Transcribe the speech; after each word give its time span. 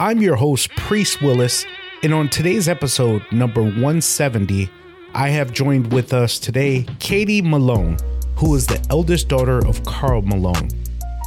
I'm 0.00 0.22
your 0.22 0.36
host, 0.36 0.70
Priest 0.76 1.20
Willis, 1.20 1.66
and 2.02 2.14
on 2.14 2.30
today's 2.30 2.70
episode, 2.70 3.22
number 3.30 3.60
170, 3.60 4.70
I 5.12 5.28
have 5.28 5.52
joined 5.52 5.92
with 5.92 6.14
us 6.14 6.38
today 6.38 6.86
Kadee 7.00 7.42
Malone, 7.42 7.98
who 8.34 8.54
is 8.54 8.66
the 8.66 8.82
eldest 8.88 9.28
daughter 9.28 9.58
of 9.58 9.84
Karl 9.84 10.22
Malone. 10.22 10.70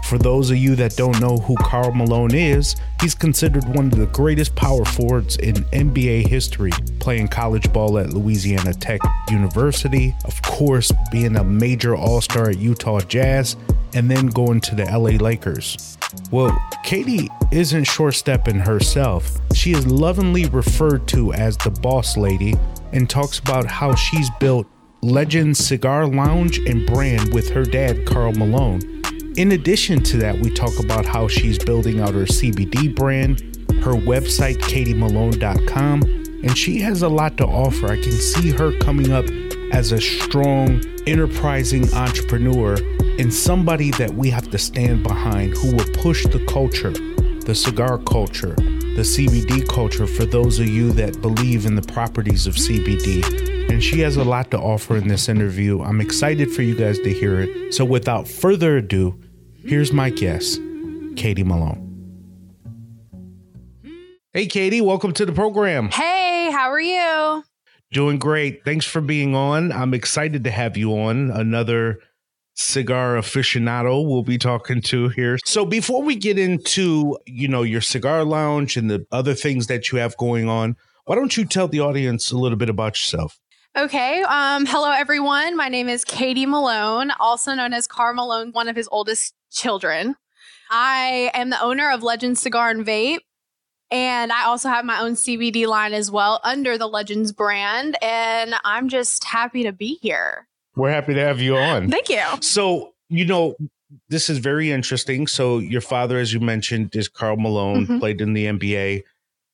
For 0.04 0.18
those 0.18 0.52
of 0.52 0.58
you 0.58 0.76
that 0.76 0.96
don't 0.96 1.20
know 1.20 1.38
who 1.38 1.56
Karl 1.56 1.94
Malone 1.94 2.36
is, 2.36 2.76
he's 3.02 3.16
considered 3.16 3.64
one 3.76 3.88
of 3.88 3.98
the 3.98 4.06
greatest 4.08 4.56
power 4.56 4.86
forwards 4.86 5.38
in 5.38 5.56
NBA 5.72 6.28
history, 6.28 6.72
playing 7.00 7.30
college 7.30 7.72
ball 7.74 7.98
at 7.98 8.14
Louisiana 8.14 8.74
Tech 8.74 9.00
University, 9.32 10.14
of 10.26 10.42
course, 10.42 10.92
being 11.12 11.36
a 11.38 11.44
major 11.44 11.96
all 11.96 12.22
star 12.22 12.50
at 12.50 12.58
Utah 12.58 13.00
Jazz, 13.00 13.56
and 13.94 14.10
then 14.12 14.28
going 14.28 14.60
to 14.62 14.76
the 14.76 14.86
LA 14.86 15.18
Lakers. 15.24 15.98
Well, 16.32 16.56
Kadee 16.84 17.30
isn't 17.52 17.86
short 17.86 18.16
stepping 18.16 18.60
herself. 18.60 19.40
She 19.56 19.72
is 19.72 19.88
lovingly 19.88 20.46
referred 20.46 21.08
to 21.10 21.34
as 21.34 21.58
the 21.58 21.72
boss 21.72 22.18
lady 22.18 22.56
and 22.92 23.10
talks 23.10 23.40
about 23.40 23.66
how 23.66 23.96
she's 23.96 24.30
built 24.40 24.68
Legend 25.02 25.58
Cigar 25.58 26.08
Lounge 26.08 26.60
and 26.60 26.86
brand 26.86 27.34
with 27.34 27.50
her 27.50 27.64
dad, 27.64 28.06
Karl 28.06 28.34
Malone. 28.34 29.03
In 29.36 29.54
addition 29.54 30.04
to 30.04 30.18
that, 30.18 30.38
we 30.38 30.52
talk 30.52 30.78
about 30.80 31.06
how 31.06 31.28
she's 31.28 31.58
building 31.58 32.00
out 32.00 32.14
her 32.14 32.26
CBD 32.26 32.96
brand, 32.96 33.40
her 33.82 33.94
website, 33.94 34.58
kadeemalone.com, 34.58 36.04
and 36.04 36.56
she 36.56 36.80
has 36.82 37.02
a 37.02 37.10
lot 37.10 37.38
to 37.38 37.46
offer. 37.48 37.92
I 37.92 38.00
can 38.00 38.12
see 38.12 38.52
her 38.52 38.78
coming 38.78 39.12
up 39.12 39.26
as 39.72 39.92
a 39.92 40.00
strong, 40.00 40.84
enterprising 41.08 41.92
entrepreneur 41.96 42.78
and 43.20 43.34
somebody 43.34 43.90
that 43.92 44.14
we 44.14 44.30
have 44.30 44.52
to 44.52 44.58
stand 44.60 45.02
behind 45.02 45.58
who 45.58 45.76
will 45.76 45.94
push 45.96 46.26
the 46.28 46.46
culture, 46.46 46.92
the 46.92 47.56
cigar 47.56 47.98
culture, 47.98 48.54
the 48.54 49.02
CBD 49.02 49.68
culture 49.68 50.06
for 50.06 50.26
those 50.26 50.60
of 50.60 50.68
you 50.68 50.92
that 50.92 51.22
believe 51.24 51.66
in 51.66 51.74
the 51.74 51.82
properties 51.82 52.46
of 52.46 52.54
CBD. 52.54 53.70
And 53.72 53.84
she 53.84 54.00
has 54.02 54.18
a 54.18 54.24
lot 54.24 54.52
to 54.52 54.60
offer 54.60 54.96
in 54.96 55.08
this 55.08 55.28
interview. 55.28 55.82
I'm 55.82 56.02
excited 56.02 56.52
for 56.52 56.62
you 56.62 56.76
guys 56.76 57.00
to 57.00 57.12
hear 57.12 57.42
it. 57.42 57.74
So 57.74 57.84
without 57.84 58.28
further 58.28 58.78
ado, 58.78 59.20
here's 59.66 59.92
my 59.92 60.10
guest, 60.10 60.60
Kadee 61.16 61.44
Malone. 61.44 61.80
Hey, 64.34 64.48
Kadee, 64.48 64.82
welcome 64.82 65.14
to 65.14 65.26
the 65.26 65.32
program. 65.32 65.90
Hey, 65.90 66.50
how 66.52 66.70
are 66.72 66.82
you? 66.82 67.44
Doing 67.92 68.18
great. 68.18 68.66
Thanks 68.66 68.86
for 68.86 69.02
being 69.02 69.36
on. 69.36 69.72
I'm 69.72 69.94
excited 69.94 70.44
to 70.46 70.52
have 70.52 70.76
you 70.76 70.92
on. 70.94 71.30
Another 71.30 72.00
cigar 72.56 73.16
aficionado 73.16 74.08
we'll 74.08 74.24
be 74.24 74.38
talking 74.38 74.82
to 74.82 75.10
here. 75.10 75.38
So 75.46 75.66
before 75.66 76.02
we 76.02 76.16
get 76.16 76.40
into, 76.40 77.18
you 77.26 77.48
know, 77.48 77.62
your 77.62 77.82
cigar 77.82 78.24
lounge 78.24 78.78
and 78.78 78.90
the 78.90 79.06
other 79.12 79.36
things 79.36 79.68
that 79.68 79.92
you 79.92 80.00
have 80.00 80.18
going 80.18 80.50
on, 80.50 80.76
why 81.06 81.16
don't 81.16 81.36
you 81.38 81.46
tell 81.46 81.68
the 81.68 81.82
audience 81.82 82.32
a 82.32 82.38
little 82.38 82.58
bit 82.58 82.70
about 82.70 82.94
yourself? 82.94 83.40
Okay. 83.76 84.22
Um, 84.22 84.68
hello, 84.68 84.92
everyone. 84.92 85.58
My 85.58 85.68
name 85.68 85.90
is 85.90 86.06
Kadee 86.06 86.46
Malone, 86.46 87.12
also 87.20 87.56
known 87.56 87.74
as 87.74 87.88
Karl 87.88 88.14
Malone, 88.14 88.52
one 88.52 88.68
of 88.68 88.76
his 88.76 88.88
oldest 88.92 89.34
children. 89.52 90.16
I 90.70 91.32
am 91.34 91.50
the 91.50 91.60
owner 91.60 91.90
of 91.90 92.04
Legend 92.04 92.38
Cigar 92.38 92.70
and 92.70 92.86
Vape. 92.86 93.22
And 93.90 94.32
I 94.32 94.46
also 94.46 94.70
have 94.70 94.86
my 94.86 95.00
own 95.00 95.14
CBD 95.14 95.66
line 95.66 95.94
as 95.94 96.12
well 96.12 96.40
under 96.44 96.78
the 96.78 96.86
Legends 96.86 97.32
brand. 97.32 97.98
And 98.04 98.54
I'm 98.64 98.90
just 98.90 99.24
happy 99.24 99.64
to 99.64 99.72
be 99.72 99.98
here. 100.04 100.48
We're 100.76 100.92
happy 100.92 101.16
to 101.16 101.22
have 101.22 101.42
you 101.42 101.58
on. 101.58 101.90
Thank 101.90 102.10
you. 102.10 102.22
So, 102.42 102.94
you 103.10 103.26
know, 103.26 103.56
this 104.08 104.30
is 104.30 104.38
very 104.38 104.70
interesting. 104.72 105.26
So, 105.26 105.58
your 105.58 105.82
father, 105.82 106.20
as 106.20 106.32
you 106.32 106.40
mentioned, 106.40 106.96
is 106.96 107.08
Karl 107.08 107.38
Malone, 107.38 107.86
mm-hmm. 107.86 108.00
played 108.00 108.22
in 108.22 108.34
the 108.34 108.46
NBA. 108.46 109.02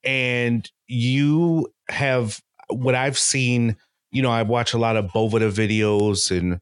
And 0.03 0.69
you 0.87 1.73
have 1.87 2.41
what 2.69 2.95
I've 2.95 3.17
seen, 3.17 3.77
you 4.11 4.21
know, 4.21 4.31
I 4.31 4.43
watch 4.43 4.73
a 4.73 4.77
lot 4.77 4.95
of 4.95 5.05
Bovada 5.07 5.51
videos 5.51 6.35
and 6.35 6.59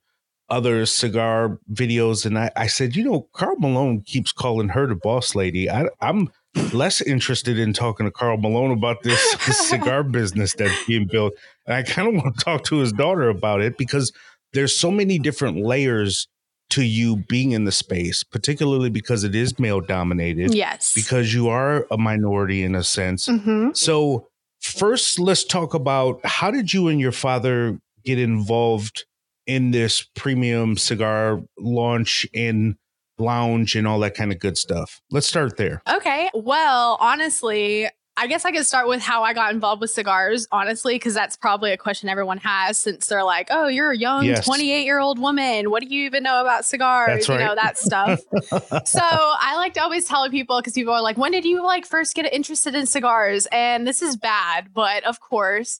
other 0.49 0.85
cigar 0.85 1.59
videos. 1.71 2.25
And 2.25 2.37
I, 2.37 2.51
I 2.55 2.67
said, 2.67 2.95
you 2.95 3.03
know, 3.03 3.27
Karl 3.33 3.57
Malone 3.57 4.01
keeps 4.01 4.31
calling 4.31 4.69
her 4.69 4.87
the 4.87 4.95
boss 4.95 5.35
lady. 5.35 5.69
I, 5.69 5.87
I'm 5.99 6.29
less 6.73 7.01
interested 7.01 7.59
in 7.59 7.73
talking 7.73 8.05
to 8.05 8.11
Karl 8.11 8.37
Malone 8.37 8.71
about 8.71 9.03
this, 9.03 9.35
this 9.45 9.69
cigar 9.69 10.03
business 10.11 10.53
that's 10.53 10.85
being 10.85 11.07
built. 11.07 11.33
And 11.65 11.75
I 11.75 11.83
kind 11.83 12.07
of 12.07 12.23
want 12.23 12.37
to 12.37 12.43
talk 12.43 12.63
to 12.65 12.77
his 12.77 12.93
daughter 12.93 13.29
about 13.29 13.61
it 13.61 13.77
because 13.77 14.11
there's 14.53 14.75
so 14.75 14.89
many 14.89 15.19
different 15.19 15.57
layers 15.63 16.27
to 16.69 16.83
you 16.83 17.17
being 17.29 17.51
in 17.51 17.63
the 17.63 17.71
space, 17.71 18.23
particularly 18.23 18.89
because 18.89 19.23
it 19.23 19.35
is 19.35 19.57
male 19.59 19.81
dominated. 19.81 20.53
Yes. 20.53 20.93
Because 20.93 21.33
you 21.33 21.47
are 21.47 21.87
a 21.91 21.97
minority 21.97 22.63
in 22.63 22.75
a 22.75 22.83
sense. 22.83 23.27
Mm-hmm. 23.27 23.69
So, 23.73 24.27
first, 24.61 25.19
let's 25.19 25.43
talk 25.43 25.73
about 25.73 26.19
how 26.25 26.51
did 26.51 26.73
you 26.73 26.87
and 26.87 26.99
your 26.99 27.11
father 27.11 27.79
get 28.03 28.19
involved 28.19 29.05
in 29.45 29.71
this 29.71 30.05
premium 30.15 30.77
cigar 30.77 31.41
launch 31.57 32.25
and 32.33 32.75
lounge 33.17 33.75
and 33.75 33.87
all 33.87 33.99
that 33.99 34.15
kind 34.15 34.31
of 34.31 34.39
good 34.39 34.57
stuff? 34.57 35.01
Let's 35.09 35.27
start 35.27 35.57
there. 35.57 35.81
Okay. 35.89 36.29
Well, 36.33 36.97
honestly, 36.99 37.87
I 38.19 38.25
guess 38.25 38.45
I 38.45 38.51
could 38.51 38.65
start 38.65 38.87
with 38.87 38.99
how 38.99 39.21
I 39.21 39.33
got 39.33 39.53
involved 39.53 39.79
with 39.79 39.91
cigars, 39.91 40.47
honestly, 40.51 40.95
because 40.95 41.13
that's 41.13 41.37
probably 41.37 41.71
a 41.71 41.77
question 41.77 42.09
everyone 42.09 42.39
has 42.39 42.79
since 42.79 43.05
they're 43.05 43.23
like, 43.23 43.49
oh, 43.51 43.67
you're 43.67 43.91
a 43.91 43.97
young 43.97 44.25
28 44.25 44.65
yes. 44.65 44.85
year 44.85 44.99
old 44.99 45.19
woman. 45.19 45.69
What 45.69 45.83
do 45.83 45.93
you 45.93 46.05
even 46.05 46.23
know 46.23 46.41
about 46.41 46.65
cigars? 46.65 47.09
That's 47.09 47.29
right. 47.29 47.39
You 47.39 47.45
know, 47.45 47.55
that 47.55 47.77
stuff. 47.77 48.19
so 48.87 49.01
I 49.03 49.55
like 49.55 49.75
to 49.75 49.83
always 49.83 50.05
tell 50.05 50.27
people 50.31 50.59
because 50.59 50.73
people 50.73 50.93
are 50.93 51.01
like, 51.01 51.15
when 51.15 51.31
did 51.31 51.45
you 51.45 51.63
like 51.63 51.85
first 51.85 52.15
get 52.15 52.31
interested 52.33 52.73
in 52.73 52.87
cigars? 52.87 53.47
And 53.51 53.85
this 53.85 54.01
is 54.01 54.17
bad, 54.17 54.73
but 54.73 55.03
of 55.03 55.19
course, 55.19 55.79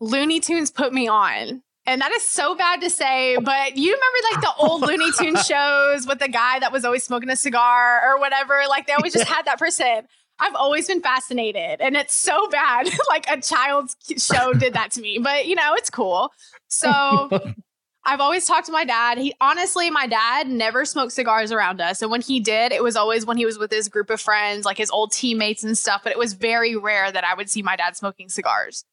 Looney 0.00 0.40
Tunes 0.40 0.70
put 0.70 0.94
me 0.94 1.06
on. 1.06 1.62
And 1.86 2.00
that 2.00 2.12
is 2.12 2.26
so 2.26 2.54
bad 2.54 2.80
to 2.80 2.88
say, 2.88 3.36
but 3.36 3.76
you 3.76 3.92
remember 3.92 4.18
like 4.32 4.40
the 4.40 4.64
old 4.64 4.80
Looney 4.80 5.12
Tunes 5.18 5.46
shows 5.46 6.06
with 6.06 6.18
the 6.18 6.28
guy 6.28 6.58
that 6.60 6.72
was 6.72 6.86
always 6.86 7.04
smoking 7.04 7.28
a 7.28 7.36
cigar 7.36 8.00
or 8.08 8.18
whatever? 8.18 8.62
Like 8.70 8.86
they 8.86 8.94
always 8.94 9.12
just 9.12 9.28
had 9.28 9.44
that 9.44 9.58
person. 9.58 10.06
I've 10.40 10.54
always 10.54 10.86
been 10.86 11.00
fascinated 11.00 11.80
and 11.80 11.96
it's 11.96 12.14
so 12.14 12.48
bad. 12.48 12.88
like 13.08 13.26
a 13.30 13.40
child's 13.40 13.96
show 14.18 14.52
did 14.52 14.74
that 14.74 14.90
to 14.92 15.00
me, 15.00 15.18
but 15.18 15.46
you 15.46 15.54
know, 15.54 15.74
it's 15.74 15.90
cool. 15.90 16.32
So 16.68 17.30
I've 18.06 18.20
always 18.20 18.44
talked 18.44 18.66
to 18.66 18.72
my 18.72 18.84
dad. 18.84 19.18
He 19.18 19.34
honestly, 19.40 19.90
my 19.90 20.06
dad 20.06 20.48
never 20.48 20.84
smoked 20.84 21.12
cigars 21.12 21.52
around 21.52 21.80
us. 21.80 22.02
And 22.02 22.10
when 22.10 22.20
he 22.20 22.40
did, 22.40 22.72
it 22.72 22.82
was 22.82 22.96
always 22.96 23.24
when 23.24 23.36
he 23.36 23.46
was 23.46 23.58
with 23.58 23.70
his 23.70 23.88
group 23.88 24.10
of 24.10 24.20
friends, 24.20 24.66
like 24.66 24.76
his 24.76 24.90
old 24.90 25.12
teammates 25.12 25.64
and 25.64 25.76
stuff. 25.78 26.02
But 26.02 26.12
it 26.12 26.18
was 26.18 26.34
very 26.34 26.76
rare 26.76 27.10
that 27.10 27.24
I 27.24 27.34
would 27.34 27.48
see 27.48 27.62
my 27.62 27.76
dad 27.76 27.96
smoking 27.96 28.28
cigars. 28.28 28.84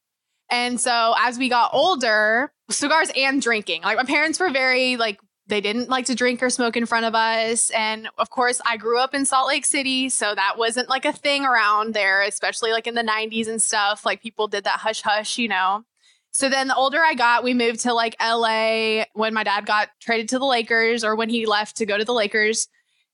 And 0.50 0.80
so 0.80 1.16
as 1.18 1.38
we 1.38 1.50
got 1.50 1.72
older, 1.74 2.52
cigars 2.70 3.10
and 3.16 3.42
drinking, 3.42 3.82
like 3.84 3.98
my 3.98 4.04
parents 4.04 4.40
were 4.40 4.50
very 4.50 4.98
like 4.98 5.20
they 5.52 5.60
didn't 5.60 5.90
like 5.90 6.06
to 6.06 6.16
drink 6.16 6.42
or 6.42 6.50
smoke 6.50 6.78
in 6.78 6.86
front 6.86 7.06
of 7.06 7.14
us. 7.14 7.72
And 7.72 8.08
of 8.18 8.30
course, 8.30 8.62
I 8.66 8.78
grew 8.78 8.98
up 8.98 9.14
in 9.14 9.26
Salt 9.26 9.50
Lake 9.50 9.66
City. 9.66 10.08
So 10.08 10.34
that 10.34 10.58
wasn't 10.58 10.88
like 10.88 11.04
a 11.04 11.12
thing 11.12 11.44
around 11.44 11.94
there, 11.94 12.22
especially 12.22 12.72
like 12.72 12.88
in 12.88 12.96
the 12.96 13.04
90s 13.04 13.50
and 13.50 13.62
stuff. 13.62 14.06
Like 14.06 14.22
people 14.22 14.48
did 14.48 14.64
that 14.64 14.80
hush 14.80 15.02
hush, 15.02 15.38
you 15.38 15.50
know. 15.50 15.84
So 16.32 16.48
then 16.48 16.70
the 16.70 16.76
older 16.76 17.02
I 17.02 17.16
got, 17.16 17.44
we 17.44 17.54
moved 17.54 17.82
to 17.82 17.94
like 17.94 18.16
LA 18.22 19.04
when 19.14 19.34
my 19.34 19.44
dad 19.44 19.66
got 19.66 19.90
traded 20.00 20.30
to 20.30 20.40
the 20.40 20.46
Lakers 20.46 21.04
or 21.04 21.18
when 21.18 21.28
he 21.28 21.46
left 21.46 21.76
to 21.78 21.86
go 21.86 21.98
to 21.98 22.06
the 22.06 22.14
Lakers. 22.14 22.70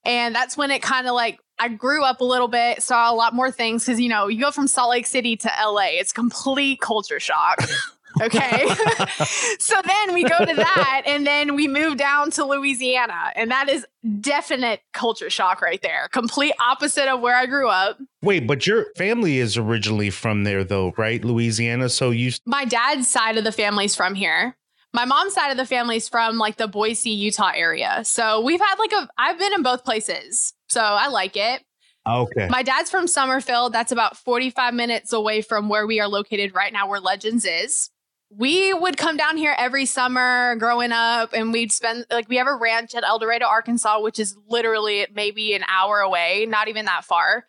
And 0.06 0.36
that's 0.36 0.56
when 0.56 0.70
it 0.70 0.84
kind 0.84 1.08
of 1.08 1.16
like 1.16 1.40
I 1.58 1.70
grew 1.70 2.04
up 2.04 2.22
a 2.22 2.24
little 2.24 2.48
bit, 2.48 2.84
saw 2.84 3.12
a 3.12 3.16
lot 3.16 3.34
more 3.34 3.50
things 3.50 3.84
because 3.84 4.00
you 4.00 4.10
know, 4.10 4.28
you 4.28 4.40
go 4.40 4.52
from 4.52 4.68
Salt 4.68 4.92
Lake 4.92 5.08
City 5.08 5.36
to 5.38 5.52
LA, 5.60 5.88
it's 5.94 6.12
complete 6.12 6.82
culture 6.82 7.20
shock. 7.20 7.64
Okay. 8.22 8.68
so 9.60 9.76
then 9.84 10.14
we 10.14 10.24
go 10.24 10.38
to 10.40 10.54
that 10.54 11.04
and 11.06 11.26
then 11.26 11.56
we 11.56 11.68
move 11.68 11.98
down 11.98 12.32
to 12.32 12.46
Louisiana. 12.46 13.32
And 13.36 13.52
that 13.52 13.70
is 13.70 13.86
definite 14.22 14.82
culture 14.94 15.30
shock 15.30 15.62
right 15.62 15.82
there. 15.82 16.08
Complete 16.12 16.54
opposite 16.60 17.08
of 17.08 17.22
where 17.22 17.36
I 17.36 17.46
grew 17.46 17.70
up. 17.70 18.00
Wait, 18.22 18.48
but 18.48 18.66
your 18.66 18.88
family 18.96 19.40
is 19.40 19.58
originally 19.58 20.10
from 20.10 20.44
there, 20.44 20.64
though, 20.64 20.94
right? 20.98 21.24
Louisiana. 21.24 21.90
So 21.90 22.12
you. 22.12 22.32
My 22.46 22.66
dad's 22.66 23.08
side 23.08 23.38
of 23.38 23.44
the 23.44 23.52
family's 23.52 23.96
from 23.96 24.16
here. 24.16 24.56
My 24.94 25.06
mom's 25.06 25.34
side 25.34 25.52
of 25.52 25.58
the 25.58 25.66
family's 25.66 26.10
from 26.10 26.38
like 26.38 26.58
the 26.58 26.68
Boise, 26.68 27.10
Utah 27.10 27.52
area. 27.54 28.04
So 28.04 28.42
we've 28.42 28.60
had 28.60 28.76
like 28.80 28.92
a, 28.94 29.10
I've 29.18 29.38
been 29.38 29.54
in 29.54 29.62
both 29.62 29.84
places. 29.84 30.54
So 30.70 30.82
I 30.82 31.08
like 31.10 31.36
it. 31.36 31.62
Okay. 32.08 32.48
My 32.48 32.64
dad's 32.64 32.90
from 32.90 33.06
Summerfield. 33.06 33.74
That's 33.74 33.92
about 33.92 34.16
45 34.16 34.74
minutes 34.74 35.12
away 35.12 35.42
from 35.42 35.68
where 35.68 35.86
we 35.86 36.00
are 36.00 36.08
located 36.08 36.56
right 36.56 36.72
now, 36.72 36.88
where 36.88 37.02
Legends 37.02 37.46
is. 37.46 37.90
We 38.30 38.74
would 38.74 38.98
come 38.98 39.16
down 39.16 39.38
here 39.38 39.56
every 39.58 39.86
summer 39.86 40.56
growing 40.58 40.92
up, 40.92 41.32
and 41.34 41.54
we'd 41.54 41.72
spend 41.72 42.06
like 42.12 42.28
we 42.28 42.36
have 42.38 42.48
a 42.48 42.56
ranch 42.56 42.94
at 42.94 43.04
El 43.04 43.20
Dorado, 43.20 43.46
Arkansas, 43.46 44.02
which 44.02 44.20
is 44.20 44.38
literally 44.50 45.08
maybe 45.14 45.54
an 45.54 45.64
hour 45.70 46.00
away, 46.00 46.46
not 46.48 46.68
even 46.68 46.86
that 46.86 47.06
far. 47.06 47.46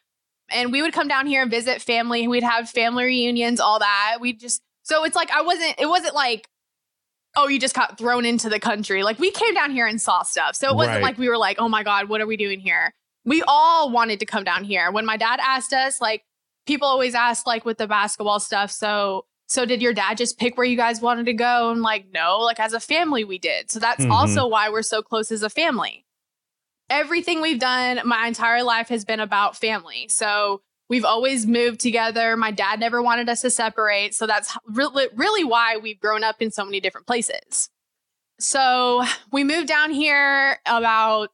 And 0.51 0.71
we 0.73 0.81
would 0.81 0.93
come 0.93 1.09
down 1.09 1.27
here 1.27 1.43
and 1.43 1.51
visit 1.51 1.83
family. 1.83 2.29
We'd 2.29 2.45
have 2.45 2.71
family 2.71 3.05
reunions, 3.05 3.61
all 3.61 3.81
that. 3.81 4.19
We 4.21 4.33
just 4.33 4.63
so 4.83 5.05
it's 5.05 5.17
like 5.17 5.31
I 5.33 5.43
wasn't. 5.43 5.75
It 5.79 5.87
wasn't 5.87 6.15
like 6.15 6.49
oh, 7.37 7.47
you 7.47 7.61
just 7.61 7.75
got 7.75 7.99
thrown 7.99 8.25
into 8.25 8.49
the 8.49 8.59
country. 8.59 9.03
Like 9.03 9.19
we 9.19 9.31
came 9.31 9.55
down 9.55 9.71
here 9.71 9.87
and 9.87 10.01
saw 10.01 10.23
stuff. 10.23 10.57
So 10.57 10.71
it 10.71 10.75
wasn't 10.75 10.97
Right. 10.97 11.03
like 11.03 11.19
we 11.19 11.29
were 11.29 11.39
like, 11.39 11.59
oh 11.61 11.69
my 11.69 11.85
God, 11.85 12.09
what 12.09 12.21
are 12.21 12.27
we 12.27 12.37
doing 12.37 12.59
here? 12.59 12.93
We 13.25 13.43
all 13.47 13.91
wanted 13.91 14.19
to 14.21 14.27
come 14.27 14.43
down 14.43 14.65
here. 14.65 14.91
When 14.91 15.07
my 15.07 15.17
dad 15.17 15.39
asked 15.41 15.73
us, 15.73 16.01
like 16.01 16.25
people 16.67 16.89
always 16.89 17.15
ask, 17.15 17.47
like 17.47 17.65
with 17.65 17.79
the 17.79 17.87
basketball 17.87 18.41
stuff. 18.41 18.73
So, 18.73 19.27
so 19.49 19.65
did 19.65 19.83
your 19.83 19.93
dad 19.95 20.17
just 20.19 20.39
pick 20.39 20.57
where 20.57 20.67
you 20.67 20.77
guys 20.77 21.01
wanted 21.01 21.27
to 21.27 21.33
go? 21.33 21.71
And 21.71 21.83
like, 21.83 22.07
no, 22.13 22.39
like 22.41 22.61
as 22.61 22.73
a 22.75 22.81
family, 22.81 23.25
we 23.25 23.39
did. 23.39 23.71
So 23.71 23.79
that's 23.81 24.05
Mhm. 24.05 24.13
also 24.13 24.47
why 24.47 24.69
we're 24.69 24.83
so 24.83 25.03
close 25.03 25.33
as 25.33 25.43
a 25.43 25.51
family. 25.51 26.05
Everything 26.91 27.41
we've 27.41 27.59
done 27.59 28.01
my 28.07 28.27
entire 28.27 28.63
life 28.63 28.89
has 28.89 29.05
been 29.05 29.21
about 29.21 29.57
family. 29.57 30.07
So 30.09 30.63
we've 30.89 31.05
always 31.05 31.47
moved 31.47 31.81
together. 31.81 32.37
My 32.37 32.51
dad 32.51 32.81
never 32.81 33.03
wanted 33.03 33.29
us 33.29 33.43
to 33.43 33.51
separate. 33.51 34.15
So 34.15 34.27
that's 34.27 34.57
really, 34.67 35.07
really 35.15 35.45
why 35.45 35.77
we've 35.77 36.01
grown 36.01 36.25
up 36.25 36.41
in 36.41 36.51
so 36.51 36.65
many 36.65 36.81
different 36.81 37.07
places. 37.07 37.69
So 38.41 39.03
we 39.33 39.45
moved 39.45 39.67
down 39.69 39.91
here 39.91 40.61
about, 40.65 41.33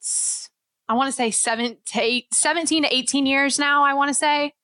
I 0.88 0.94
want 0.94 1.08
to 1.08 1.12
say 1.12 1.31
seven 1.31 1.76
to 1.93 2.00
eight, 2.00 2.32
17 2.32 2.82
to 2.84 2.93
18 2.94 3.26
years 3.26 3.58
now, 3.58 3.84
I 3.84 3.94
want 3.94 4.08
to 4.08 4.14
say. 4.14 4.55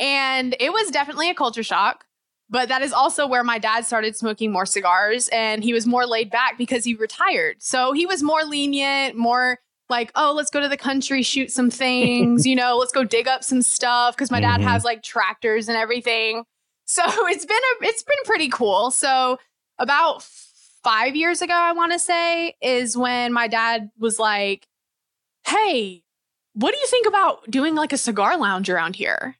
And 0.00 0.56
it 0.58 0.72
was 0.72 0.90
definitely 0.90 1.30
a 1.30 1.34
culture 1.34 1.62
shock. 1.62 2.04
But 2.52 2.68
that 2.68 2.82
is 2.82 2.92
also 2.92 3.26
where 3.26 3.42
my 3.42 3.58
dad 3.58 3.84
started 3.86 4.14
smoking 4.14 4.52
more 4.52 4.66
cigars 4.66 5.28
and 5.32 5.64
he 5.64 5.72
was 5.72 5.86
more 5.86 6.06
laid 6.06 6.30
back 6.30 6.56
because 6.58 6.84
he 6.84 6.94
retired. 6.94 7.56
So 7.62 7.92
he 7.92 8.06
was 8.06 8.22
more 8.22 8.44
lenient, 8.44 9.16
more 9.16 9.58
like, 9.88 10.12
oh, 10.14 10.32
let's 10.36 10.50
go 10.50 10.60
to 10.60 10.68
the 10.68 10.76
country, 10.76 11.22
shoot 11.22 11.50
some 11.50 11.70
things, 11.70 12.46
you 12.50 12.54
know, 12.54 12.76
let's 12.76 12.92
go 12.92 13.02
dig 13.04 13.26
up 13.26 13.42
some 13.42 13.62
stuff 13.62 14.14
because 14.14 14.30
my 14.30 14.38
dad 14.40 14.60
Mhm. 14.60 14.64
has 14.64 14.84
like 14.84 15.02
tractors 15.02 15.66
and 15.68 15.76
everything. 15.76 16.44
So 16.84 17.02
it's 17.28 17.44
been 17.46 17.56
a 17.56 17.84
it's 17.86 18.02
been 18.04 18.16
pretty 18.26 18.48
cool. 18.48 18.90
So 18.90 19.38
about 19.78 20.22
five 20.22 21.16
years 21.16 21.40
ago, 21.42 21.54
I 21.54 21.72
want 21.72 21.92
to 21.92 21.98
say, 21.98 22.54
is 22.60 22.96
when 22.96 23.32
my 23.32 23.48
dad 23.48 23.90
was 23.98 24.18
like, 24.18 24.68
Hey, 25.46 26.02
what 26.54 26.72
do 26.72 26.78
you 26.78 26.86
think 26.86 27.06
about 27.06 27.50
doing 27.50 27.74
like 27.74 27.94
a 27.94 27.98
cigar 27.98 28.36
lounge 28.36 28.68
around 28.68 28.96
here? 28.96 29.36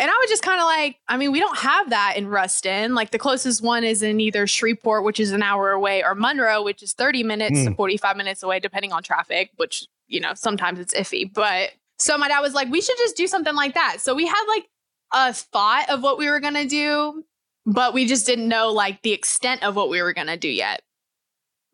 And 0.00 0.10
I 0.10 0.14
was 0.14 0.30
just 0.30 0.42
kind 0.42 0.58
of 0.58 0.64
like, 0.64 0.96
I 1.08 1.18
mean, 1.18 1.30
we 1.30 1.40
don't 1.40 1.58
have 1.58 1.90
that 1.90 2.14
in 2.16 2.26
Ruston. 2.26 2.94
Like 2.94 3.10
the 3.10 3.18
closest 3.18 3.62
one 3.62 3.84
is 3.84 4.02
in 4.02 4.18
either 4.18 4.46
Shreveport, 4.46 5.04
which 5.04 5.20
is 5.20 5.32
an 5.32 5.42
hour 5.42 5.72
away, 5.72 6.02
or 6.02 6.14
Monroe, 6.14 6.62
which 6.62 6.82
is 6.82 6.94
30 6.94 7.22
minutes 7.22 7.64
to 7.64 7.68
hmm. 7.68 7.74
45 7.74 8.16
minutes 8.16 8.42
away, 8.42 8.60
depending 8.60 8.92
on 8.92 9.02
traffic, 9.02 9.50
which, 9.56 9.86
you 10.08 10.18
know, 10.18 10.32
sometimes 10.32 10.80
it's 10.80 10.94
iffy. 10.94 11.30
But 11.30 11.72
so 11.98 12.16
my 12.16 12.28
dad 12.28 12.40
was 12.40 12.54
like, 12.54 12.70
we 12.70 12.80
should 12.80 12.96
just 12.96 13.14
do 13.14 13.26
something 13.26 13.54
like 13.54 13.74
that. 13.74 13.98
So 13.98 14.14
we 14.14 14.26
had 14.26 14.42
like 14.48 14.70
a 15.12 15.34
thought 15.34 15.90
of 15.90 16.02
what 16.02 16.16
we 16.16 16.30
were 16.30 16.40
going 16.40 16.54
to 16.54 16.66
do, 16.66 17.22
but 17.66 17.92
we 17.92 18.06
just 18.06 18.24
didn't 18.24 18.48
know 18.48 18.70
like 18.72 19.02
the 19.02 19.12
extent 19.12 19.62
of 19.62 19.76
what 19.76 19.90
we 19.90 20.00
were 20.00 20.14
going 20.14 20.28
to 20.28 20.38
do 20.38 20.48
yet. 20.48 20.80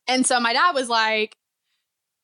And 0.08 0.26
so 0.26 0.40
my 0.40 0.52
dad 0.52 0.72
was 0.72 0.88
like, 0.88 1.36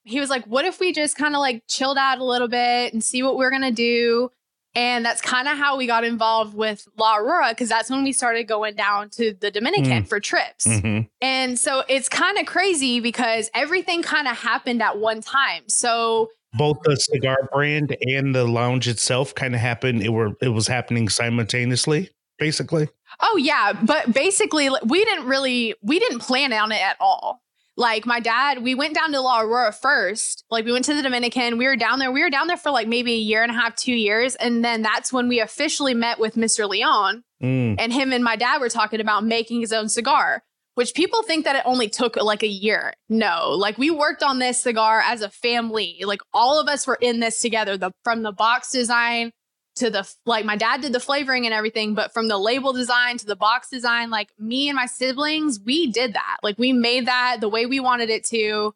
he 0.02 0.18
was 0.18 0.30
like, 0.30 0.44
what 0.46 0.64
if 0.64 0.80
we 0.80 0.92
just 0.92 1.16
kind 1.16 1.36
of 1.36 1.38
like 1.38 1.62
chilled 1.68 1.96
out 1.96 2.18
a 2.18 2.24
little 2.24 2.48
bit 2.48 2.92
and 2.92 3.04
see 3.04 3.22
what 3.22 3.36
we're 3.36 3.50
going 3.50 3.62
to 3.62 3.70
do? 3.70 4.32
And 4.74 5.04
that's 5.04 5.20
kind 5.20 5.48
of 5.48 5.58
how 5.58 5.76
we 5.76 5.86
got 5.86 6.02
involved 6.04 6.54
with 6.54 6.88
La 6.98 7.16
Aurora 7.16 7.50
because 7.50 7.68
that's 7.68 7.90
when 7.90 8.02
we 8.04 8.12
started 8.12 8.44
going 8.44 8.74
down 8.74 9.10
to 9.10 9.34
the 9.38 9.50
Dominican 9.50 10.04
for 10.04 10.18
trips. 10.18 10.66
Mhm. 10.66 11.08
And 11.20 11.58
so 11.58 11.84
it's 11.88 12.08
kind 12.08 12.38
of 12.38 12.46
crazy 12.46 12.98
because 13.00 13.50
everything 13.54 14.02
kind 14.02 14.26
of 14.26 14.38
happened 14.38 14.82
at 14.82 14.98
one 14.98 15.20
time. 15.20 15.64
So 15.68 16.30
Both 16.54 16.78
the 16.84 16.96
cigar 16.96 17.48
brand 17.52 17.96
and 18.02 18.34
the 18.34 18.44
lounge 18.44 18.88
itself 18.88 19.34
kind 19.34 19.54
of 19.54 19.60
happened. 19.60 20.02
It 20.02 20.10
were 20.10 20.32
it 20.40 20.48
was 20.48 20.66
happening 20.68 21.08
simultaneously, 21.08 22.10
basically. 22.38 22.88
Oh 23.20 23.36
yeah, 23.36 23.74
but 23.74 24.12
basically 24.14 24.70
we 24.84 25.04
didn't 25.04 25.26
really 25.26 25.74
we 25.82 25.98
didn't 25.98 26.20
plan 26.20 26.52
on 26.52 26.72
it 26.72 26.80
at 26.80 26.96
all. 26.98 27.41
Like 27.76 28.04
my 28.04 28.20
dad, 28.20 28.62
we 28.62 28.74
went 28.74 28.94
down 28.94 29.12
to 29.12 29.20
La 29.20 29.40
Aurora 29.40 29.72
first. 29.72 30.44
Like 30.50 30.64
we 30.64 30.72
went 30.72 30.84
to 30.86 30.94
the 30.94 31.02
Dominican. 31.02 31.56
We 31.56 31.66
were 31.66 31.76
down 31.76 31.98
there. 31.98 32.12
We 32.12 32.22
were 32.22 32.30
down 32.30 32.46
there 32.46 32.56
for 32.56 32.70
like 32.70 32.86
maybe 32.86 33.14
a 33.14 33.18
year 33.18 33.42
and 33.42 33.50
a 33.50 33.54
half, 33.54 33.76
two 33.76 33.94
years, 33.94 34.34
and 34.36 34.64
then 34.64 34.82
that's 34.82 35.12
when 35.12 35.28
we 35.28 35.40
officially 35.40 35.94
met 35.94 36.18
with 36.18 36.34
Mr. 36.34 36.68
Leon. 36.68 37.24
Mm. 37.42 37.76
And 37.78 37.92
him 37.92 38.12
and 38.12 38.22
my 38.22 38.36
dad 38.36 38.60
were 38.60 38.68
talking 38.68 39.00
about 39.00 39.24
making 39.24 39.60
his 39.60 39.72
own 39.72 39.88
cigar. 39.88 40.42
Which 40.74 40.94
people 40.94 41.22
think 41.22 41.44
that 41.44 41.56
it 41.56 41.62
only 41.66 41.90
took 41.90 42.16
like 42.16 42.42
a 42.42 42.48
year. 42.48 42.94
No, 43.10 43.50
like 43.50 43.76
we 43.76 43.90
worked 43.90 44.22
on 44.22 44.38
this 44.38 44.62
cigar 44.62 45.02
as 45.04 45.20
a 45.20 45.28
family. 45.28 46.02
Like 46.02 46.22
all 46.32 46.58
of 46.58 46.66
us 46.66 46.86
were 46.86 46.96
in 46.98 47.20
this 47.20 47.42
together. 47.42 47.76
The 47.76 47.92
from 48.04 48.22
the 48.22 48.32
box 48.32 48.70
design 48.70 49.32
to 49.76 49.90
the 49.90 50.08
like 50.26 50.44
my 50.44 50.56
dad 50.56 50.80
did 50.82 50.92
the 50.92 51.00
flavoring 51.00 51.46
and 51.46 51.54
everything 51.54 51.94
but 51.94 52.12
from 52.12 52.28
the 52.28 52.36
label 52.36 52.72
design 52.72 53.16
to 53.16 53.26
the 53.26 53.36
box 53.36 53.70
design 53.70 54.10
like 54.10 54.28
me 54.38 54.68
and 54.68 54.76
my 54.76 54.86
siblings 54.86 55.60
we 55.64 55.90
did 55.90 56.14
that. 56.14 56.38
Like 56.42 56.58
we 56.58 56.72
made 56.72 57.06
that 57.06 57.38
the 57.40 57.48
way 57.48 57.66
we 57.66 57.80
wanted 57.80 58.10
it 58.10 58.24
to 58.26 58.74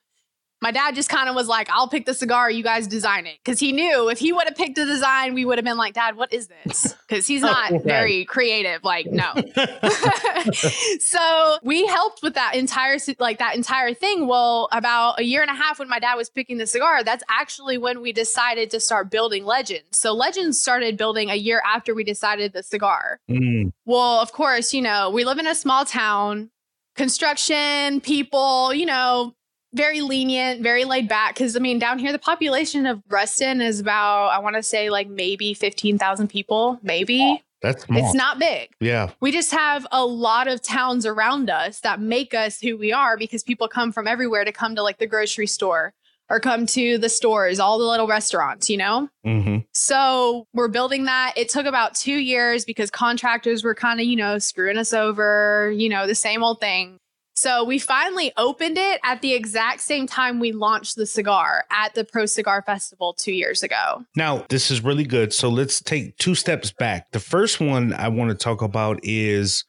my 0.62 0.70
dad 0.70 0.94
just 0.94 1.08
kind 1.10 1.28
of 1.28 1.34
was 1.34 1.48
like 1.48 1.68
i'll 1.70 1.88
pick 1.88 2.06
the 2.06 2.14
cigar 2.14 2.50
you 2.50 2.62
guys 2.62 2.86
design 2.86 3.26
it. 3.26 3.36
Because 3.44 3.60
he 3.60 3.72
knew 3.72 4.08
if 4.08 4.18
he 4.18 4.32
would 4.32 4.44
have 4.46 4.56
picked 4.56 4.76
the 4.76 4.84
design 4.86 5.34
we 5.34 5.44
would 5.44 5.58
have 5.58 5.64
been 5.64 5.76
like 5.76 5.94
dad 5.94 6.16
what 6.16 6.32
is 6.32 6.48
this? 6.48 6.94
Because 7.08 7.26
he's 7.26 7.42
not 7.42 7.70
Right. 7.70 7.84
very 7.84 8.24
creative 8.24 8.82
like 8.82 9.06
no. 9.06 9.32
So 11.00 11.58
we 11.62 11.86
helped 11.86 12.20
with 12.22 12.34
that 12.34 12.54
entire 12.54 12.98
like 13.18 13.38
that 13.38 13.54
entire 13.56 13.94
thing. 13.94 14.26
Well 14.26 14.68
about 14.72 15.20
a 15.20 15.22
year 15.24 15.42
and 15.42 15.50
a 15.50 15.54
half 15.54 15.78
when 15.78 15.88
my 15.88 15.98
dad 15.98 16.14
was 16.14 16.28
picking 16.30 16.58
the 16.58 16.66
cigar 16.66 17.04
that's 17.04 17.22
actually 17.28 17.78
when 17.78 18.00
we 18.00 18.12
decided 18.12 18.70
to 18.70 18.80
start 18.80 19.10
building 19.10 19.44
legends. 19.44 19.98
So 19.98 20.12
legends 20.14 20.60
started 20.60 20.96
building 20.96 21.30
a 21.30 21.34
year 21.36 21.62
after 21.66 21.94
we 21.94 22.02
decided 22.02 22.52
the 22.52 22.62
cigar. 22.62 23.20
Mm. 23.30 23.72
well 23.84 24.20
of 24.20 24.32
course 24.32 24.72
you 24.72 24.82
know 24.82 25.10
we 25.10 25.24
live 25.24 25.38
in 25.38 25.46
a 25.46 25.54
small 25.54 25.84
town. 25.84 26.50
Construction 26.96 28.00
people 28.00 28.72
you 28.74 28.86
know 28.86 29.34
very 29.76 30.00
lenient 30.00 30.62
very 30.62 30.84
laid 30.84 31.08
back 31.08 31.34
because 31.34 31.56
i 31.56 31.58
mean 31.58 31.78
down 31.78 31.98
here 31.98 32.12
the 32.12 32.18
population 32.18 32.86
of 32.86 33.02
ruston 33.08 33.60
is 33.60 33.78
about 33.80 34.28
i 34.28 34.38
want 34.38 34.56
to 34.56 34.62
say 34.62 34.90
like 34.90 35.08
maybe 35.08 35.54
15000 35.54 36.28
people 36.28 36.78
maybe 36.82 37.42
That's 37.62 37.84
small. 37.84 38.04
it's 38.04 38.14
not 38.14 38.38
big 38.38 38.70
yeah. 38.80 39.10
we 39.20 39.30
just 39.32 39.50
have 39.52 39.86
a 39.92 40.04
lot 40.04 40.48
of 40.48 40.62
towns 40.62 41.04
around 41.06 41.50
us 41.50 41.80
that 41.80 42.00
make 42.00 42.34
us 42.34 42.60
who 42.60 42.76
we 42.76 42.92
are 42.92 43.16
because 43.16 43.42
people 43.42 43.68
come 43.68 43.92
from 43.92 44.06
everywhere 44.08 44.44
to 44.44 44.52
come 44.52 44.74
to 44.76 44.82
like 44.82 44.98
the 44.98 45.06
grocery 45.06 45.46
store 45.46 45.92
or 46.28 46.40
come 46.40 46.66
to 46.66 46.98
the 46.98 47.08
stores, 47.08 47.60
all 47.60 47.78
the 47.78 47.84
little 47.84 48.08
restaurants, 48.08 48.68
you 48.68 48.76
know? 48.76 49.08
hmm 49.24 49.58
So 49.72 50.46
we're 50.52 50.66
building 50.66 51.04
that. 51.04 51.34
It 51.36 51.48
took 51.48 51.66
about 51.66 51.94
two 51.94 52.16
years 52.16 52.64
because 52.64 52.90
contractors 52.90 53.62
were 53.62 53.76
kind 53.76 54.00
of, 54.00 54.06
you 54.06 54.16
know, 54.16 54.38
screwing 54.38 54.76
us 54.76 54.92
over, 54.92 55.72
you 55.76 55.88
know, 55.88 56.06
the 56.08 56.16
same 56.16 56.42
old 56.42 56.58
thing. 56.60 56.98
So 57.36 57.64
we 57.64 57.78
finally 57.78 58.32
opened 58.38 58.78
it 58.78 58.98
at 59.04 59.20
the 59.20 59.34
exact 59.34 59.82
same 59.82 60.06
time 60.06 60.40
we 60.40 60.52
launched 60.52 60.96
the 60.96 61.04
cigar 61.04 61.64
at 61.70 61.94
the 61.94 62.02
Pro 62.02 62.24
Cigar 62.24 62.62
Festival 62.62 63.12
two 63.12 63.32
years 63.32 63.62
ago. 63.62 64.04
Now, 64.16 64.46
this 64.48 64.70
is 64.70 64.82
really 64.82 65.04
good. 65.04 65.34
So 65.34 65.50
let's 65.50 65.80
take 65.80 66.16
two 66.16 66.34
steps 66.34 66.72
back. 66.72 67.10
The 67.12 67.20
first 67.20 67.60
one 67.60 67.92
I 67.92 68.08
want 68.08 68.30
to 68.30 68.36
talk 68.36 68.62
about 68.62 69.00
is 69.02 69.64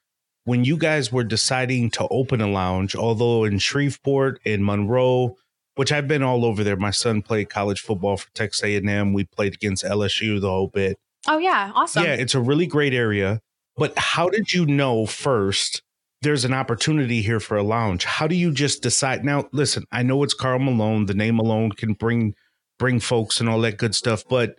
when 0.45 0.63
you 0.63 0.77
guys 0.77 1.11
were 1.11 1.25
deciding 1.25 1.91
to 1.91 2.07
open 2.07 2.39
a 2.39 2.47
lounge, 2.47 2.95
although 2.95 3.43
in 3.43 3.59
Shreveport 3.59 4.39
and 4.45 4.63
Monroe, 4.63 5.35
which 5.75 5.91
I've 5.91 6.07
been 6.07 6.23
all 6.23 6.45
over 6.45 6.63
there. 6.63 6.77
My 6.77 6.91
son 6.91 7.21
played 7.21 7.49
college 7.49 7.81
football 7.81 8.15
for 8.15 8.29
Texas 8.33 8.63
A&M. 8.63 9.13
We 9.13 9.25
played 9.25 9.53
against 9.53 9.83
LSU 9.83 10.39
the 10.39 10.49
whole 10.49 10.69
bit. 10.69 10.97
Oh, 11.27 11.37
yeah. 11.37 11.71
Awesome. 11.75 12.03
Yeah, 12.03 12.13
it's 12.13 12.33
a 12.33 12.39
really 12.39 12.65
great 12.65 12.93
area. 12.93 13.41
But 13.75 13.97
how 13.97 14.29
did 14.29 14.53
you 14.53 14.65
know 14.65 15.05
first 15.05 15.83
there's 16.21 16.45
an 16.45 16.53
opportunity 16.53 17.21
here 17.21 17.39
for 17.39 17.57
a 17.57 17.63
lounge? 17.63 18.05
How 18.05 18.27
do 18.27 18.35
you 18.35 18.51
just 18.51 18.81
decide? 18.81 19.23
Now, 19.23 19.47
listen, 19.51 19.83
I 19.91 20.03
know 20.03 20.23
it's 20.23 20.33
Karl 20.33 20.59
Malone. 20.59 21.05
The 21.05 21.13
name 21.13 21.39
alone 21.39 21.71
can 21.71 21.93
bring 21.93 22.33
bring 22.79 22.99
folks 22.99 23.39
and 23.39 23.49
all 23.49 23.59
that 23.61 23.77
good 23.77 23.95
stuff, 23.95 24.23
but 24.29 24.55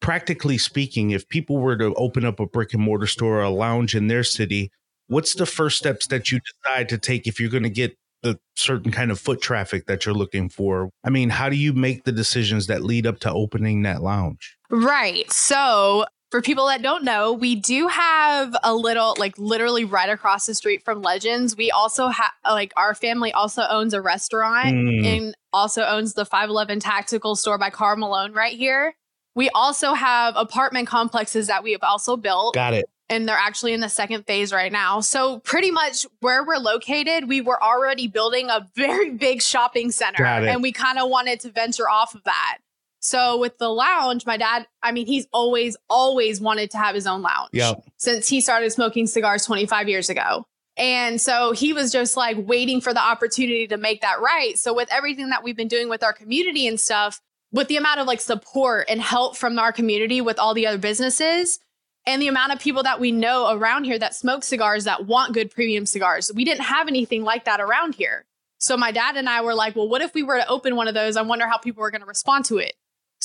practically 0.00 0.58
speaking, 0.58 1.10
if 1.10 1.26
people 1.28 1.56
were 1.58 1.76
to 1.78 1.94
open 1.94 2.24
up 2.24 2.38
a 2.38 2.46
brick 2.46 2.74
and 2.74 2.82
mortar 2.82 3.06
store 3.06 3.38
or 3.38 3.42
a 3.42 3.50
lounge 3.50 3.94
in 3.94 4.06
their 4.06 4.22
city, 4.22 4.70
what's 5.06 5.34
the 5.34 5.46
first 5.46 5.78
steps 5.78 6.06
that 6.08 6.30
you 6.30 6.40
decide 6.40 6.88
to 6.90 6.98
take 6.98 7.26
if 7.26 7.40
you're 7.40 7.50
going 7.50 7.62
to 7.62 7.70
get 7.70 7.96
the 8.22 8.38
certain 8.56 8.90
kind 8.90 9.10
of 9.10 9.20
foot 9.20 9.40
traffic 9.40 9.86
that 9.86 10.04
you're 10.04 10.14
looking 10.14 10.48
for? 10.48 10.90
I 11.04 11.10
mean, 11.10 11.30
how 11.30 11.48
do 11.48 11.56
you 11.56 11.72
make 11.72 12.04
the 12.04 12.12
decisions 12.12 12.66
that 12.66 12.82
lead 12.82 13.06
up 13.06 13.18
to 13.20 13.32
opening 13.32 13.82
that 13.82 14.02
lounge? 14.02 14.56
Right. 14.70 15.30
So, 15.30 16.04
for 16.34 16.42
people 16.42 16.66
that 16.66 16.82
don't 16.82 17.04
know, 17.04 17.32
we 17.32 17.54
do 17.54 17.86
have 17.86 18.56
a 18.64 18.74
little, 18.74 19.14
like 19.20 19.38
literally 19.38 19.84
right 19.84 20.08
across 20.08 20.46
the 20.46 20.54
street 20.54 20.84
from 20.84 21.00
Legends. 21.00 21.56
We 21.56 21.70
also 21.70 22.08
have, 22.08 22.32
like, 22.44 22.72
our 22.76 22.92
family 22.92 23.32
also 23.32 23.62
owns 23.70 23.94
a 23.94 24.00
restaurant 24.00 24.74
Mm. 24.74 25.04
and 25.06 25.36
also 25.52 25.84
owns 25.84 26.14
the 26.14 26.24
511 26.24 26.80
Tactical 26.80 27.36
store 27.36 27.56
by 27.56 27.70
Karl 27.70 27.96
Malone 27.98 28.32
right 28.32 28.58
here. 28.58 28.96
We 29.36 29.48
also 29.50 29.92
have 29.94 30.34
apartment 30.36 30.88
complexes 30.88 31.46
that 31.46 31.62
we 31.62 31.70
have 31.70 31.84
also 31.84 32.16
built 32.16 32.54
Got 32.54 32.74
it. 32.74 32.86
and 33.08 33.28
they're 33.28 33.36
actually 33.36 33.72
in 33.72 33.78
the 33.78 33.88
second 33.88 34.26
phase 34.26 34.52
right 34.52 34.72
now. 34.72 34.98
So 35.02 35.38
pretty 35.38 35.70
much 35.70 36.04
where 36.18 36.42
we're 36.44 36.56
located, 36.58 37.28
we 37.28 37.42
were 37.42 37.62
already 37.62 38.08
building 38.08 38.50
a 38.50 38.68
very 38.74 39.10
big 39.10 39.40
shopping 39.40 39.92
center 39.92 40.24
Got 40.24 40.42
it. 40.42 40.48
and 40.48 40.62
we 40.62 40.72
kind 40.72 40.98
of 40.98 41.08
wanted 41.08 41.38
to 41.40 41.52
venture 41.52 41.88
off 41.88 42.16
of 42.16 42.24
that. 42.24 42.58
So 43.04 43.38
with 43.38 43.58
the 43.58 43.68
lounge, 43.68 44.24
my 44.24 44.38
dad, 44.38 44.66
I 44.82 44.90
mean, 44.90 45.06
he's 45.06 45.26
always 45.30 45.76
always 45.90 46.40
wanted 46.40 46.70
to 46.70 46.78
have 46.78 46.94
his 46.94 47.06
own 47.06 47.20
lounge 47.20 47.50
Yep. 47.52 47.84
since 47.98 48.28
he 48.28 48.40
started 48.40 48.70
smoking 48.70 49.06
cigars 49.06 49.44
25 49.44 49.90
years 49.90 50.08
ago. 50.08 50.46
And 50.78 51.20
so 51.20 51.52
he 51.52 51.74
was 51.74 51.92
just 51.92 52.16
like 52.16 52.38
waiting 52.40 52.80
for 52.80 52.94
the 52.94 53.02
opportunity 53.02 53.66
to 53.66 53.76
make 53.76 54.00
that 54.00 54.22
right. 54.22 54.58
So 54.58 54.72
with 54.74 54.90
everything 54.90 55.28
that 55.28 55.44
we've 55.44 55.54
been 55.54 55.68
doing 55.68 55.90
with 55.90 56.02
our 56.02 56.14
community 56.14 56.66
and 56.66 56.80
stuff, 56.80 57.20
with 57.52 57.68
the 57.68 57.76
amount 57.76 58.00
of 58.00 58.06
like 58.06 58.22
support 58.22 58.86
and 58.88 59.02
help 59.02 59.36
from 59.36 59.58
our 59.58 59.70
community 59.70 60.22
with 60.22 60.38
all 60.38 60.54
the 60.54 60.66
other 60.66 60.78
businesses 60.78 61.58
and 62.06 62.22
the 62.22 62.28
amount 62.28 62.54
of 62.54 62.58
people 62.58 62.84
that 62.84 63.00
we 63.00 63.12
know 63.12 63.52
around 63.54 63.84
here 63.84 63.98
that 63.98 64.14
smoke 64.14 64.44
cigars 64.44 64.84
that 64.84 65.04
want 65.04 65.34
good 65.34 65.50
premium 65.50 65.84
cigars, 65.84 66.32
we 66.34 66.46
didn't 66.46 66.64
have 66.64 66.88
anything 66.88 67.22
like 67.22 67.44
that 67.44 67.60
around 67.60 67.96
here. 67.96 68.24
So 68.56 68.78
my 68.78 68.92
dad 68.92 69.16
and 69.16 69.28
I 69.28 69.42
were 69.42 69.54
like, 69.54 69.76
well, 69.76 69.90
what 69.90 70.00
if 70.00 70.14
we 70.14 70.22
were 70.22 70.38
to 70.38 70.48
open 70.48 70.74
one 70.74 70.88
of 70.88 70.94
those? 70.94 71.18
I 71.18 71.22
wonder 71.22 71.46
how 71.46 71.58
people 71.58 71.82
were 71.82 71.90
going 71.90 72.00
to 72.00 72.06
respond 72.06 72.46
to 72.46 72.56
it. 72.56 72.72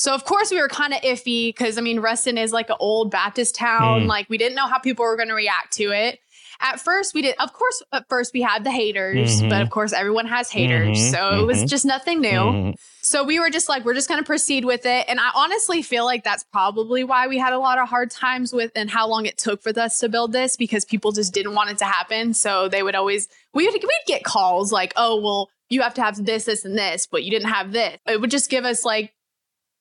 So 0.00 0.14
of 0.14 0.24
course 0.24 0.50
we 0.50 0.58
were 0.58 0.68
kind 0.68 0.94
of 0.94 1.00
iffy 1.02 1.48
because 1.54 1.76
I 1.76 1.82
mean 1.82 2.00
Ruston 2.00 2.38
is 2.38 2.52
like 2.54 2.70
an 2.70 2.76
old 2.80 3.10
Baptist 3.10 3.54
town. 3.54 4.02
Mm. 4.04 4.06
Like 4.06 4.30
we 4.30 4.38
didn't 4.38 4.54
know 4.56 4.66
how 4.66 4.78
people 4.78 5.04
were 5.04 5.16
going 5.16 5.28
to 5.28 5.34
react 5.34 5.74
to 5.74 5.90
it. 5.92 6.18
At 6.62 6.80
first 6.80 7.12
we 7.12 7.20
did 7.20 7.34
of 7.38 7.52
course 7.52 7.82
at 7.92 8.08
first 8.08 8.32
we 8.32 8.40
had 8.40 8.64
the 8.64 8.70
haters, 8.70 9.42
Mhm. 9.42 9.50
but 9.50 9.60
of 9.60 9.68
course 9.68 9.92
everyone 9.92 10.24
has 10.26 10.50
haters. 10.50 10.96
Mhm, 10.98 11.10
So 11.10 11.40
it 11.40 11.46
was 11.46 11.64
just 11.64 11.84
nothing 11.84 12.22
new. 12.22 12.28
Mhm. 12.30 12.74
So 13.02 13.24
we 13.24 13.38
were 13.40 13.50
just 13.50 13.68
like 13.68 13.84
we're 13.84 13.92
just 13.94 14.08
going 14.08 14.20
to 14.20 14.26
proceed 14.26 14.64
with 14.64 14.86
it 14.86 15.04
and 15.06 15.20
I 15.20 15.30
honestly 15.34 15.82
feel 15.82 16.06
like 16.06 16.24
that's 16.24 16.44
probably 16.50 17.04
why 17.04 17.26
we 17.26 17.36
had 17.36 17.52
a 17.52 17.58
lot 17.58 17.78
of 17.78 17.86
hard 17.88 18.10
times 18.10 18.54
with 18.54 18.72
and 18.74 18.90
how 18.90 19.06
long 19.06 19.26
it 19.26 19.36
took 19.36 19.62
for 19.62 19.78
us 19.78 19.98
to 19.98 20.08
build 20.08 20.32
this 20.32 20.56
because 20.56 20.86
people 20.86 21.12
just 21.12 21.34
didn't 21.34 21.54
want 21.54 21.70
it 21.72 21.76
to 21.78 21.84
happen. 21.84 22.32
So 22.32 22.68
they 22.68 22.82
would 22.82 22.94
always 22.94 23.28
we 23.52 23.66
would 23.66 23.74
we'd 23.74 24.06
get 24.06 24.24
calls 24.24 24.72
like, 24.72 24.94
"Oh, 24.96 25.20
well, 25.20 25.50
you 25.68 25.82
have 25.82 25.92
to 25.94 26.02
have 26.02 26.24
this 26.24 26.44
this 26.44 26.64
and 26.64 26.78
this, 26.78 27.06
but 27.06 27.22
you 27.22 27.30
didn't 27.30 27.50
have 27.50 27.72
this." 27.72 27.98
It 28.06 28.18
would 28.20 28.30
just 28.30 28.48
give 28.48 28.64
us 28.64 28.82
like 28.84 29.12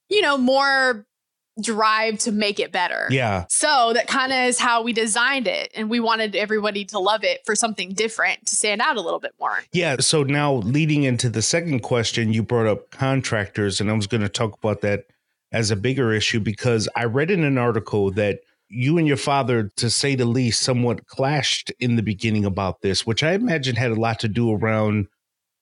you 0.09 0.21
know, 0.21 0.37
more 0.37 1.05
drive 1.61 2.17
to 2.19 2.31
make 2.31 2.59
it 2.59 2.71
better. 2.71 3.07
Yeah. 3.09 3.45
So 3.49 3.91
that 3.93 4.07
kind 4.07 4.31
of 4.31 4.39
is 4.47 4.59
how 4.59 4.81
we 4.81 4.93
designed 4.93 5.47
it. 5.47 5.71
And 5.75 5.89
we 5.89 5.99
wanted 5.99 6.35
everybody 6.35 6.85
to 6.85 6.99
love 6.99 7.23
it 7.23 7.41
for 7.45 7.55
something 7.55 7.93
different 7.93 8.47
to 8.47 8.55
stand 8.55 8.81
out 8.81 8.97
a 8.97 9.01
little 9.01 9.19
bit 9.19 9.33
more. 9.39 9.59
Yeah. 9.73 9.97
So 9.99 10.23
now 10.23 10.55
leading 10.55 11.03
into 11.03 11.29
the 11.29 11.41
second 11.41 11.81
question, 11.81 12.33
you 12.33 12.43
brought 12.43 12.67
up 12.67 12.91
contractors, 12.91 13.81
and 13.81 13.89
I 13.89 13.93
was 13.93 14.07
going 14.07 14.21
to 14.21 14.29
talk 14.29 14.57
about 14.57 14.81
that 14.81 15.05
as 15.51 15.71
a 15.71 15.75
bigger 15.75 16.13
issue 16.13 16.39
because 16.39 16.87
I 16.95 17.05
read 17.05 17.31
in 17.31 17.43
an 17.43 17.57
article 17.57 18.11
that 18.11 18.39
you 18.69 18.99
and 18.99 19.07
your 19.07 19.17
father, 19.17 19.71
to 19.77 19.89
say 19.89 20.13
the 20.15 20.25
least, 20.25 20.61
somewhat 20.61 21.07
clashed 21.07 21.71
in 21.79 21.95
the 21.95 22.03
beginning 22.03 22.45
about 22.45 22.81
this, 22.81 23.05
which 23.05 23.23
I 23.23 23.33
imagine 23.33 23.75
had 23.75 23.91
a 23.91 23.99
lot 23.99 24.19
to 24.19 24.27
do 24.27 24.53
around, 24.53 25.07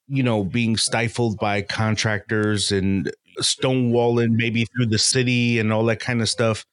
you 0.07 0.23
know, 0.23 0.43
being 0.43 0.75
stifled 0.75 1.39
by 1.39 1.61
contractors 1.61 2.71
and 2.71 3.09
stonewalling 3.39 4.31
maybe 4.31 4.65
through 4.65 4.87
the 4.87 4.97
city 4.99 5.59
and 5.59 5.71
all 5.71 5.85
that 5.85 5.99
kind 5.99 6.21
of 6.21 6.29
stuff. 6.29 6.65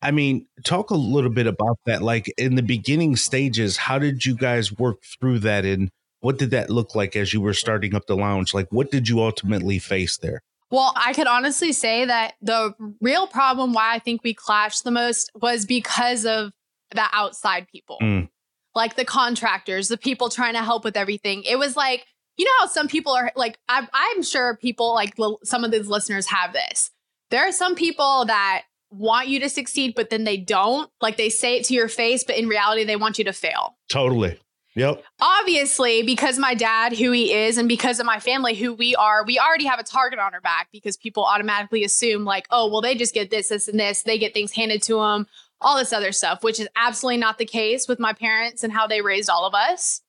I 0.00 0.10
mean, 0.10 0.46
talk 0.64 0.90
a 0.90 0.96
little 0.96 1.30
bit 1.30 1.46
about 1.46 1.78
that. 1.86 2.02
Like 2.02 2.32
in 2.36 2.56
the 2.56 2.62
beginning 2.62 3.16
stages, 3.16 3.76
how 3.76 3.98
did 3.98 4.26
you 4.26 4.34
guys 4.36 4.72
work 4.72 5.02
through 5.20 5.40
that 5.40 5.64
and 5.64 5.90
what 6.20 6.38
did 6.38 6.50
that 6.50 6.70
look 6.70 6.94
like 6.94 7.16
as 7.16 7.32
you 7.32 7.40
were 7.40 7.54
starting 7.54 7.94
up 7.94 8.06
the 8.06 8.16
lounge? 8.16 8.54
Like, 8.54 8.68
what 8.70 8.90
did 8.90 9.08
you 9.08 9.20
ultimately 9.20 9.78
face 9.78 10.16
there? 10.18 10.40
Well, 10.70 10.92
I 10.96 11.12
could 11.12 11.26
honestly 11.26 11.72
say 11.72 12.04
that 12.04 12.34
the 12.40 12.72
real 13.00 13.26
problem 13.26 13.72
why 13.72 13.94
I 13.94 13.98
think 13.98 14.22
we 14.24 14.32
clashed 14.34 14.84
the 14.84 14.90
most 14.90 15.30
was 15.34 15.66
because 15.66 16.24
of 16.24 16.52
the 16.92 17.04
outside 17.12 17.66
people, 17.68 17.98
Mm. 18.00 18.28
like 18.74 18.96
the 18.96 19.04
contractors, 19.04 19.88
the 19.88 19.98
people 19.98 20.28
trying 20.30 20.54
to 20.54 20.62
help 20.62 20.84
with 20.84 20.96
everything. 20.96 21.42
It 21.42 21.58
was 21.58 21.76
like, 21.76 22.06
you 22.36 22.44
know 22.44 22.50
how 22.60 22.66
some 22.66 22.88
people 22.88 23.12
are 23.12 23.30
like, 23.36 23.58
I, 23.68 23.86
I'm 23.92 24.22
sure 24.22 24.56
people 24.56 24.94
like 24.94 25.14
l- 25.18 25.40
some 25.44 25.64
of 25.64 25.70
these 25.70 25.86
listeners 25.86 26.26
have 26.26 26.52
this. 26.52 26.90
There 27.30 27.46
are 27.46 27.52
some 27.52 27.74
people 27.74 28.24
that 28.26 28.62
want 28.90 29.28
you 29.28 29.40
to 29.40 29.48
succeed, 29.48 29.94
but 29.94 30.10
then 30.10 30.24
they 30.24 30.36
don't. 30.36 30.90
Like 31.00 31.16
they 31.16 31.28
say 31.28 31.56
it 31.56 31.64
to 31.66 31.74
your 31.74 31.88
face, 31.88 32.24
but 32.24 32.36
in 32.36 32.48
reality, 32.48 32.84
they 32.84 32.96
want 32.96 33.18
you 33.18 33.24
to 33.24 33.32
fail 33.32 33.76
Totally. 33.88 34.38
Yep. 34.74 35.04
obviously 35.20 36.02
because 36.02 36.38
my 36.38 36.54
dad 36.54 36.96
who 36.96 37.12
he 37.12 37.30
is 37.30 37.58
and 37.58 37.68
because 37.68 38.00
of 38.00 38.06
my 38.06 38.18
family 38.18 38.54
who 38.54 38.72
we 38.72 38.94
are 38.94 39.22
we 39.22 39.38
already 39.38 39.66
have 39.66 39.78
a 39.78 39.82
target 39.82 40.18
on 40.18 40.32
our 40.32 40.40
back 40.40 40.68
because 40.72 40.96
people 40.96 41.24
automatically 41.26 41.84
assume 41.84 42.24
like 42.24 42.46
oh 42.50 42.68
well 42.68 42.80
they 42.80 42.94
just 42.94 43.12
get 43.12 43.28
this 43.28 43.50
this 43.50 43.68
and 43.68 43.78
this 43.78 44.02
they 44.04 44.16
get 44.16 44.32
things 44.32 44.52
handed 44.52 44.82
to 44.82 44.94
them 44.94 45.26
all 45.60 45.76
this 45.76 45.92
other 45.92 46.10
stuff 46.10 46.42
which 46.42 46.58
is 46.58 46.68
absolutely 46.74 47.18
not 47.18 47.36
the 47.36 47.44
case 47.44 47.86
with 47.86 47.98
my 47.98 48.14
parents 48.14 48.64
and 48.64 48.72
how 48.72 48.86
they 48.86 49.02
raised 49.02 49.28
all 49.28 49.44
of 49.44 49.52
us 49.54 50.00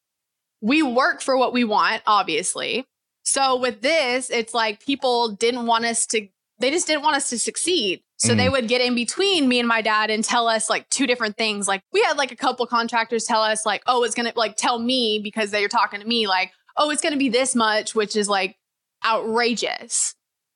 we 0.63 0.81
work 0.81 1.21
for 1.21 1.37
what 1.37 1.53
we 1.53 1.63
want 1.63 2.01
obviously 2.07 2.85
so 3.23 3.55
with 3.55 3.81
this 3.81 4.29
it's 4.31 4.53
like 4.53 4.83
people 4.83 5.29
didn't 5.29 5.67
want 5.67 5.85
us 5.85 6.07
to 6.07 6.27
they 6.59 6.71
just 6.71 6.87
didn't 6.87 7.03
want 7.03 7.15
us 7.15 7.29
to 7.29 7.37
succeed 7.37 8.01
so 8.23 8.33
they 8.35 8.45
mm. 8.45 8.53
would 8.53 8.69
get 8.69 8.79
in 8.79 8.95
between 8.95 9.49
me 9.49 9.59
and 9.59 9.67
my 9.67 9.81
dad 9.81 10.09
and 10.09 10.23
tell 10.23 10.47
us 10.47 10.69
like 10.69 10.87
two 10.89 11.05
different 11.05 11.35
things. 11.35 11.67
Like 11.67 11.81
we 11.91 12.01
had 12.01 12.15
like 12.15 12.31
a 12.31 12.37
couple 12.37 12.65
contractors 12.65 13.25
tell 13.25 13.41
us 13.41 13.65
like, 13.65 13.83
oh, 13.85 14.03
it's 14.03 14.15
gonna 14.15 14.31
like 14.37 14.55
tell 14.55 14.79
me 14.79 15.19
because 15.21 15.51
they 15.51 15.61
were 15.61 15.67
talking 15.67 15.99
to 15.99 16.07
me 16.07 16.25
like, 16.25 16.53
oh, 16.77 16.89
it's 16.89 17.01
gonna 17.01 17.17
be 17.17 17.27
this 17.27 17.53
much, 17.53 17.93
which 17.93 18.15
is 18.15 18.29
like 18.29 18.55
outrageous. 19.05 20.15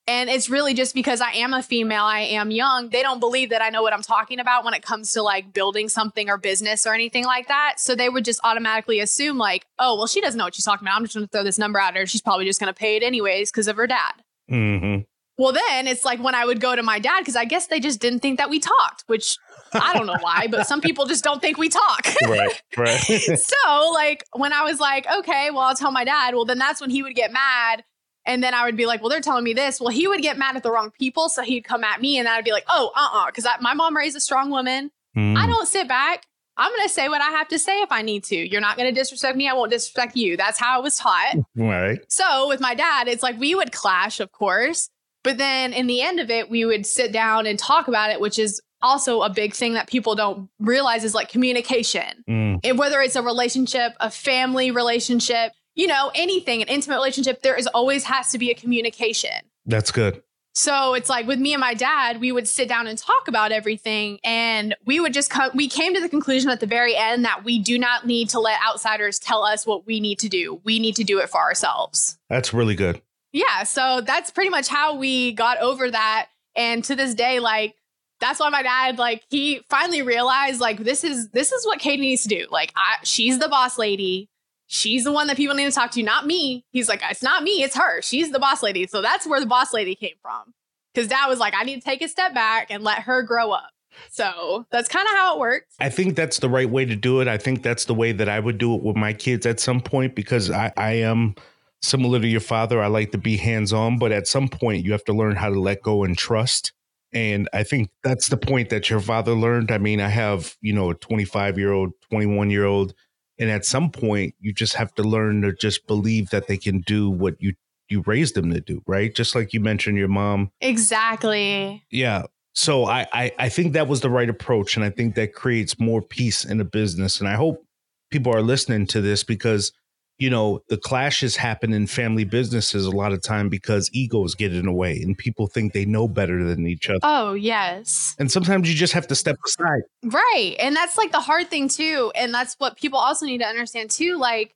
And 0.10 0.30
it's 0.30 0.50
really 0.50 0.74
just 0.74 0.96
because 0.96 1.20
I 1.20 1.32
am 1.32 1.54
a 1.54 1.62
female, 1.62 2.04
I 2.04 2.22
am 2.22 2.50
young. 2.50 2.90
They 2.90 3.02
don't 3.02 3.20
believe 3.20 3.50
that 3.50 3.62
I 3.62 3.70
know 3.70 3.82
what 3.82 3.92
I'm 3.92 4.02
talking 4.02 4.40
about 4.40 4.64
when 4.64 4.74
it 4.74 4.82
comes 4.82 5.12
to 5.14 5.22
like 5.22 5.52
building 5.54 5.90
something 5.90 6.30
or 6.30 6.38
business 6.38 6.88
or 6.88 6.94
anything 6.94 7.26
like 7.26 7.50
that. 7.50 7.76
So 7.78 7.94
they 7.94 8.08
would 8.08 8.24
just 8.24 8.40
automatically 8.46 9.02
assume, 9.02 9.38
like, 9.38 9.68
oh, 9.80 9.98
well, 9.98 10.08
she 10.08 10.22
doesn't 10.22 10.38
know 10.38 10.46
what 10.46 10.56
she's 10.56 10.64
talking 10.64 10.88
about. 10.88 10.96
I'm 10.96 11.04
just 11.04 11.16
gonna 11.16 11.28
throw 11.28 11.44
this 11.44 11.60
number 11.60 11.78
at 11.80 11.98
her. 11.98 12.06
She's 12.06 12.22
probably 12.22 12.46
just 12.46 12.60
gonna 12.60 12.74
pay 12.74 12.96
it 12.96 13.04
anyways 13.04 13.52
because 13.52 13.68
of 13.68 13.76
her 13.76 13.86
dad. 13.86 14.14
Mm-hmm. 14.50 15.02
Well, 15.38 15.54
then 15.54 15.88
it's 15.88 16.04
like 16.04 16.20
when 16.20 16.34
I 16.34 16.46
would 16.46 16.60
go 16.60 16.76
to 16.76 16.82
my 16.82 17.00
dad, 17.00 17.20
because 17.20 17.36
I 17.36 17.46
guess 17.46 17.68
they 17.68 17.80
just 17.80 18.00
didn't 18.00 18.20
think 18.20 18.40
that 18.40 18.50
we 18.50 18.60
talked, 18.60 19.04
which 19.06 19.38
I 19.74 19.94
don't 19.94 20.08
know 20.08 20.18
why, 20.22 20.48
but 20.50 20.66
some 20.66 20.82
people 20.82 21.06
just 21.06 21.24
don't 21.24 21.42
think 21.42 21.58
we 21.58 21.70
talk. 21.70 22.08
Right. 22.28 22.62
Right. 22.76 22.98
so, 23.40 23.92
like, 23.94 24.26
when 24.34 24.52
I 24.52 24.64
was 24.64 24.80
like, 24.80 25.06
okay, 25.20 25.50
well, 25.52 25.62
I'll 25.62 25.76
tell 25.76 25.92
my 25.92 26.04
dad, 26.04 26.34
well, 26.34 26.46
then 26.46 26.58
that's 26.58 26.82
when 26.82 26.90
he 26.90 27.04
would 27.04 27.16
get 27.16 27.32
mad. 27.32 27.84
And 28.27 28.43
then 28.43 28.53
I 28.53 28.65
would 28.65 28.77
be 28.77 28.86
like, 28.86 29.01
well, 29.01 29.10
they're 29.10 29.22
telling 29.22 29.43
me 29.43 29.53
this. 29.53 29.79
Well, 29.79 29.89
he 29.89 30.07
would 30.07 30.22
get 30.22 30.38
mad 30.38 30.55
at 30.55 30.63
the 30.63 30.72
wrong 30.72 30.91
people. 30.91 31.29
So 31.29 31.41
he'd 31.41 31.63
come 31.63 31.84
at 31.84 32.01
me 32.01 32.19
and 32.19 32.27
I'd 32.27 32.43
be 32.43 32.51
like, 32.51 32.65
oh, 32.69 32.91
uh 32.96 33.10
uh 33.13 33.25
Because 33.27 33.48
my 33.62 33.74
mom 33.74 33.96
raised 33.96 34.15
a 34.15 34.19
strong 34.19 34.51
woman. 34.51 34.91
Mm. 35.17 35.38
I 35.38 35.48
don't 35.48 35.67
sit 35.67 35.88
back. 35.88 36.25
I'm 36.57 36.72
going 36.72 36.88
to 36.88 36.93
say 36.93 37.07
what 37.07 37.22
I 37.22 37.29
have 37.29 37.48
to 37.50 37.60
say 37.60 37.81
if 37.81 37.91
I 37.91 38.01
need 38.01 38.24
to. 38.25 38.36
You're 38.36 38.62
not 38.62 38.77
going 38.77 38.93
to 38.93 39.00
disrespect 39.00 39.38
me. 39.38 39.48
I 39.48 39.53
won't 39.53 39.72
disrespect 39.72 40.15
you. 40.15 40.38
That's 40.38 40.60
how 40.60 40.77
I 40.77 40.81
was 40.81 40.98
taught. 40.98 41.36
right. 41.55 42.00
So 42.10 42.48
with 42.48 42.60
my 42.60 42.74
dad, 42.74 43.07
it's 43.07 43.24
like 43.24 43.39
we 43.39 43.55
would 43.55 43.72
clash, 43.72 44.19
of 44.19 44.31
course, 44.31 44.89
but 45.24 45.38
then 45.38 45.74
in 45.74 45.88
the 45.88 46.01
end 46.01 46.19
of 46.19 46.29
it, 46.29 46.50
we 46.50 46.65
would 46.65 46.86
sit 46.86 47.12
down 47.12 47.46
and 47.46 47.60
talk 47.60 47.88
about 47.88 48.12
it, 48.12 48.19
which 48.19 48.39
is 48.39 48.62
also 48.81 49.22
a 49.22 49.29
big 49.29 49.53
thing 49.53 49.74
that 49.74 49.88
people 49.88 50.15
don't 50.15 50.50
realize 50.60 51.03
is 51.03 51.15
like 51.15 51.29
communication. 51.29 52.24
Mm. 52.29 52.60
And 52.63 52.77
whether 52.77 53.01
it's 53.01 53.15
a 53.15 53.22
relationship, 53.22 53.93
a 54.00 54.10
family 54.10 54.72
relationship, 54.72 55.51
you 55.77 55.88
know, 55.88 56.12
anything, 56.15 56.62
an 56.62 56.67
intimate 56.67 56.96
relationship, 56.96 57.43
there 57.43 57.55
is 57.55 57.67
always 57.67 58.03
has 58.03 58.31
to 58.31 58.38
be 58.38 58.50
a 58.51 58.55
communication. 58.55 59.31
That's 59.65 59.91
good. 59.91 60.24
So 60.55 60.96
it's 60.96 61.07
like 61.07 61.27
with 61.27 61.38
me 61.38 61.53
and 61.53 61.62
my 61.62 61.75
dad, 61.75 62.19
we 62.19 62.31
would 62.31 62.48
sit 62.48 62.67
down 62.67 62.88
and 62.88 62.98
talk 62.98 63.27
about 63.27 63.51
everything. 63.51 64.19
And 64.24 64.75
we 64.88 65.00
would 65.00 65.13
just 65.13 65.29
come, 65.29 65.51
we 65.53 65.69
came 65.69 65.93
to 65.93 66.01
the 66.01 66.10
conclusion 66.10 66.50
at 66.50 66.60
the 66.60 66.65
very 66.65 66.96
end 66.96 67.25
that 67.25 67.43
we 67.43 67.60
do 67.60 67.77
not 67.77 68.07
need 68.07 68.29
to 68.29 68.39
let 68.39 68.60
outsiders 68.67 69.19
tell 69.19 69.43
us 69.43 69.67
what 69.67 69.86
we 69.86 70.00
need 70.00 70.17
to 70.19 70.29
do. 70.29 70.60
We 70.63 70.79
need 70.79 70.96
to 70.96 71.03
do 71.03 71.19
it 71.19 71.29
for 71.29 71.39
ourselves. 71.39 72.17
That's 72.27 72.55
really 72.55 72.74
good. 72.74 73.00
Yeah. 73.31 73.63
So 73.63 74.01
that's 74.01 74.31
pretty 74.31 74.50
much 74.50 74.67
how 74.67 74.96
we 74.96 75.34
got 75.34 75.60
over 75.60 75.91
that. 75.91 76.29
And 76.55 76.84
to 76.86 76.96
this 76.96 77.13
day, 77.13 77.39
like, 77.39 77.75
that's 78.19 78.39
why 78.39 78.50
my 78.50 78.63
dad, 78.63 78.98
like, 78.98 79.22
he 79.29 79.62
finally 79.69 80.01
realized, 80.01 80.60
like, 80.60 80.79
this 80.79 81.03
is 81.03 81.29
this 81.29 81.51
is 81.51 81.67
what 81.67 81.77
Kadee 81.77 82.00
needs 82.00 82.24
to 82.24 82.29
do. 82.29 82.48
Like, 82.50 82.74
I, 82.75 82.96
she's 83.03 83.38
the 83.38 83.48
boss 83.48 83.77
lady. 83.77 84.31
She's 84.67 85.03
the 85.05 85.12
one 85.12 85.27
that 85.27 85.38
people 85.38 85.55
need 85.55 85.65
to 85.65 85.71
talk 85.71 85.91
to, 85.91 86.03
not 86.03 86.25
me. 86.25 86.65
He's 86.71 86.89
like, 86.89 87.01
it's 87.09 87.24
not 87.24 87.43
me, 87.43 87.63
it's 87.63 87.75
her. 87.75 88.01
She's 88.01 88.31
the 88.31 88.39
boss 88.39 88.62
lady. 88.62 88.86
So 88.88 89.01
that's 89.01 89.25
where 89.25 89.39
the 89.39 89.45
boss 89.45 89.74
lady 89.74 89.95
came 89.95 90.15
from. 90.21 90.53
Because 90.93 91.07
dad 91.07 91.27
was 91.27 91.39
like, 91.39 91.53
I 91.55 91.63
need 91.63 91.75
to 91.75 91.81
take 91.81 92.01
a 92.01 92.07
step 92.07 92.33
back 92.33 92.67
and 92.69 92.83
let 92.83 93.00
her 93.00 93.24
grow 93.24 93.51
up. 93.51 93.69
So 94.09 94.65
that's 94.71 94.89
kind 94.89 95.07
of 95.07 95.13
how 95.13 95.36
it 95.36 95.39
works. 95.39 95.75
I 95.79 95.89
think 95.89 96.15
that's 96.15 96.39
the 96.39 96.50
right 96.50 96.69
way 96.69 96.86
to 96.86 96.95
do 96.95 97.21
it. 97.21 97.27
I 97.27 97.38
think 97.38 97.63
that's 97.63 97.86
the 97.86 97.93
way 97.93 98.12
that 98.12 98.29
I 98.29 98.39
would 98.39 98.57
do 98.57 98.75
it 98.75 98.83
with 98.83 98.95
my 98.95 99.13
kids 99.13 99.45
at 99.45 99.59
some 99.59 99.81
point 99.81 100.15
because 100.15 100.51
I, 100.51 100.71
I 100.77 100.93
am 100.93 101.36
similar 101.81 102.19
to 102.19 102.27
your 102.27 102.41
father. 102.41 102.81
I 102.81 102.88
like 102.88 103.12
to 103.12 103.17
be 103.17 103.38
hands 103.38 103.74
on, 103.74 103.97
but 103.97 104.12
at 104.12 104.27
some 104.27 104.50
point 104.50 104.86
you 104.86 104.91
have 104.91 105.03
to 105.05 105.13
learn 105.13 105.36
how 105.36 105.50
to 105.50 105.59
let 105.59 105.81
go 105.81 106.03
and 106.03 106.17
trust. 106.17 106.74
And 107.13 107.47
I 107.53 107.63
think 107.63 107.89
that's 108.03 108.27
the 108.27 108.38
point 108.38 108.69
that 108.69 108.89
your 108.89 109.00
father 109.00 109.33
learned. 109.33 109.71
I 109.71 109.77
mean, 109.77 110.01
I 110.01 110.09
have, 110.09 110.55
you 110.62 110.74
know, 110.74 110.91
a 110.91 110.95
25 110.95 111.57
year 111.57 111.71
old, 111.71 111.93
21 112.12 112.50
year 112.50 112.65
old. 112.65 112.93
And 113.39 113.50
at 113.50 113.65
some 113.65 113.91
point 113.91 114.36
you 114.39 114.53
just 114.53 114.75
have 114.75 114.94
to 114.96 115.03
learn 115.03 115.41
to 115.44 115.53
just 115.53 115.88
believe 115.88 116.29
that 116.32 116.48
they 116.48 116.58
can 116.58 116.82
do 116.82 117.10
what 117.10 117.36
you 117.39 117.53
you 117.89 118.03
raised 118.06 118.36
them 118.36 118.51
to 118.51 118.60
do, 118.60 118.82
right? 118.86 119.13
Just 119.15 119.34
like 119.34 119.53
you 119.53 119.62
mentioned 119.62 119.98
your 119.98 120.10
mom. 120.10 120.51
Exactly. 120.60 121.84
Yeah. 121.89 122.24
So 122.53 122.86
I, 122.86 123.08
I 123.13 123.32
I 123.38 123.50
think 123.50 123.74
that 123.74 123.88
was 123.88 124.01
the 124.01 124.10
right 124.10 124.29
approach, 124.29 124.75
and 124.75 124.84
I 124.84 124.89
think 124.89 125.15
that 125.15 125.34
creates 125.34 125.79
more 125.79 126.01
peace 126.01 126.44
in 126.44 126.60
a 126.60 126.65
business. 126.65 127.20
And 127.20 127.29
I 127.29 127.36
hope 127.36 127.63
people 128.10 128.34
are 128.34 128.41
listening 128.41 128.88
to 128.88 129.01
this 129.01 129.24
because 129.24 129.72
you 130.19 130.29
know 130.29 130.62
the 130.69 130.77
clashes 130.77 131.36
happen 131.36 131.74
in 131.74 131.86
family 131.88 132.24
businesses 132.24 132.86
a 132.86 132.91
lot 132.91 133.12
of 133.13 133.21
time 133.21 133.50
because 133.50 133.89
egos 133.93 134.33
get 134.36 134.53
in 134.53 134.65
the 134.65 134.71
way 134.71 135.00
and 135.01 135.17
people 135.17 135.47
think 135.47 135.74
they 135.74 135.86
know 135.86 136.07
better 136.07 136.43
than 136.43 136.65
each 136.65 136.89
other. 136.89 137.00
Oh, 137.03 137.33
yes. 137.33 138.15
And 138.17 138.31
sometimes 138.31 138.67
you 138.69 138.75
just 138.75 138.93
have 138.93 139.07
to 139.07 139.15
step 139.15 139.38
aside. 139.45 139.81
Right. 140.03 140.55
And 140.59 140.75
that's 140.75 140.97
like 140.97 141.12
the 141.12 141.19
hard 141.19 141.50
thing 141.50 141.69
too. 141.69 142.12
And 142.15 142.33
that's 142.33 142.55
what 142.57 142.77
people 142.77 142.97
also 142.97 143.25
need 143.25 143.39
to 143.39 143.45
understand 143.45 143.91
too. 143.91 144.17
Like, 144.17 144.55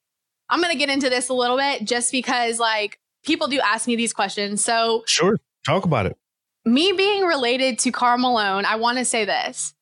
I'm 0.49 0.61
going 0.61 0.71
to 0.71 0.77
get 0.79 0.89
into 0.89 1.09
this 1.09 1.29
a 1.29 1.33
little 1.33 1.57
bit 1.57 1.83
just 1.85 2.11
because 2.11 2.59
like 2.59 2.97
people 3.23 3.47
do 3.47 3.59
ask 3.59 3.85
me 3.87 3.95
these 3.95 4.13
questions. 4.13 4.63
So, 4.65 5.03
Sure, 5.05 5.37
talk 5.65 5.85
about 5.85 6.07
it. 6.07 6.17
me 6.65 6.91
being 6.91 7.23
related 7.23 7.77
to 7.79 7.91
Karl 7.91 8.17
Malone, 8.17 8.65
I 8.65 8.77
want 8.77 8.97
to 8.97 9.05
say 9.05 9.25
this. 9.25 9.73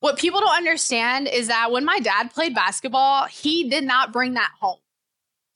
What 0.00 0.18
people 0.18 0.40
don't 0.40 0.56
understand 0.56 1.26
is 1.28 1.48
that 1.48 1.72
when 1.72 1.84
my 1.84 2.00
dad 2.00 2.30
played 2.32 2.54
basketball, 2.54 3.26
he 3.26 3.68
did 3.68 3.84
not 3.84 4.12
bring 4.12 4.34
that 4.34 4.50
home. 4.60 4.78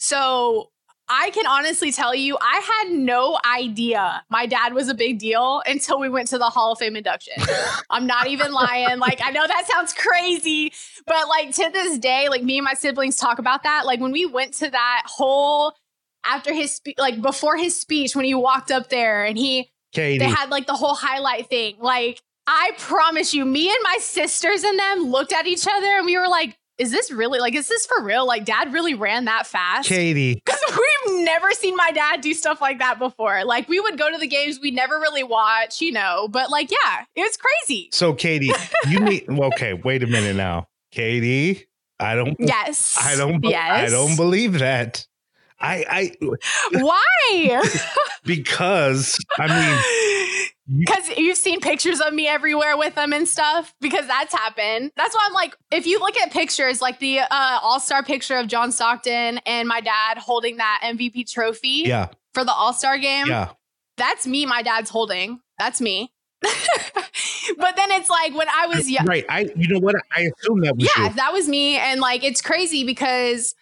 So 0.04 0.70
I 1.08 1.30
can 1.30 1.46
honestly 1.46 1.90
tell 1.90 2.14
you, 2.14 2.36
I 2.38 2.60
had 2.60 2.92
no 2.92 3.38
idea 3.44 4.22
my 4.28 4.44
dad 4.44 4.74
was 4.74 4.90
a 4.90 4.94
big 4.94 5.18
deal 5.18 5.62
until 5.66 5.98
we 5.98 6.10
went 6.10 6.28
to 6.28 6.38
the 6.38 6.50
Hall 6.50 6.72
of 6.72 6.78
Fame 6.78 6.94
induction. 6.94 7.42
I'm 7.90 8.06
not 8.06 8.26
even 8.26 8.52
lying. 8.52 8.98
Like, 8.98 9.20
I 9.24 9.30
know 9.30 9.46
that 9.46 9.66
sounds 9.66 9.94
crazy, 9.94 10.74
but 11.06 11.26
like 11.28 11.54
to 11.54 11.70
this 11.72 11.98
day, 11.98 12.28
like 12.28 12.42
me 12.42 12.58
and 12.58 12.64
my 12.66 12.74
siblings 12.74 13.16
talk 13.16 13.38
about 13.38 13.62
that. 13.62 13.86
Like 13.86 14.00
when 14.00 14.12
we 14.12 14.26
went 14.26 14.52
to 14.54 14.70
that 14.70 15.02
whole 15.06 15.72
after 16.26 16.52
his 16.52 16.74
spe- 16.74 16.98
like 16.98 17.22
before 17.22 17.56
his 17.56 17.78
speech 17.78 18.14
when 18.14 18.26
he 18.26 18.34
walked 18.34 18.70
up 18.70 18.90
there 18.90 19.24
and 19.24 19.38
he 19.38 19.70
Kadee. 19.94 20.18
they 20.18 20.28
had 20.28 20.50
like 20.50 20.66
the 20.66 20.74
whole 20.74 20.94
highlight 20.94 21.48
thing. 21.48 21.76
Like, 21.80 22.20
I 22.46 22.72
promise 22.76 23.32
you, 23.32 23.46
me 23.46 23.68
and 23.68 23.78
my 23.84 23.96
sisters 24.00 24.64
and 24.64 24.78
them 24.78 25.10
looked 25.10 25.32
at 25.32 25.46
each 25.46 25.66
other 25.66 25.96
and 25.96 26.04
we 26.04 26.18
were 26.18 26.28
like, 26.28 26.58
is 26.78 26.90
this 26.90 27.10
really 27.10 27.38
like, 27.38 27.54
is 27.54 27.68
this 27.68 27.86
for 27.86 28.02
real? 28.02 28.26
Like, 28.26 28.44
dad 28.44 28.72
really 28.72 28.94
ran 28.94 29.26
that 29.26 29.46
fast? 29.46 29.88
Kadee. 29.88 30.40
Because 30.44 30.60
we've 31.06 31.24
never 31.24 31.50
seen 31.52 31.76
my 31.76 31.90
dad 31.92 32.20
do 32.20 32.34
stuff 32.34 32.60
like 32.60 32.78
that 32.78 32.98
before. 32.98 33.44
Like, 33.44 33.68
we 33.68 33.80
would 33.80 33.98
go 33.98 34.10
to 34.10 34.18
the 34.18 34.26
games 34.26 34.58
we 34.60 34.70
never 34.70 34.98
really 34.98 35.22
watch, 35.22 35.80
you 35.80 35.92
know, 35.92 36.28
but 36.28 36.50
like, 36.50 36.70
yeah, 36.70 37.04
it 37.14 37.22
was 37.22 37.36
crazy. 37.36 37.88
So 37.92 38.12
Kadee, 38.12 38.52
you 38.88 39.00
need 39.00 39.28
okay, 39.30 39.74
wait 39.74 40.02
a 40.02 40.06
minute 40.06 40.36
now. 40.36 40.68
Kadee, 40.92 41.64
I 41.98 42.14
don't 42.14 42.36
Yes. 42.38 42.96
I 43.00 43.16
don't 43.16 43.42
Yes. 43.44 43.88
I 43.88 43.90
don't 43.90 44.16
believe 44.16 44.58
that. 44.58 45.06
I 45.60 46.12
I 46.20 46.38
Why? 46.72 47.62
because 48.24 49.18
I 49.38 49.46
mean 49.46 50.23
Because 50.78 51.10
you've 51.18 51.36
seen 51.36 51.60
pictures 51.60 52.00
of 52.00 52.14
me 52.14 52.26
everywhere 52.26 52.76
with 52.78 52.94
them 52.94 53.12
and 53.12 53.28
stuff. 53.28 53.74
Because 53.82 54.06
that's 54.06 54.32
happened. 54.32 54.92
That's 54.96 55.14
why 55.14 55.26
I'm 55.26 55.34
like, 55.34 55.54
if 55.70 55.86
you 55.86 56.00
look 56.00 56.16
at 56.16 56.32
pictures, 56.32 56.80
like 56.80 57.00
the 57.00 57.20
uh, 57.20 57.58
All 57.62 57.80
Star 57.80 58.02
picture 58.02 58.36
of 58.36 58.46
John 58.46 58.72
Stockton 58.72 59.40
and 59.44 59.68
my 59.68 59.80
dad 59.80 60.16
holding 60.16 60.56
that 60.56 60.80
MVP 60.82 61.30
trophy 61.30 61.82
yeah, 61.84 62.08
for 62.32 62.44
the 62.44 62.52
All 62.52 62.72
Star 62.72 62.98
game, 62.98 63.26
yeah. 63.26 63.50
that's 63.98 64.26
me. 64.26 64.46
My 64.46 64.62
dad's 64.62 64.88
holding. 64.88 65.40
That's 65.58 65.80
me. 65.82 66.12
but 66.42 67.76
then 67.76 67.90
it's 67.92 68.10
like 68.10 68.34
when 68.34 68.48
I 68.48 68.66
was 68.66 68.90
young. 68.90 69.06
Right. 69.06 69.24
I 69.28 69.50
you 69.56 69.68
know 69.68 69.80
what? 69.80 69.96
I 70.16 70.30
assume 70.38 70.60
that 70.60 70.76
was 70.76 70.90
Yeah, 70.96 71.08
you. 71.08 71.14
that 71.14 71.32
was 71.32 71.48
me. 71.48 71.76
And 71.76 72.00
like, 72.00 72.24
it's 72.24 72.40
crazy 72.40 72.84
because 72.84 73.54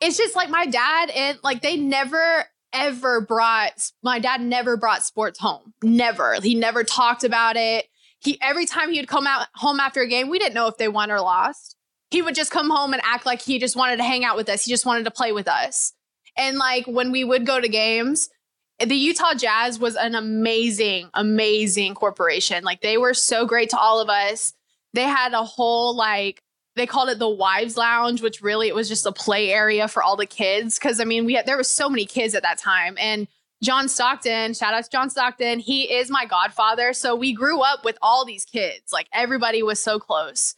it's 0.00 0.16
just 0.16 0.36
like 0.36 0.50
my 0.50 0.66
dad 0.66 1.10
and 1.10 1.38
like 1.42 1.62
they 1.62 1.76
never 1.76 2.44
ever 2.76 3.20
brought 3.20 3.90
my 4.02 4.18
dad 4.18 4.40
never 4.40 4.76
brought 4.76 5.02
sports 5.02 5.38
home. 5.38 5.74
Never. 5.82 6.34
He 6.42 6.54
never 6.54 6.84
talked 6.84 7.24
about 7.24 7.56
it. 7.56 7.86
He 8.20 8.38
every 8.40 8.66
time 8.66 8.90
he 8.90 9.00
would 9.00 9.08
come 9.08 9.26
out 9.26 9.46
home 9.54 9.80
after 9.80 10.00
a 10.00 10.08
game, 10.08 10.28
we 10.28 10.38
didn't 10.38 10.54
know 10.54 10.66
if 10.68 10.76
they 10.76 10.88
won 10.88 11.10
or 11.10 11.20
lost. 11.20 11.76
He 12.10 12.22
would 12.22 12.34
just 12.34 12.50
come 12.50 12.70
home 12.70 12.92
and 12.92 13.02
act 13.04 13.26
like 13.26 13.42
he 13.42 13.58
just 13.58 13.76
wanted 13.76 13.96
to 13.96 14.04
hang 14.04 14.24
out 14.24 14.36
with 14.36 14.48
us. 14.48 14.64
He 14.64 14.70
just 14.70 14.86
wanted 14.86 15.04
to 15.04 15.10
play 15.10 15.32
with 15.32 15.48
us. 15.48 15.92
And 16.36 16.56
like 16.56 16.86
when 16.86 17.12
we 17.12 17.24
would 17.24 17.46
go 17.46 17.60
to 17.60 17.68
games, 17.68 18.28
the 18.78 18.94
Utah 18.94 19.34
Jazz 19.34 19.78
was 19.78 19.96
an 19.96 20.14
amazing, 20.14 21.08
amazing 21.14 21.94
corporation. 21.94 22.62
Like 22.62 22.82
they 22.82 22.98
were 22.98 23.14
so 23.14 23.46
great 23.46 23.70
to 23.70 23.78
all 23.78 24.00
of 24.00 24.08
us. 24.08 24.52
They 24.92 25.02
had 25.02 25.32
a 25.32 25.44
whole 25.44 25.96
like 25.96 26.42
they 26.76 26.86
called 26.86 27.08
it 27.08 27.18
the 27.18 27.28
wives 27.28 27.76
lounge, 27.76 28.22
which 28.22 28.42
really 28.42 28.68
it 28.68 28.74
was 28.74 28.88
just 28.88 29.06
a 29.06 29.12
play 29.12 29.50
area 29.50 29.88
for 29.88 30.02
all 30.02 30.16
the 30.16 30.26
kids. 30.26 30.78
Cause 30.78 31.00
I 31.00 31.04
mean, 31.04 31.24
we 31.24 31.34
had 31.34 31.46
there 31.46 31.56
was 31.56 31.70
so 31.70 31.88
many 31.88 32.04
kids 32.04 32.34
at 32.34 32.42
that 32.42 32.58
time. 32.58 32.96
And 33.00 33.26
John 33.62 33.88
Stockton, 33.88 34.52
shout 34.52 34.74
out 34.74 34.84
to 34.84 34.90
John 34.90 35.08
Stockton, 35.08 35.58
he 35.58 35.92
is 35.94 36.10
my 36.10 36.26
godfather. 36.26 36.92
So 36.92 37.16
we 37.16 37.32
grew 37.32 37.62
up 37.62 37.84
with 37.84 37.96
all 38.02 38.24
these 38.24 38.44
kids. 38.44 38.92
Like 38.92 39.08
everybody 39.12 39.62
was 39.62 39.82
so 39.82 39.98
close. 39.98 40.54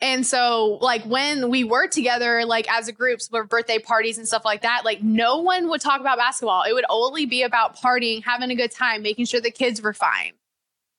And 0.00 0.24
so, 0.24 0.78
like, 0.80 1.02
when 1.02 1.50
we 1.50 1.64
were 1.64 1.88
together, 1.88 2.44
like 2.44 2.72
as 2.72 2.86
a 2.86 2.92
group, 2.92 3.20
for 3.20 3.44
birthday 3.44 3.80
parties 3.80 4.16
and 4.16 4.28
stuff 4.28 4.44
like 4.44 4.62
that, 4.62 4.84
like 4.84 5.02
no 5.02 5.38
one 5.38 5.68
would 5.70 5.80
talk 5.80 6.00
about 6.00 6.18
basketball. 6.18 6.62
It 6.62 6.72
would 6.72 6.84
only 6.88 7.26
be 7.26 7.42
about 7.42 7.76
partying, 7.76 8.22
having 8.24 8.50
a 8.50 8.54
good 8.54 8.70
time, 8.70 9.02
making 9.02 9.24
sure 9.24 9.40
the 9.40 9.50
kids 9.50 9.82
were 9.82 9.92
fine. 9.92 10.32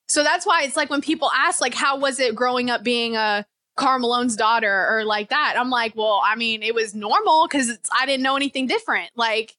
So 0.10 0.21
that's 0.21 0.45
why 0.45 0.63
it's 0.63 0.75
like 0.75 0.89
when 0.89 1.01
people 1.01 1.32
ask, 1.34 1.62
like, 1.62 1.73
how 1.73 1.97
was 1.97 2.19
it 2.19 2.36
growing 2.36 2.69
up 2.69 2.84
being 2.84 3.15
a 3.15 3.45
Karl 3.80 4.00
Malone's 4.00 4.36
daughter 4.36 4.88
or 4.89 5.06
like 5.06 5.30
that? 5.30 5.56
I'm 5.58 5.70
like, 5.70 5.96
well, 5.96 6.22
I 6.24 6.36
mean, 6.36 6.62
it 6.62 6.76
was 6.76 6.94
normal 6.94 7.48
because 7.48 7.78
I 7.98 8.06
didn't 8.06 8.24
know 8.24 8.36
anything 8.36 8.68
different. 8.68 9.10
Like, 9.15 9.56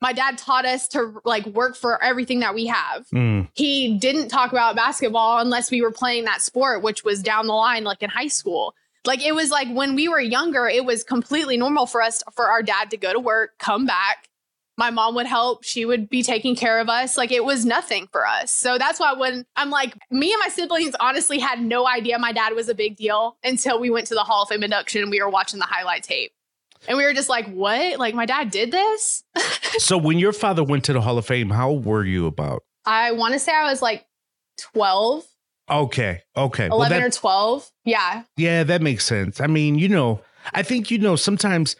my 0.00 0.12
dad 0.12 0.38
taught 0.38 0.64
us 0.64 0.88
to 0.88 1.20
like 1.24 1.46
work 1.46 1.76
for 1.76 2.02
everything 2.02 2.40
that 2.40 2.54
we 2.54 2.66
have 2.66 3.06
Mm, 3.12 3.48
he 3.54 3.98
didn't 3.98 4.28
talk 4.28 4.50
about 4.52 4.74
basketball 4.74 5.38
unless 5.38 5.70
we 5.70 5.82
were 5.82 5.92
playing 5.92 6.24
that 6.24 6.42
sport, 6.42 6.82
which 6.82 7.04
was 7.04 7.22
down 7.22 7.46
the 7.46 7.52
line, 7.52 7.84
like 7.84 8.02
in 8.02 8.10
high 8.10 8.28
school. 8.28 8.74
Like 9.04 9.24
it 9.24 9.34
was 9.34 9.50
like 9.50 9.68
when 9.68 9.94
we 9.94 10.08
were 10.08 10.20
younger, 10.20 10.66
it 10.66 10.84
was 10.84 11.04
completely 11.04 11.56
normal 11.56 11.86
for 11.86 12.02
us 12.02 12.22
for 12.34 12.48
our 12.48 12.62
dad 12.62 12.90
to 12.90 12.96
go 12.96 13.12
to 13.12 13.20
work, 13.20 13.52
come 13.58 13.86
back. 13.86 14.28
My 14.80 14.90
mom 14.90 15.14
would 15.16 15.26
help. 15.26 15.62
She 15.62 15.84
would 15.84 16.08
be 16.08 16.22
taking 16.22 16.56
care 16.56 16.78
of 16.80 16.88
us. 16.88 17.18
Like 17.18 17.30
it 17.30 17.44
was 17.44 17.66
nothing 17.66 18.08
for 18.10 18.26
us. 18.26 18.50
So 18.50 18.78
that's 18.78 18.98
why 18.98 19.12
when 19.12 19.44
I'm 19.54 19.68
like, 19.68 19.94
me 20.10 20.32
and 20.32 20.40
my 20.40 20.48
siblings 20.48 20.94
honestly 20.98 21.38
had 21.38 21.60
no 21.60 21.86
idea 21.86 22.18
my 22.18 22.32
dad 22.32 22.54
was 22.54 22.70
a 22.70 22.74
big 22.74 22.96
deal 22.96 23.36
until 23.44 23.78
we 23.78 23.90
went 23.90 24.06
to 24.06 24.14
the 24.14 24.22
Hall 24.24 24.44
of 24.44 24.48
Fame 24.48 24.62
induction 24.62 25.02
and 25.02 25.10
we 25.10 25.20
were 25.22 25.28
watching 25.28 25.58
the 25.58 25.66
highlight 25.66 26.02
tape. 26.02 26.32
And 26.88 26.96
we 26.96 27.04
were 27.04 27.12
just 27.12 27.28
like, 27.28 27.46
what? 27.52 27.98
Like 27.98 28.14
my 28.14 28.24
dad 28.24 28.50
did 28.50 28.70
this? 28.70 29.22
so 29.78 29.98
when 29.98 30.18
your 30.18 30.32
father 30.32 30.64
went 30.64 30.84
to 30.84 30.94
the 30.94 31.02
Hall 31.02 31.18
of 31.18 31.26
Fame, 31.26 31.50
how 31.50 31.68
old 31.68 31.84
were 31.84 32.02
you 32.02 32.26
about? 32.26 32.62
I 32.86 33.12
want 33.12 33.34
to 33.34 33.38
say 33.38 33.52
I 33.52 33.64
was 33.70 33.82
like 33.82 34.06
12, 34.72 35.26
Okay. 35.70 36.22
Okay. 36.36 36.66
11 36.66 36.78
Well, 36.78 36.88
that- 36.88 37.02
or 37.02 37.10
12. 37.10 37.70
Yeah. 37.84 38.22
Yeah, 38.36 38.64
that 38.64 38.82
makes 38.82 39.04
sense. 39.04 39.40
I 39.42 39.46
mean, 39.46 39.78
you 39.78 39.88
know, 39.88 40.20
I 40.52 40.62
think, 40.62 40.90
you 40.90 40.98
know, 40.98 41.16
sometimes, 41.16 41.76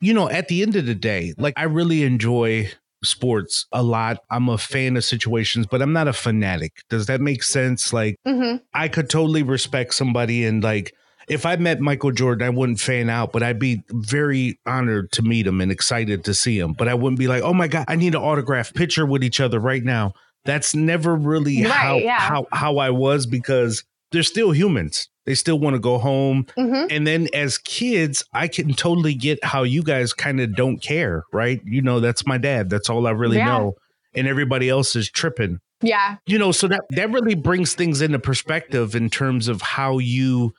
you 0.00 0.14
know, 0.14 0.28
at 0.28 0.48
the 0.48 0.62
end 0.62 0.76
of 0.76 0.86
the 0.86 0.94
day, 0.94 1.34
like 1.38 1.54
I 1.56 1.64
really 1.64 2.02
enjoy 2.04 2.70
sports 3.04 3.66
a 3.72 3.82
lot. 3.82 4.18
I'm 4.30 4.48
a 4.48 4.58
fan 4.58 4.96
of 4.96 5.04
situations, 5.04 5.66
but 5.66 5.80
I'm 5.82 5.92
not 5.92 6.08
a 6.08 6.12
fanatic. 6.12 6.72
Does 6.90 7.06
that 7.06 7.20
make 7.20 7.42
sense? 7.42 7.92
Like, 7.92 8.16
Mm-hmm. 8.26 8.56
I 8.74 8.88
could 8.88 9.08
totally 9.08 9.42
respect 9.42 9.94
somebody 9.94 10.44
and 10.44 10.62
like, 10.62 10.92
if 11.28 11.44
I 11.44 11.56
met 11.56 11.78
Michael 11.80 12.10
Jordan, 12.10 12.46
I 12.46 12.50
wouldn't 12.50 12.80
fan 12.80 13.10
out, 13.10 13.32
but 13.32 13.42
I'd 13.42 13.58
be 13.58 13.82
very 13.90 14.58
honored 14.64 15.12
to 15.12 15.22
meet 15.22 15.46
him 15.46 15.60
and 15.60 15.70
excited 15.70 16.24
to 16.24 16.32
see 16.32 16.58
him. 16.58 16.72
But 16.72 16.88
I 16.88 16.94
wouldn't 16.94 17.18
be 17.18 17.28
like, 17.28 17.42
oh 17.42 17.52
my 17.52 17.68
God, 17.68 17.84
I 17.86 17.96
need 17.96 18.14
an 18.14 18.22
autograph 18.22 18.72
picture 18.72 19.04
with 19.04 19.22
each 19.22 19.38
other 19.38 19.60
right 19.60 19.84
now. 19.84 20.14
That's 20.46 20.74
never 20.74 21.14
really 21.14 21.64
Right, 21.64 21.70
how, 21.70 21.96
yeah. 21.98 22.18
how 22.18 22.46
how 22.52 22.78
I 22.78 22.88
was 22.90 23.26
because 23.26 23.84
they're 24.10 24.22
still 24.22 24.52
humans. 24.52 25.08
They 25.28 25.34
still 25.34 25.58
want 25.58 25.74
to 25.74 25.78
go 25.78 25.98
home. 25.98 26.46
Mm-hmm. 26.56 26.86
And 26.88 27.06
then 27.06 27.28
as 27.34 27.58
kids, 27.58 28.24
I 28.32 28.48
can 28.48 28.72
totally 28.72 29.12
get 29.12 29.44
how 29.44 29.62
you 29.62 29.82
guys 29.82 30.14
kind 30.14 30.40
of 30.40 30.56
don't 30.56 30.78
care, 30.78 31.24
right? 31.34 31.60
You 31.66 31.82
know, 31.82 32.00
that's 32.00 32.26
my 32.26 32.38
dad. 32.38 32.70
That's 32.70 32.88
all 32.88 33.06
I 33.06 33.10
really 33.10 33.36
Yeah. 33.36 33.44
know. 33.58 33.74
And 34.14 34.26
everybody 34.26 34.70
else 34.70 34.96
is 34.96 35.10
tripping. 35.10 35.58
Yeah. 35.82 36.16
You 36.26 36.38
know, 36.38 36.50
so 36.50 36.66
that 36.68 36.80
that 36.92 37.10
really 37.10 37.34
brings 37.34 37.74
things 37.74 38.00
into 38.00 38.18
perspective 38.18 38.96
in 38.96 39.10
terms 39.10 39.48
of 39.48 39.60
how 39.60 39.98
you 39.98 40.52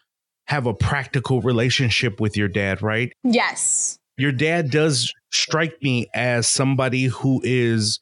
have 0.45 0.67
a 0.67 0.73
practical 0.75 1.41
relationship 1.41 2.21
with 2.21 2.37
your 2.37 2.47
dad, 2.47 2.83
right? 2.83 3.11
Yes. 3.23 3.97
Your 4.17 4.31
dad 4.31 4.69
does 4.69 5.11
strike 5.31 5.81
me 5.81 6.05
as 6.13 6.45
somebody 6.47 7.05
who 7.05 7.41
is 7.43 8.01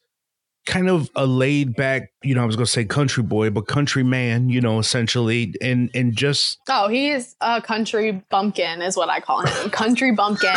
kind 0.68 0.88
of 0.90 1.10
a 1.16 1.26
laid 1.26 1.74
back, 1.74 2.12
you 2.22 2.34
know, 2.34 2.42
I 2.42 2.44
was 2.44 2.54
going 2.54 2.66
to 2.66 2.70
say 2.70 2.84
country 2.84 3.22
boy, 3.22 3.48
but 3.50 3.66
country 3.66 4.04
man, 4.04 4.50
you 4.50 4.60
know, 4.60 4.78
essentially, 4.78 5.54
and 5.60 5.90
and 5.94 6.14
just 6.14 6.58
Oh, 6.68 6.88
he's 6.88 7.34
a 7.40 7.60
country 7.60 8.22
bumpkin, 8.30 8.82
is 8.82 8.96
what 8.96 9.08
I 9.08 9.18
call 9.20 9.44
him. 9.44 9.70
country 9.70 10.12
bumpkin. 10.12 10.50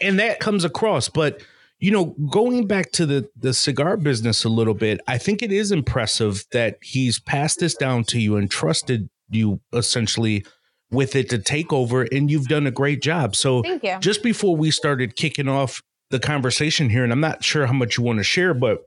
and 0.00 0.18
that 0.18 0.38
comes 0.40 0.64
across. 0.64 1.08
But 1.08 1.42
you 1.78 1.90
know, 1.90 2.16
going 2.30 2.66
back 2.66 2.90
to 2.92 3.06
the 3.06 3.28
the 3.36 3.54
cigar 3.54 3.96
business 3.96 4.44
a 4.44 4.48
little 4.48 4.74
bit, 4.74 5.00
I 5.06 5.18
think 5.18 5.42
it 5.42 5.52
is 5.52 5.70
impressive 5.70 6.44
that 6.52 6.78
he's 6.82 7.20
passed 7.20 7.60
this 7.60 7.74
down 7.74 8.04
to 8.04 8.18
you 8.18 8.36
and 8.36 8.50
trusted 8.50 9.08
you 9.28 9.60
essentially 9.72 10.44
with 10.90 11.14
it 11.14 11.28
to 11.30 11.38
take 11.38 11.72
over, 11.72 12.02
and 12.10 12.30
you've 12.30 12.48
done 12.48 12.66
a 12.66 12.70
great 12.72 13.00
job. 13.00 13.36
So, 13.36 13.62
Thank 13.62 13.84
you. 13.84 13.96
just 14.00 14.24
before 14.24 14.56
we 14.56 14.72
started 14.72 15.14
kicking 15.14 15.46
off 15.48 15.82
the 16.10 16.18
conversation 16.18 16.90
here, 16.90 17.04
and 17.04 17.12
I'm 17.12 17.20
not 17.20 17.44
sure 17.44 17.66
how 17.66 17.72
much 17.72 17.96
you 17.96 18.04
want 18.04 18.18
to 18.18 18.24
share, 18.24 18.52
but 18.54 18.82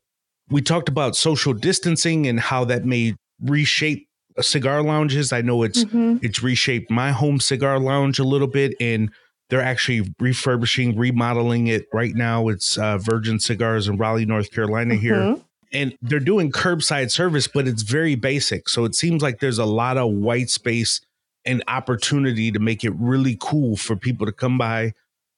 we 0.50 0.62
talked 0.62 0.90
about 0.90 1.16
social 1.16 1.54
distancing 1.54 2.28
and 2.28 2.40
how 2.40 2.66
that 2.66 2.86
may 2.86 3.16
reshape 3.42 4.08
cigar 4.42 4.82
lounges. 4.84 5.32
I 5.32 5.42
know 5.42 5.64
it's 5.64 5.84
Mhm. 5.86 6.20
it's 6.24 6.44
reshaped 6.44 6.90
my 6.92 7.12
home 7.12 7.40
cigar 7.40 7.80
lounge 7.80 8.20
a 8.20 8.24
little 8.24 8.48
bit, 8.48 8.74
and 8.80 9.10
they're 9.50 9.62
actually 9.62 10.10
refurbishing, 10.20 10.98
remodeling 10.98 11.68
it 11.68 11.86
right 11.94 12.16
now. 12.16 12.48
It's 12.50 12.78
uh, 12.78 12.98
Virgin 12.98 13.40
Cigars 13.40 13.88
in 13.88 13.98
Raleigh, 13.98 14.26
North 14.26 14.52
Carolina 14.52 14.96
here. 14.96 15.16
Mhm. 15.16 15.42
And 15.72 15.96
they're 16.02 16.20
doing 16.20 16.52
curbside 16.52 17.10
service, 17.12 17.48
but 17.48 17.68
it's 17.68 17.84
very 17.84 18.16
basic. 18.16 18.70
So 18.70 18.86
it 18.86 18.96
seems 18.96 19.22
like 19.24 19.40
there's 19.40 19.58
a 19.60 19.66
lot 19.66 19.98
of 19.98 20.12
white 20.12 20.50
space 20.50 21.02
and 21.46 21.64
opportunity 21.68 22.52
to 22.52 22.60
make 22.60 22.84
it 22.84 22.94
really 22.98 23.38
cool 23.40 23.76
for 23.76 23.96
people 23.96 24.26
to 24.26 24.32
come 24.32 24.58
by, 24.58 24.94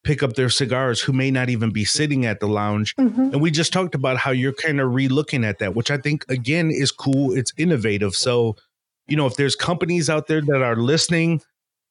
pick 0.06 0.22
up 0.24 0.34
their 0.34 0.50
cigars 0.50 1.02
who 1.02 1.12
may 1.12 1.32
not 1.32 1.50
even 1.50 1.72
be 1.72 1.84
sitting 1.84 2.26
at 2.26 2.40
the 2.40 2.48
lounge. 2.48 2.96
Mhm. 2.96 3.34
And 3.34 3.42
we 3.42 3.52
just 3.52 3.74
talked 3.74 3.96
about 3.96 4.18
how 4.18 4.32
you're 4.32 4.54
kind 4.54 4.80
of 4.80 4.94
re-looking 4.94 5.44
at 5.44 5.60
that, 5.60 5.76
which 5.76 5.92
I 5.92 5.98
think 5.98 6.24
again 6.30 6.72
is 6.72 6.92
cool. 6.92 7.36
It's 7.36 7.52
innovative. 7.58 8.16
So, 8.16 8.56
you 9.08 9.18
know, 9.18 9.26
if 9.26 9.36
there's 9.36 9.56
companies 9.56 10.10
out 10.10 10.28
there 10.28 10.42
that 10.42 10.62
are 10.62 10.76
listening, 10.76 11.42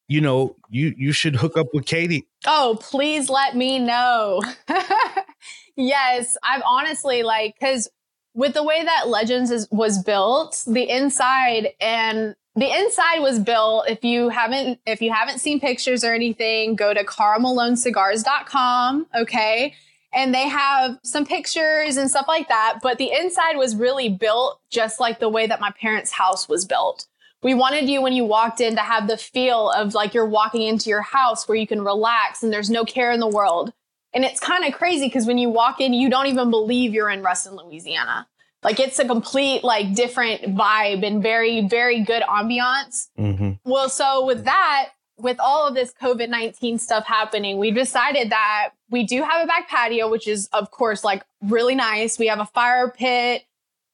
you 0.09 0.21
know, 0.21 0.57
you 0.71 0.95
you 0.97 1.13
should 1.13 1.37
hook 1.37 1.57
up 1.57 1.67
with 1.75 1.87
Kadee. 1.87 2.25
Oh, 2.47 2.79
please 2.81 3.29
let 3.29 3.57
me 3.57 3.79
know. 3.81 4.41
yes, 5.77 6.37
I've 6.43 6.63
honestly 6.65 7.25
like 7.25 7.57
because 7.59 7.89
with 8.35 8.55
the 8.55 8.63
way 8.63 8.83
that 8.85 9.09
Legends 9.09 9.51
is, 9.51 9.69
was 9.71 10.03
built, 10.03 10.63
the 10.67 10.89
inside 10.89 11.71
and 11.81 12.35
the 12.57 12.73
inside 12.73 13.19
was 13.19 13.39
built. 13.39 13.89
If 13.89 14.03
you 14.05 14.29
haven't 14.29 14.81
if 14.87 15.01
you 15.03 15.13
haven't 15.13 15.41
seen 15.41 15.61
pictures 15.61 16.05
or 16.05 16.15
anything, 16.15 16.77
go 16.77 16.95
to 16.95 17.05
karlmalonecigars.com. 17.05 19.07
Okay. 19.17 19.75
And 20.13 20.33
they 20.33 20.49
have 20.49 21.01
some 21.03 21.27
pictures 21.27 21.97
and 21.97 22.09
stuff 22.09 22.27
like 22.29 22.47
that. 22.49 22.79
But 22.81 22.99
the 22.99 23.11
inside 23.11 23.57
was 23.57 23.75
really 23.75 24.09
built 24.09 24.61
just 24.71 25.01
like 25.01 25.19
the 25.19 25.29
way 25.29 25.49
that 25.49 25.61
my 25.61 25.73
parents' 25.73 26.13
house 26.13 26.49
was 26.49 26.65
built. 26.65 27.07
We 27.43 27.53
wanted 27.53 27.91
you 27.91 28.01
when 28.01 28.13
you 28.13 28.25
walked 28.25 28.61
in 28.61 28.77
to 28.77 28.83
have 28.83 29.09
the 29.09 29.19
feel 29.19 29.71
of 29.71 29.93
like 29.93 30.15
you're 30.15 30.25
walking 30.25 30.63
into 30.63 30.89
your 30.89 31.03
house 31.03 31.49
where 31.49 31.59
you 31.59 31.67
can 31.67 31.83
relax 31.83 32.45
and 32.45 32.53
there's 32.53 32.71
no 32.71 32.85
care 32.85 33.11
in 33.11 33.19
the 33.19 33.27
world. 33.27 33.73
And 34.15 34.25
it's 34.25 34.39
kind 34.39 34.65
of 34.65 34.73
crazy 34.73 35.09
because 35.09 35.27
when 35.27 35.39
you 35.39 35.51
walk 35.51 35.81
in, 35.81 35.93
you 35.93 36.09
don't 36.09 36.27
even 36.27 36.49
believe 36.49 36.95
you're 36.95 37.11
in 37.11 37.23
Ruston, 37.23 37.57
Louisiana. 37.57 38.29
Like 38.65 38.81
it's 38.81 38.99
a 38.99 39.05
complete, 39.05 39.63
like 39.63 39.95
different 39.95 40.57
vibe 40.57 41.07
and 41.07 41.23
very, 41.23 41.69
very 41.69 42.01
good 42.01 42.23
ambiance. 42.23 43.09
Mm-hmm. 43.19 43.53
Well, 43.71 43.91
so 43.91 44.25
with 44.25 44.45
that, 44.47 44.91
with 45.19 45.39
all 45.39 45.69
of 45.69 45.75
this 45.75 45.93
COVID 45.93 46.31
19 46.31 46.79
stuff 46.79 47.07
happening, 47.07 47.59
we 47.59 47.71
decided 47.71 48.31
that 48.31 48.71
we 48.91 49.05
do 49.05 49.23
have 49.23 49.45
a 49.45 49.47
back 49.47 49.69
patio, 49.69 50.11
which 50.11 50.27
is, 50.27 50.49
of 50.53 50.71
course, 50.71 51.05
like 51.05 51.23
really 51.43 51.75
nice. 51.75 52.19
We 52.19 52.27
have 52.29 52.41
a 52.41 52.47
fire 52.47 52.91
pit. 52.91 53.45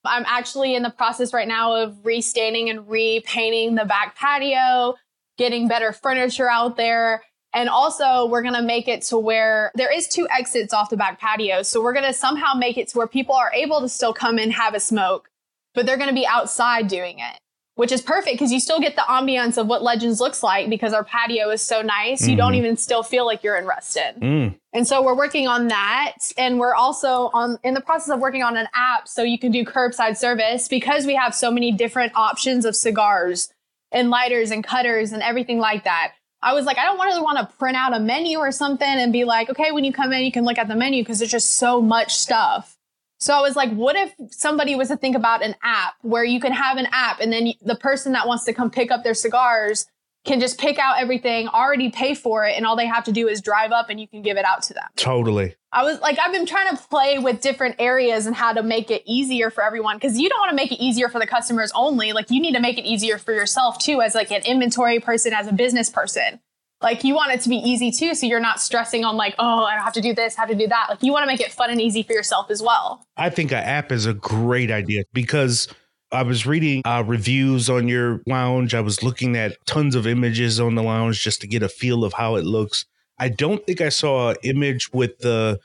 I'm 0.05 0.25
actually 0.27 0.75
in 0.75 0.83
the 0.83 0.91
process 0.91 1.35
right 1.35 1.49
now 1.49 1.75
of 1.75 1.99
restaining 2.05 2.71
and 2.71 2.89
repainting 2.89 3.75
the 3.75 3.85
back 3.85 4.17
patio, 4.17 4.95
getting 5.37 5.69
better 5.69 5.93
furniture 5.93 6.49
out 6.49 6.77
there. 6.77 7.23
And 7.53 7.69
also, 7.69 8.27
we're 8.27 8.43
going 8.43 8.55
to 8.55 8.63
make 8.63 8.87
it 8.87 9.03
to 9.03 9.19
where 9.19 9.73
there 9.75 9.93
is 9.93 10.07
two 10.07 10.29
exits 10.31 10.73
off 10.73 10.91
the 10.91 10.97
back 10.97 11.19
patio. 11.21 11.63
So 11.63 11.83
we're 11.83 11.93
going 11.93 12.07
to 12.07 12.13
somehow 12.13 12.55
make 12.55 12.79
it 12.79 12.89
to 12.89 12.99
where 12.99 13.09
people 13.09 13.35
are 13.35 13.53
able 13.53 13.81
to 13.81 13.89
still 13.89 14.13
come 14.13 14.39
and 14.39 14.53
have 14.53 14.75
a 14.75 14.81
smoke, 14.81 15.29
but 15.75 15.85
they're 15.85 15.97
going 15.97 16.09
to 16.09 16.15
be 16.15 16.27
outside 16.27 16.89
doing 16.89 17.19
it 17.19 17.39
which 17.77 17.93
is 17.93 18.03
perfect 18.03 18.35
because 18.35 18.53
you 18.53 18.61
still 18.61 18.79
get 18.79 18.95
the 18.95 19.01
ambiance 19.09 19.57
of 19.57 19.67
what 19.67 19.83
Legends 19.83 20.21
looks 20.21 20.43
like 20.43 20.69
because 20.69 20.93
our 20.93 21.03
patio 21.03 21.49
is 21.49 21.63
so 21.63 21.81
nice. 21.81 22.29
You 22.29 22.37
don't 22.37 22.53
Mhm. 22.53 22.57
even 22.59 22.77
still 22.77 23.03
feel 23.03 23.25
like 23.25 23.43
you're 23.43 23.57
in 23.57 23.65
Ruston. 23.65 24.21
Mm. 24.21 24.55
And 24.75 24.87
so 24.87 25.01
we're 25.01 25.15
working 25.17 25.49
on 25.49 25.69
that. 25.69 26.13
And 26.37 26.61
we're 26.61 26.75
also 26.75 27.31
on 27.33 27.59
in 27.65 27.73
the 27.73 27.81
process 27.81 28.11
of 28.13 28.21
working 28.21 28.43
on 28.43 28.59
an 28.59 28.69
app 28.75 29.09
so 29.09 29.23
you 29.23 29.39
can 29.39 29.51
do 29.51 29.65
curbside 29.65 30.19
service 30.19 30.69
because 30.69 31.07
we 31.07 31.15
have 31.15 31.35
so 31.35 31.51
many 31.51 31.73
different 31.73 32.13
options 32.15 32.67
of 32.67 32.77
cigars 32.77 33.49
and 33.91 34.11
lighters 34.11 34.51
and 34.51 34.63
cutters 34.63 35.13
and 35.13 35.23
everything 35.23 35.59
like 35.59 35.85
that. 35.85 36.13
I 36.43 36.55
was 36.55 36.65
like, 36.65 36.79
I 36.79 36.85
don't 36.85 36.99
really 36.99 37.21
want 37.21 37.39
to 37.39 37.57
print 37.57 37.77
out 37.77 37.95
a 37.95 38.01
menu 38.01 38.39
or 38.39 38.51
something 38.51 38.89
and 38.89 39.13
be 39.13 39.25
like, 39.25 39.51
okay, 39.51 39.73
when 39.73 39.85
you 39.85 39.93
come 39.93 40.13
in, 40.13 40.25
you 40.25 40.33
can 40.33 40.45
look 40.45 40.59
at 40.59 40.69
the 40.69 40.77
menu 40.77 41.03
because 41.03 41.19
there's 41.19 41.31
just 41.31 41.55
so 41.55 41.83
much 41.83 42.15
stuff. 42.15 42.79
So 43.19 43.35
I 43.35 43.43
was 43.43 43.55
like, 43.55 43.71
what 43.73 43.97
if 43.97 44.15
somebody 44.31 44.75
was 44.75 44.89
to 44.89 44.97
think 44.97 45.15
about 45.15 45.45
an 45.45 45.55
app 45.63 45.95
where 46.01 46.25
you 46.25 46.41
can 46.41 46.53
have 46.53 46.79
an 46.79 46.89
app 46.91 47.21
and 47.21 47.31
then 47.31 47.53
the 47.61 47.75
person 47.75 48.13
that 48.13 48.27
wants 48.27 48.45
to 48.45 48.55
come 48.55 48.71
pick 48.71 48.91
up 48.91 49.05
their 49.05 49.15
cigars 49.15 49.87
can 50.25 50.41
just 50.41 50.59
pick 50.59 50.79
out 50.79 51.01
everything, 51.01 51.49
already 51.49 51.91
pay 51.91 52.15
for 52.15 52.45
it, 52.45 52.57
and 52.57 52.67
all 52.67 52.77
they 52.77 52.87
have 52.87 53.05
to 53.05 53.13
do 53.13 53.29
is 53.29 53.41
drive 53.41 53.73
up 53.73 53.89
and 53.89 53.99
you 53.99 54.07
can 54.07 54.23
give 54.23 54.37
it 54.37 54.45
out 54.45 54.63
to 54.65 54.75
them. 54.75 54.85
Totally. 54.97 55.55
I 55.73 55.85
was 55.85 56.01
like, 56.01 56.19
I've 56.19 56.33
been 56.33 56.47
trying 56.47 56.77
to 56.77 56.83
play 56.89 57.19
with 57.19 57.41
different 57.41 57.77
areas 57.79 58.27
and 58.27 58.35
how 58.35 58.53
to 58.53 58.63
make 58.63 58.91
it 58.91 59.03
easier 59.07 59.51
for 59.51 59.63
everyone 59.63 59.97
because 59.97 60.19
you 60.19 60.29
don't 60.29 60.39
want 60.39 60.51
to 60.51 60.57
make 60.57 60.73
it 60.73 60.83
easier 60.83 61.09
for 61.09 61.19
the 61.19 61.27
customers 61.27 61.73
only. 61.75 62.13
Like 62.13 62.31
you 62.31 62.41
need 62.41 62.55
to 62.55 62.61
make 62.61 62.77
it 62.77 62.85
easier 62.85 63.19
for 63.19 63.33
yourself 63.33 63.79
too, 63.79 64.03
as 64.03 64.15
like 64.15 64.31
an 64.31 64.43
inventory 64.45 65.01
person, 65.01 65.33
as 65.33 65.47
a 65.47 65.53
business 65.53 65.89
person. 65.89 66.41
Like 66.83 67.05
you 67.05 67.15
want 67.15 67.33
it 67.33 67.43
to 67.43 67.49
be 67.49 67.57
easy 67.57 67.93
too, 67.93 68.15
so 68.15 68.27
you're 68.27 68.41
not 68.41 68.61
stressing 68.61 69.05
on 69.05 69.17
like, 69.17 69.35
oh, 69.39 69.65
I 69.65 69.79
have 69.79 69.93
to 69.93 70.01
do 70.01 70.15
this, 70.15 70.35
have 70.37 70.49
to 70.49 70.55
do 70.55 70.67
that. 70.67 70.87
Like 70.89 71.03
you 71.03 71.13
want 71.13 71.25
to 71.25 71.27
make 71.27 71.41
it 71.41 71.53
fun 71.53 71.71
and 71.71 71.81
easy 71.81 72.03
for 72.03 72.15
yourself 72.15 72.51
as 72.51 72.63
well. 72.63 73.05
I 73.17 73.31
think 73.31 73.53
an 73.53 73.59
app 73.59 73.93
is 73.93 74.07
a 74.07 74.15
great 74.15 74.71
idea 74.71 75.05
because 75.13 75.69
I 76.13 76.23
was 76.23 76.47
reading 76.47 76.83
uh, 76.85 77.05
reviews 77.07 77.71
on 77.71 77.87
your 77.87 78.21
lounge. 78.27 78.75
I 78.75 78.81
was 78.81 79.03
looking 79.03 79.37
at 79.37 79.57
tons 79.67 79.95
of 79.95 80.07
images 80.07 80.59
on 80.59 80.75
the 80.75 80.83
lounge 80.83 81.23
just 81.23 81.41
to 81.43 81.47
get 81.47 81.63
a 81.63 81.69
feel 81.69 82.05
of 82.05 82.15
how 82.15 82.35
it 82.37 82.45
looks. 82.45 82.85
I 83.19 83.29
don't 83.29 83.65
think 83.65 83.81
I 83.81 83.91
saw 83.91 84.31
an 84.31 84.37
image 84.43 84.93
with 84.93 85.19
the 85.19 85.61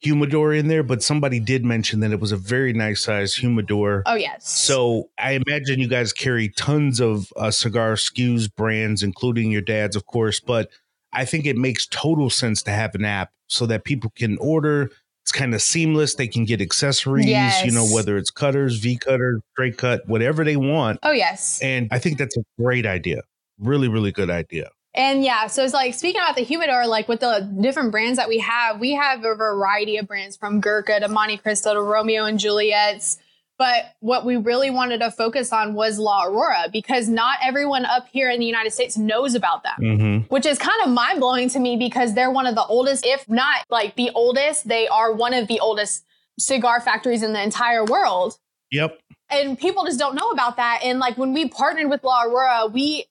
humidor 0.00 0.52
in 0.52 0.68
there, 0.68 0.82
but 0.82 1.02
somebody 1.02 1.40
did 1.40 1.64
mention 1.64 2.00
that 2.00 2.12
it 2.12 2.20
was 2.20 2.32
a 2.32 2.36
very 2.36 2.72
nice 2.72 3.00
size 3.02 3.34
humidor. 3.34 4.02
Oh 4.06 4.14
yes. 4.14 4.48
So 4.48 5.08
I 5.18 5.40
imagine 5.46 5.80
you 5.80 5.88
guys 5.88 6.12
carry 6.12 6.50
tons 6.50 7.00
of 7.00 7.32
uh, 7.36 7.50
cigar 7.50 7.94
SKUs 7.94 8.54
brands, 8.54 9.02
including 9.02 9.50
your 9.50 9.62
dad's, 9.62 9.96
of 9.96 10.06
course. 10.06 10.40
But 10.40 10.70
I 11.12 11.24
think 11.24 11.46
it 11.46 11.56
makes 11.56 11.86
total 11.86 12.28
sense 12.28 12.62
to 12.64 12.70
have 12.70 12.94
an 12.94 13.04
app 13.04 13.30
so 13.48 13.64
that 13.66 13.84
people 13.84 14.12
can 14.14 14.36
order. 14.38 14.90
It's 15.26 15.32
kind 15.32 15.54
of 15.56 15.60
seamless. 15.60 16.14
They 16.14 16.28
can 16.28 16.44
get 16.44 16.60
accessories, 16.60 17.26
you 17.26 17.72
know, 17.72 17.84
whether 17.84 18.16
it's 18.16 18.30
cutters, 18.30 18.78
V 18.78 18.96
cutter, 18.96 19.40
straight 19.54 19.76
cut, 19.76 20.06
whatever 20.06 20.44
they 20.44 20.54
want. 20.54 21.00
oh 21.02 21.10
yes. 21.10 21.58
And 21.60 21.88
I 21.90 21.98
think 21.98 22.16
that's 22.18 22.36
a 22.36 22.44
great 22.62 22.86
idea. 22.86 23.22
Really, 23.58 23.88
really 23.88 24.12
good 24.12 24.30
idea. 24.30 24.70
And 24.94 25.24
yeah, 25.24 25.48
so 25.48 25.64
it's 25.64 25.74
like 25.74 25.94
speaking 25.94 26.20
about 26.20 26.36
the 26.36 26.44
humidor, 26.44 26.86
like 26.86 27.08
with 27.08 27.18
the 27.18 27.40
different 27.60 27.90
brands 27.90 28.18
that 28.18 28.28
we 28.28 28.38
have, 28.38 28.78
we 28.78 28.92
have 28.92 29.24
a 29.24 29.34
variety 29.34 29.96
of 29.96 30.06
brands 30.06 30.36
from 30.36 30.60
Gurkha 30.60 31.00
to 31.00 31.08
Monte 31.08 31.38
Cristo 31.38 31.74
to 31.74 31.82
Romeo 31.82 32.24
and 32.24 32.38
Juliet's. 32.38 33.18
But 33.58 33.94
what 34.00 34.26
we 34.26 34.36
really 34.36 34.68
wanted 34.70 34.98
to 35.00 35.10
focus 35.10 35.52
on 35.52 35.74
was 35.74 35.98
La 35.98 36.24
Aurora 36.24 36.66
because 36.72 37.08
not 37.08 37.38
everyone 37.42 37.86
up 37.86 38.06
here 38.12 38.28
in 38.30 38.38
the 38.38 38.46
United 38.46 38.72
States 38.72 38.98
knows 38.98 39.34
about 39.34 39.62
them, 39.62 39.72
Mm-hmm. 39.80 40.18
which 40.34 40.44
is 40.44 40.58
kind 40.58 40.80
of 40.84 40.90
mind 40.90 41.20
blowing 41.20 41.48
to 41.50 41.58
me 41.58 41.76
because 41.76 42.14
they're 42.14 42.30
one 42.30 42.46
of 42.46 42.54
the 42.54 42.64
oldest, 42.66 43.06
if 43.06 43.28
not 43.28 43.64
like 43.70 43.96
the 43.96 44.10
oldest, 44.14 44.68
they 44.68 44.86
are 44.88 45.12
one 45.12 45.32
of 45.32 45.48
the 45.48 45.58
oldest 45.60 46.04
cigar 46.38 46.80
factories 46.80 47.22
in 47.22 47.32
the 47.32 47.42
entire 47.42 47.84
world 47.84 48.38
Yep. 48.72 48.98
and 49.30 49.58
people 49.58 49.84
just 49.86 49.98
don't 49.98 50.14
know 50.14 50.28
about 50.30 50.56
that. 50.56 50.80
And 50.84 50.98
like 50.98 51.16
when 51.16 51.32
we 51.32 51.48
partnered 51.48 51.88
with 51.88 52.04
La 52.04 52.24
Aurora, 52.24 52.66
we 52.66 53.06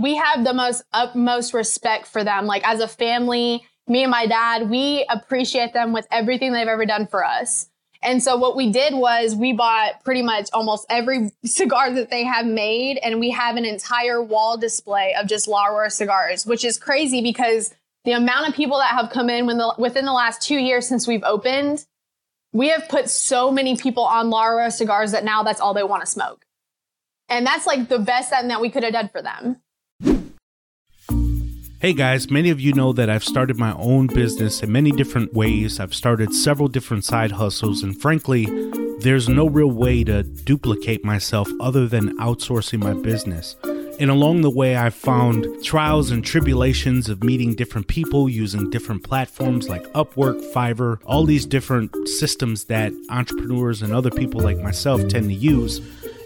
we 0.00 0.14
have 0.16 0.42
the 0.42 0.54
most 0.54 0.82
utmost 0.94 1.52
respect 1.52 2.06
for 2.06 2.24
them. 2.24 2.46
Like 2.46 2.66
as 2.66 2.80
a 2.80 2.88
family, 2.88 3.62
me 3.86 4.02
and 4.04 4.10
my 4.10 4.26
dad, 4.26 4.70
we 4.70 5.04
appreciate 5.10 5.74
them 5.74 5.92
with 5.92 6.06
everything 6.10 6.52
they've 6.54 6.66
ever 6.66 6.86
done 6.86 7.06
for 7.06 7.22
us. 7.22 7.68
And 8.02 8.22
so 8.22 8.36
what 8.36 8.56
we 8.56 8.70
did 8.72 8.94
was 8.94 9.34
we 9.34 9.52
bought 9.52 10.02
pretty 10.04 10.22
much 10.22 10.48
almost 10.52 10.86
every 10.90 11.30
cigar 11.44 11.92
that 11.92 12.10
they 12.10 12.24
have 12.24 12.46
made, 12.46 12.98
and 12.98 13.20
we 13.20 13.30
have 13.30 13.56
an 13.56 13.64
entire 13.64 14.22
wall 14.22 14.56
display 14.56 15.14
of 15.14 15.26
just 15.26 15.46
La 15.46 15.66
Aurora 15.66 15.90
cigars, 15.90 16.44
which 16.44 16.64
is 16.64 16.78
crazy 16.78 17.22
because 17.22 17.72
the 18.04 18.12
amount 18.12 18.48
of 18.48 18.54
people 18.54 18.78
that 18.78 18.90
have 18.90 19.10
come 19.10 19.30
in 19.30 19.46
the, 19.46 19.74
within 19.78 20.04
the 20.04 20.12
last 20.12 20.42
two 20.42 20.56
years 20.56 20.88
since 20.88 21.06
we've 21.06 21.22
opened, 21.22 21.86
we 22.52 22.68
have 22.68 22.88
put 22.88 23.08
so 23.08 23.52
many 23.52 23.76
people 23.76 24.04
on 24.04 24.30
La 24.30 24.46
Aurora 24.46 24.70
cigars 24.70 25.12
that 25.12 25.24
now 25.24 25.42
that's 25.42 25.60
all 25.60 25.72
they 25.72 25.84
want 25.84 26.02
to 26.02 26.10
smoke. 26.10 26.44
And 27.28 27.46
that's 27.46 27.66
like 27.66 27.88
the 27.88 27.98
best 27.98 28.30
thing 28.30 28.48
that 28.48 28.60
we 28.60 28.68
could 28.68 28.82
have 28.82 28.92
done 28.92 29.08
for 29.08 29.22
them. 29.22 29.62
Hey 31.82 31.94
guys, 31.94 32.30
many 32.30 32.50
of 32.50 32.60
you 32.60 32.72
know 32.74 32.92
that 32.92 33.10
I've 33.10 33.24
started 33.24 33.58
my 33.58 33.72
own 33.72 34.06
business 34.06 34.62
in 34.62 34.70
many 34.70 34.92
different 34.92 35.34
ways. 35.34 35.80
I've 35.80 35.96
started 35.96 36.32
several 36.32 36.68
different 36.68 37.04
side 37.04 37.32
hustles, 37.32 37.82
and 37.82 38.00
frankly, 38.00 38.46
there's 39.00 39.28
no 39.28 39.48
real 39.48 39.72
way 39.72 40.04
to 40.04 40.22
duplicate 40.22 41.04
myself 41.04 41.50
other 41.58 41.88
than 41.88 42.16
outsourcing 42.18 42.78
my 42.78 42.92
business. 42.92 43.56
And 43.98 44.12
along 44.12 44.42
the 44.42 44.50
way, 44.50 44.76
I've 44.76 44.94
found 44.94 45.44
trials 45.64 46.12
and 46.12 46.24
tribulations 46.24 47.08
of 47.08 47.24
meeting 47.24 47.56
different 47.56 47.88
people 47.88 48.28
using 48.28 48.70
different 48.70 49.02
platforms 49.02 49.68
like 49.68 49.82
Upwork, 49.92 50.40
Fiverr, 50.52 51.00
all 51.04 51.24
these 51.24 51.46
different 51.46 51.92
systems 52.06 52.66
that 52.66 52.92
entrepreneurs 53.10 53.82
and 53.82 53.92
other 53.92 54.10
people 54.10 54.40
like 54.40 54.58
myself 54.58 55.08
tend 55.08 55.30
to 55.30 55.34
use. 55.34 55.80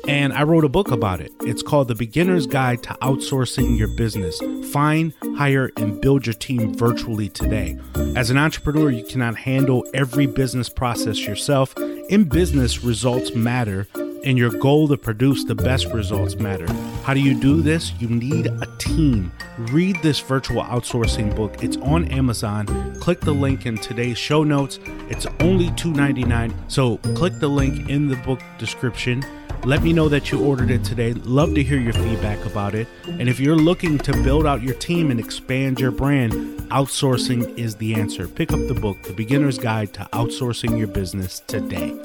And 0.09 0.33
I 0.33 0.45
wrote 0.45 0.65
a 0.65 0.69
book 0.69 0.93
about 0.93 1.21
it. 1.21 1.33
It's 1.41 1.63
called 1.63 1.89
The 1.89 1.97
Beginner's 1.97 2.47
Guide 2.47 2.81
to 2.85 2.91
Outsourcing 3.03 3.77
Your 3.77 3.89
Business. 3.89 4.41
Find, 4.71 5.13
hire, 5.37 5.73
and 5.77 6.01
build 6.01 6.27
your 6.27 6.35
team 6.35 6.75
virtually 6.75 7.29
today. 7.29 7.77
As 8.15 8.31
an 8.31 8.39
entrepreneur, 8.39 8.89
you 8.91 9.05
cannot 9.05 9.37
handle 9.37 9.85
every 9.95 10.27
business 10.27 10.69
process 10.69 11.27
yourself. 11.27 11.77
In 12.09 12.23
business, 12.25 12.85
results 12.85 13.35
matter, 13.35 13.89
and 14.25 14.39
your 14.39 14.51
goal 14.51 14.87
to 14.89 14.97
produce 14.97 15.45
the 15.45 15.57
best 15.57 15.87
results 15.87 16.37
matter. 16.37 16.73
How 17.03 17.13
do 17.13 17.21
you 17.21 17.41
do 17.41 17.61
this? 17.61 17.93
You 17.99 18.09
need 18.09 18.47
a 18.47 18.67
team. 18.79 19.33
Read 19.59 19.97
this 20.03 20.21
virtual 20.21 20.63
outsourcing 20.63 21.35
book. 21.35 21.65
It's 21.65 21.77
on 21.79 22.07
Amazon. 22.13 22.67
Click 23.01 23.21
the 23.21 23.35
link 23.35 23.67
in 23.67 23.77
today's 23.77 24.19
show 24.19 24.45
notes. 24.45 24.79
It's 25.09 25.27
only 25.41 25.71
$2.99. 25.71 26.53
So 26.69 26.99
click 27.15 27.41
the 27.41 27.49
link 27.49 27.89
in 27.89 28.07
the 28.07 28.17
book 28.17 28.41
description. 28.59 29.25
Let 29.65 29.83
me 29.83 29.93
know 29.93 30.09
that 30.09 30.31
you 30.31 30.45
ordered 30.45 30.71
it 30.71 30.85
today. 30.85 31.13
Love 31.13 31.55
to 31.55 31.63
hear 31.63 31.79
your 31.79 31.93
feedback 31.93 32.45
about 32.47 32.75
it. 32.75 32.87
And 33.07 33.29
if 33.29 33.41
you're 33.41 33.57
looking 33.57 33.99
to 33.99 34.13
build 34.23 34.47
out 34.47 34.63
your 34.63 34.75
team 34.75 35.11
and 35.11 35.19
expand 35.19 35.81
your 35.81 35.91
brand, 35.91 36.33
outsourcing 36.71 37.57
is 37.59 37.75
the 37.77 37.95
answer. 37.95 38.29
Pick 38.29 38.53
up 38.53 38.61
the 38.69 38.75
book, 38.75 39.03
The 39.03 39.13
Beginner's 39.13 39.59
Guide 39.59 39.93
to 39.95 40.09
Outsourcing 40.13 40.79
Your 40.79 40.87
Business 40.87 41.41
today. 41.49 41.99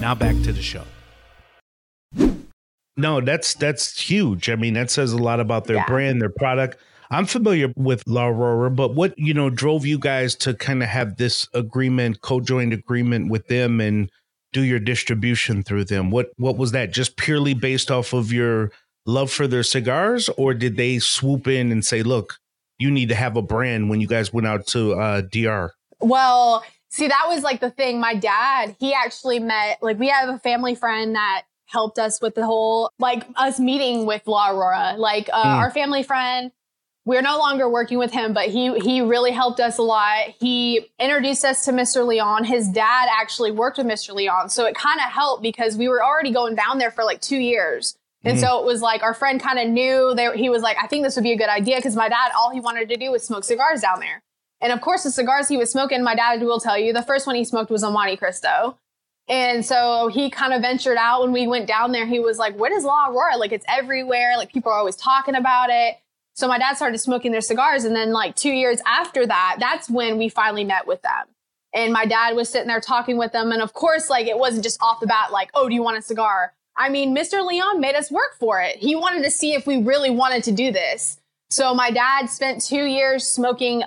Now 0.00 0.14
back 0.14 0.36
to 0.42 0.52
the 0.52 0.62
show. 0.62 0.84
No, 2.96 3.20
that's 3.20 3.54
that's 3.54 3.98
huge. 4.00 4.48
I 4.50 4.54
mean, 4.56 4.74
that 4.74 4.90
says 4.90 5.12
a 5.12 5.18
lot 5.18 5.40
about 5.40 5.64
their 5.64 5.76
Yeah. 5.76 5.86
brand, 5.86 6.20
their 6.20 6.28
product. 6.28 6.76
I'm 7.10 7.26
familiar 7.26 7.72
with 7.76 8.02
La 8.06 8.28
Aurora, 8.28 8.70
but 8.70 8.94
what 8.94 9.18
you 9.18 9.34
know 9.34 9.50
drove 9.50 9.84
you 9.84 9.98
guys 9.98 10.34
to 10.36 10.54
kind 10.54 10.82
of 10.82 10.88
have 10.88 11.16
this 11.16 11.48
agreement, 11.52 12.20
co-joined 12.20 12.72
agreement 12.72 13.30
with 13.30 13.48
them, 13.48 13.80
and 13.80 14.08
do 14.52 14.62
your 14.62 14.78
distribution 14.78 15.62
through 15.62 15.84
them? 15.84 16.10
What 16.10 16.30
what 16.36 16.56
was 16.56 16.72
that? 16.72 16.92
Just 16.92 17.16
purely 17.16 17.54
based 17.54 17.90
off 17.90 18.12
of 18.12 18.32
your 18.32 18.70
love 19.06 19.30
for 19.30 19.46
their 19.46 19.62
cigars, 19.62 20.28
or 20.36 20.54
did 20.54 20.76
they 20.76 20.98
swoop 20.98 21.46
in 21.48 21.72
and 21.72 21.84
say, 21.84 22.02
"Look, 22.02 22.38
you 22.78 22.90
need 22.90 23.08
to 23.08 23.14
have 23.14 23.36
a 23.36 23.42
brand"? 23.42 23.90
When 23.90 24.00
you 24.00 24.06
guys 24.06 24.32
went 24.32 24.46
out 24.46 24.66
to 24.68 24.94
uh, 24.94 25.20
DR, 25.22 25.70
Well, 26.00 26.62
see, 26.90 27.08
that 27.08 27.24
was 27.28 27.42
like 27.42 27.60
the 27.60 27.70
thing. 27.70 28.00
My 28.00 28.14
dad, 28.14 28.76
he 28.78 28.92
actually 28.92 29.38
met, 29.38 29.78
like, 29.82 29.98
we 29.98 30.08
have 30.08 30.28
a 30.28 30.38
family 30.38 30.74
friend 30.74 31.14
that 31.14 31.42
helped 31.66 31.98
us 31.98 32.20
with 32.20 32.34
the 32.34 32.44
whole, 32.44 32.90
like, 32.98 33.24
us 33.36 33.58
meeting 33.58 34.04
with 34.04 34.26
La 34.26 34.50
Aurora. 34.50 34.94
Like, 34.98 35.30
uh, 35.32 35.42
Mm. 35.42 35.54
our 35.58 35.70
family 35.70 36.02
friend, 36.02 36.50
we're 37.04 37.22
no 37.22 37.36
longer 37.38 37.68
working 37.68 37.98
with 37.98 38.12
him, 38.12 38.32
but 38.32 38.46
he 38.48 38.78
he 38.80 39.00
really 39.00 39.32
helped 39.32 39.58
us 39.60 39.78
a 39.78 39.82
lot. 39.82 40.28
He 40.38 40.88
introduced 41.00 41.44
us 41.44 41.64
to 41.64 41.72
Mr. 41.72 42.06
Leon. 42.06 42.44
His 42.44 42.68
dad 42.68 43.08
actually 43.10 43.50
worked 43.50 43.78
with 43.78 43.86
Mr. 43.86 44.14
Leon, 44.14 44.50
so 44.50 44.66
it 44.66 44.74
kind 44.74 44.98
of 45.00 45.10
helped 45.10 45.42
because 45.42 45.76
we 45.76 45.88
were 45.88 46.02
already 46.02 46.30
going 46.32 46.54
down 46.54 46.78
there 46.78 46.90
for 46.90 47.04
like 47.04 47.20
two 47.20 47.38
years. 47.38 47.96
And 48.24 48.38
Mm. 48.38 48.40
so 48.40 48.60
it 48.60 48.64
was 48.64 48.80
like 48.82 49.02
our 49.02 49.14
friend 49.14 49.40
kind 49.42 49.58
of 49.58 49.66
knew 49.68 50.14
that 50.14 50.36
he 50.36 50.48
was 50.48 50.62
like, 50.62 50.76
I 50.80 50.86
think 50.86 51.02
this 51.04 51.16
would 51.16 51.24
be 51.24 51.32
a 51.32 51.36
good 51.36 51.48
idea 51.48 51.76
because 51.76 51.96
my 51.96 52.08
dad, 52.08 52.30
all 52.36 52.50
he 52.50 52.60
wanted 52.60 52.88
to 52.90 52.96
do 52.96 53.10
was 53.10 53.24
smoke 53.24 53.42
cigars 53.42 53.80
down 53.80 53.98
there. 53.98 54.22
And 54.60 54.72
of 54.72 54.80
course, 54.80 55.02
the 55.02 55.10
cigars 55.10 55.48
he 55.48 55.56
was 55.56 55.72
smoking, 55.72 56.04
my 56.04 56.14
dad 56.14 56.40
will 56.40 56.60
tell 56.60 56.78
you, 56.78 56.92
the 56.92 57.02
first 57.02 57.26
one 57.26 57.34
he 57.34 57.44
smoked 57.44 57.68
was 57.68 57.82
a 57.82 57.90
Monte 57.90 58.16
Cristo. 58.18 58.78
And 59.28 59.66
so 59.66 60.06
he 60.06 60.30
kind 60.30 60.52
of 60.52 60.62
ventured 60.62 60.98
out 60.98 61.22
when 61.22 61.32
we 61.32 61.48
went 61.48 61.66
down 61.66 61.90
there. 61.90 62.06
He 62.06 62.20
was 62.20 62.38
like, 62.38 62.56
What 62.56 62.70
is 62.70 62.84
La 62.84 63.08
Aurora? 63.08 63.36
Like, 63.38 63.50
it's 63.50 63.64
everywhere. 63.68 64.36
Like, 64.36 64.52
people 64.52 64.70
are 64.70 64.78
always 64.78 64.94
talking 64.96 65.34
about 65.34 65.70
it. 65.70 65.96
So 66.34 66.48
my 66.48 66.58
dad 66.58 66.74
started 66.74 66.98
smoking 66.98 67.32
their 67.32 67.40
cigars. 67.40 67.84
And 67.84 67.94
then, 67.94 68.12
like, 68.12 68.36
two 68.36 68.52
years 68.52 68.80
after 68.86 69.26
that, 69.26 69.56
that's 69.60 69.90
when 69.90 70.18
we 70.18 70.28
finally 70.28 70.64
met 70.64 70.86
with 70.86 71.02
them. 71.02 71.26
And 71.74 71.92
my 71.92 72.06
dad 72.06 72.36
was 72.36 72.48
sitting 72.48 72.68
there 72.68 72.80
talking 72.80 73.18
with 73.18 73.32
them. 73.32 73.52
And 73.52 73.62
of 73.62 73.72
course, 73.72 74.10
like, 74.10 74.26
it 74.26 74.38
wasn't 74.38 74.64
just 74.64 74.82
off 74.82 75.00
the 75.00 75.06
bat, 75.06 75.32
like, 75.32 75.50
Oh, 75.54 75.68
do 75.68 75.74
you 75.74 75.82
want 75.82 75.98
a 75.98 76.02
cigar? 76.02 76.54
I 76.76 76.88
mean, 76.88 77.14
Mr. 77.14 77.46
Leon 77.46 77.80
made 77.80 77.94
us 77.94 78.10
work 78.10 78.36
for 78.38 78.60
it. 78.60 78.76
He 78.76 78.94
wanted 78.94 79.24
to 79.24 79.30
see 79.30 79.52
if 79.52 79.66
we 79.66 79.82
really 79.82 80.10
wanted 80.10 80.44
to 80.44 80.52
do 80.52 80.72
this. 80.72 81.20
So 81.50 81.74
my 81.74 81.90
dad 81.90 82.26
spent 82.30 82.64
two 82.64 82.84
years 82.84 83.24
smoking 83.24 83.84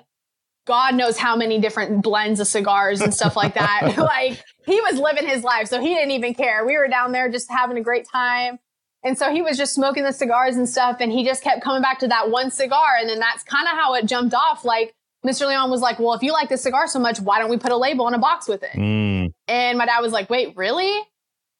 God 0.66 0.96
knows 0.96 1.18
how 1.18 1.36
many 1.36 1.60
different 1.60 2.02
blends 2.02 2.40
of 2.40 2.48
cigars 2.48 3.00
and 3.02 3.14
stuff 3.14 3.36
like 3.36 3.54
that. 3.54 3.94
like 3.98 4.44
he 4.66 4.82
was 4.82 5.00
living 5.00 5.28
his 5.28 5.44
life, 5.44 5.68
so 5.68 5.80
he 5.80 5.94
didn't 5.94 6.12
even 6.12 6.34
care. 6.34 6.66
We 6.66 6.76
were 6.78 6.88
down 6.88 7.12
there 7.12 7.30
just 7.30 7.50
having 7.52 7.78
a 7.78 7.82
great 7.82 8.08
time. 8.12 8.60
And 9.06 9.18
so 9.18 9.32
he 9.32 9.42
was 9.42 9.58
just 9.58 9.74
smoking 9.74 10.04
the 10.04 10.12
cigars 10.12 10.58
and 10.58 10.68
stuff, 10.68 10.98
and 11.00 11.12
he 11.12 11.24
just 11.24 11.44
kept 11.44 11.62
coming 11.62 11.82
back 11.82 12.00
to 12.00 12.08
that 12.08 12.30
one 12.30 12.52
cigar. 12.52 12.98
And 13.00 13.08
then 13.08 13.20
that's 13.20 13.44
kind 13.44 13.68
of 13.68 13.74
how 13.76 13.94
it 13.94 14.06
jumped 14.06 14.34
off. 14.34 14.66
Like 14.66 14.94
Mr. 15.26 15.48
Leon 15.48 15.70
was 15.70 15.80
like, 15.80 16.00
Well, 16.00 16.14
if 16.14 16.24
you 16.24 16.34
like 16.34 16.50
this 16.50 16.64
cigar 16.64 16.88
so 16.88 17.00
much, 17.00 17.22
why 17.22 17.40
don't 17.40 17.50
we 17.50 17.58
put 17.58 17.72
a 17.72 17.78
label 17.78 18.06
on 18.06 18.14
a 18.14 18.20
box 18.20 18.48
with 18.48 18.64
it? 18.64 18.74
Mm. 18.74 19.16
And 19.48 19.78
my 19.78 19.86
dad 19.86 20.00
was 20.00 20.12
like, 20.12 20.30
wait, 20.30 20.56
really? 20.56 20.92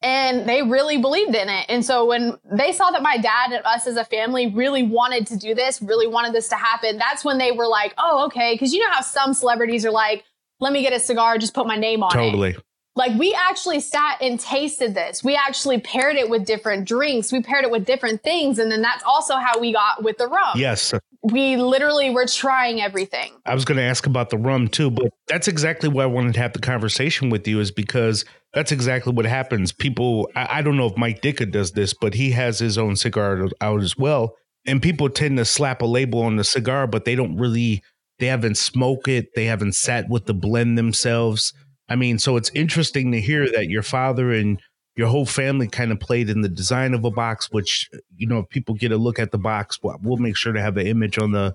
And 0.02 0.48
they 0.48 0.62
really 0.62 0.98
believed 0.98 1.34
in 1.34 1.48
it. 1.48 1.66
And 1.68 1.84
so 1.84 2.04
when 2.04 2.36
they 2.44 2.72
saw 2.72 2.90
that 2.90 3.02
my 3.02 3.16
dad 3.16 3.52
and 3.52 3.64
us 3.64 3.86
as 3.86 3.96
a 3.96 4.04
family 4.04 4.48
really 4.48 4.82
wanted 4.82 5.26
to 5.28 5.36
do 5.36 5.54
this, 5.54 5.80
really 5.80 6.06
wanted 6.06 6.34
this 6.34 6.48
to 6.48 6.56
happen, 6.56 6.98
that's 6.98 7.24
when 7.24 7.38
they 7.38 7.52
were 7.52 7.66
like, 7.66 7.94
oh, 7.96 8.26
okay. 8.26 8.56
Cause 8.58 8.72
you 8.72 8.80
know 8.80 8.90
how 8.90 9.00
some 9.00 9.32
celebrities 9.32 9.86
are 9.86 9.90
like, 9.90 10.24
let 10.60 10.72
me 10.72 10.82
get 10.82 10.92
a 10.92 11.00
cigar, 11.00 11.38
just 11.38 11.54
put 11.54 11.66
my 11.66 11.76
name 11.76 12.02
on 12.02 12.10
it. 12.10 12.22
totally. 12.22 12.56
Like 12.96 13.16
we 13.18 13.34
actually 13.34 13.80
sat 13.80 14.22
and 14.22 14.40
tasted 14.40 14.94
this. 14.94 15.22
We 15.22 15.36
actually 15.36 15.80
paired 15.80 16.16
it 16.16 16.30
with 16.30 16.46
different 16.46 16.88
drinks. 16.88 17.30
We 17.30 17.42
paired 17.42 17.64
it 17.64 17.70
with 17.70 17.84
different 17.84 18.22
things. 18.22 18.58
And 18.58 18.72
then 18.72 18.80
that's 18.80 19.04
also 19.04 19.36
how 19.36 19.60
we 19.60 19.72
got 19.74 20.02
with 20.02 20.16
the 20.16 20.26
rum. 20.26 20.56
Yes, 20.56 20.94
We 21.22 21.56
literally 21.56 22.10
were 22.10 22.26
trying 22.26 22.80
everything. 22.80 23.32
I 23.44 23.54
was 23.54 23.64
going 23.64 23.76
to 23.76 23.82
ask 23.82 24.06
about 24.06 24.30
the 24.30 24.38
rum 24.38 24.68
too, 24.68 24.90
but 24.90 25.12
that's 25.28 25.46
exactly 25.46 25.88
why 25.88 26.04
I 26.04 26.06
wanted 26.06 26.34
to 26.34 26.40
have 26.40 26.54
the 26.54 26.58
conversation 26.60 27.28
with 27.28 27.46
you 27.46 27.60
is 27.60 27.70
because 27.70 28.24
that's 28.54 28.72
exactly 28.72 29.12
what 29.12 29.26
happens. 29.26 29.72
People, 29.72 30.30
I, 30.34 30.58
I 30.58 30.62
don't 30.62 30.78
know 30.78 30.86
if 30.86 30.96
Mike 30.96 31.20
Ditka 31.20 31.52
does 31.52 31.72
this, 31.72 31.92
but 31.92 32.14
he 32.14 32.30
has 32.30 32.58
his 32.58 32.78
own 32.78 32.96
cigar 32.96 33.48
out 33.60 33.82
as 33.82 33.98
well. 33.98 34.36
And 34.66 34.80
people 34.80 35.10
tend 35.10 35.36
to 35.36 35.44
slap 35.44 35.82
a 35.82 35.86
label 35.86 36.22
on 36.22 36.36
the 36.36 36.44
cigar, 36.44 36.86
but 36.86 37.04
they 37.04 37.14
don't 37.14 37.36
really, 37.36 37.82
they 38.18 38.26
haven't 38.26 38.56
smoked 38.56 39.06
it. 39.06 39.34
They 39.34 39.44
haven't 39.44 39.74
sat 39.74 40.08
with 40.08 40.24
the 40.24 40.34
blend 40.34 40.78
themselves. 40.78 41.52
I 41.88 41.96
mean, 41.96 42.18
so 42.18 42.36
it's 42.36 42.50
interesting 42.54 43.12
to 43.12 43.20
hear 43.20 43.50
that 43.52 43.68
your 43.68 43.82
father 43.82 44.32
and 44.32 44.60
your 44.96 45.08
whole 45.08 45.26
family 45.26 45.68
kind 45.68 45.92
of 45.92 46.00
played 46.00 46.30
in 46.30 46.40
the 46.40 46.48
design 46.48 46.94
of 46.94 47.04
a 47.04 47.10
box, 47.10 47.50
which, 47.50 47.88
you 48.16 48.26
know, 48.26 48.40
if 48.40 48.48
people 48.48 48.74
get 48.74 48.92
a 48.92 48.96
look 48.96 49.18
at 49.18 49.30
the 49.30 49.38
box, 49.38 49.78
we'll, 49.82 49.96
we'll 50.02 50.16
make 50.16 50.36
sure 50.36 50.52
to 50.52 50.60
have 50.60 50.76
an 50.78 50.86
image 50.86 51.18
on 51.18 51.32
the, 51.32 51.54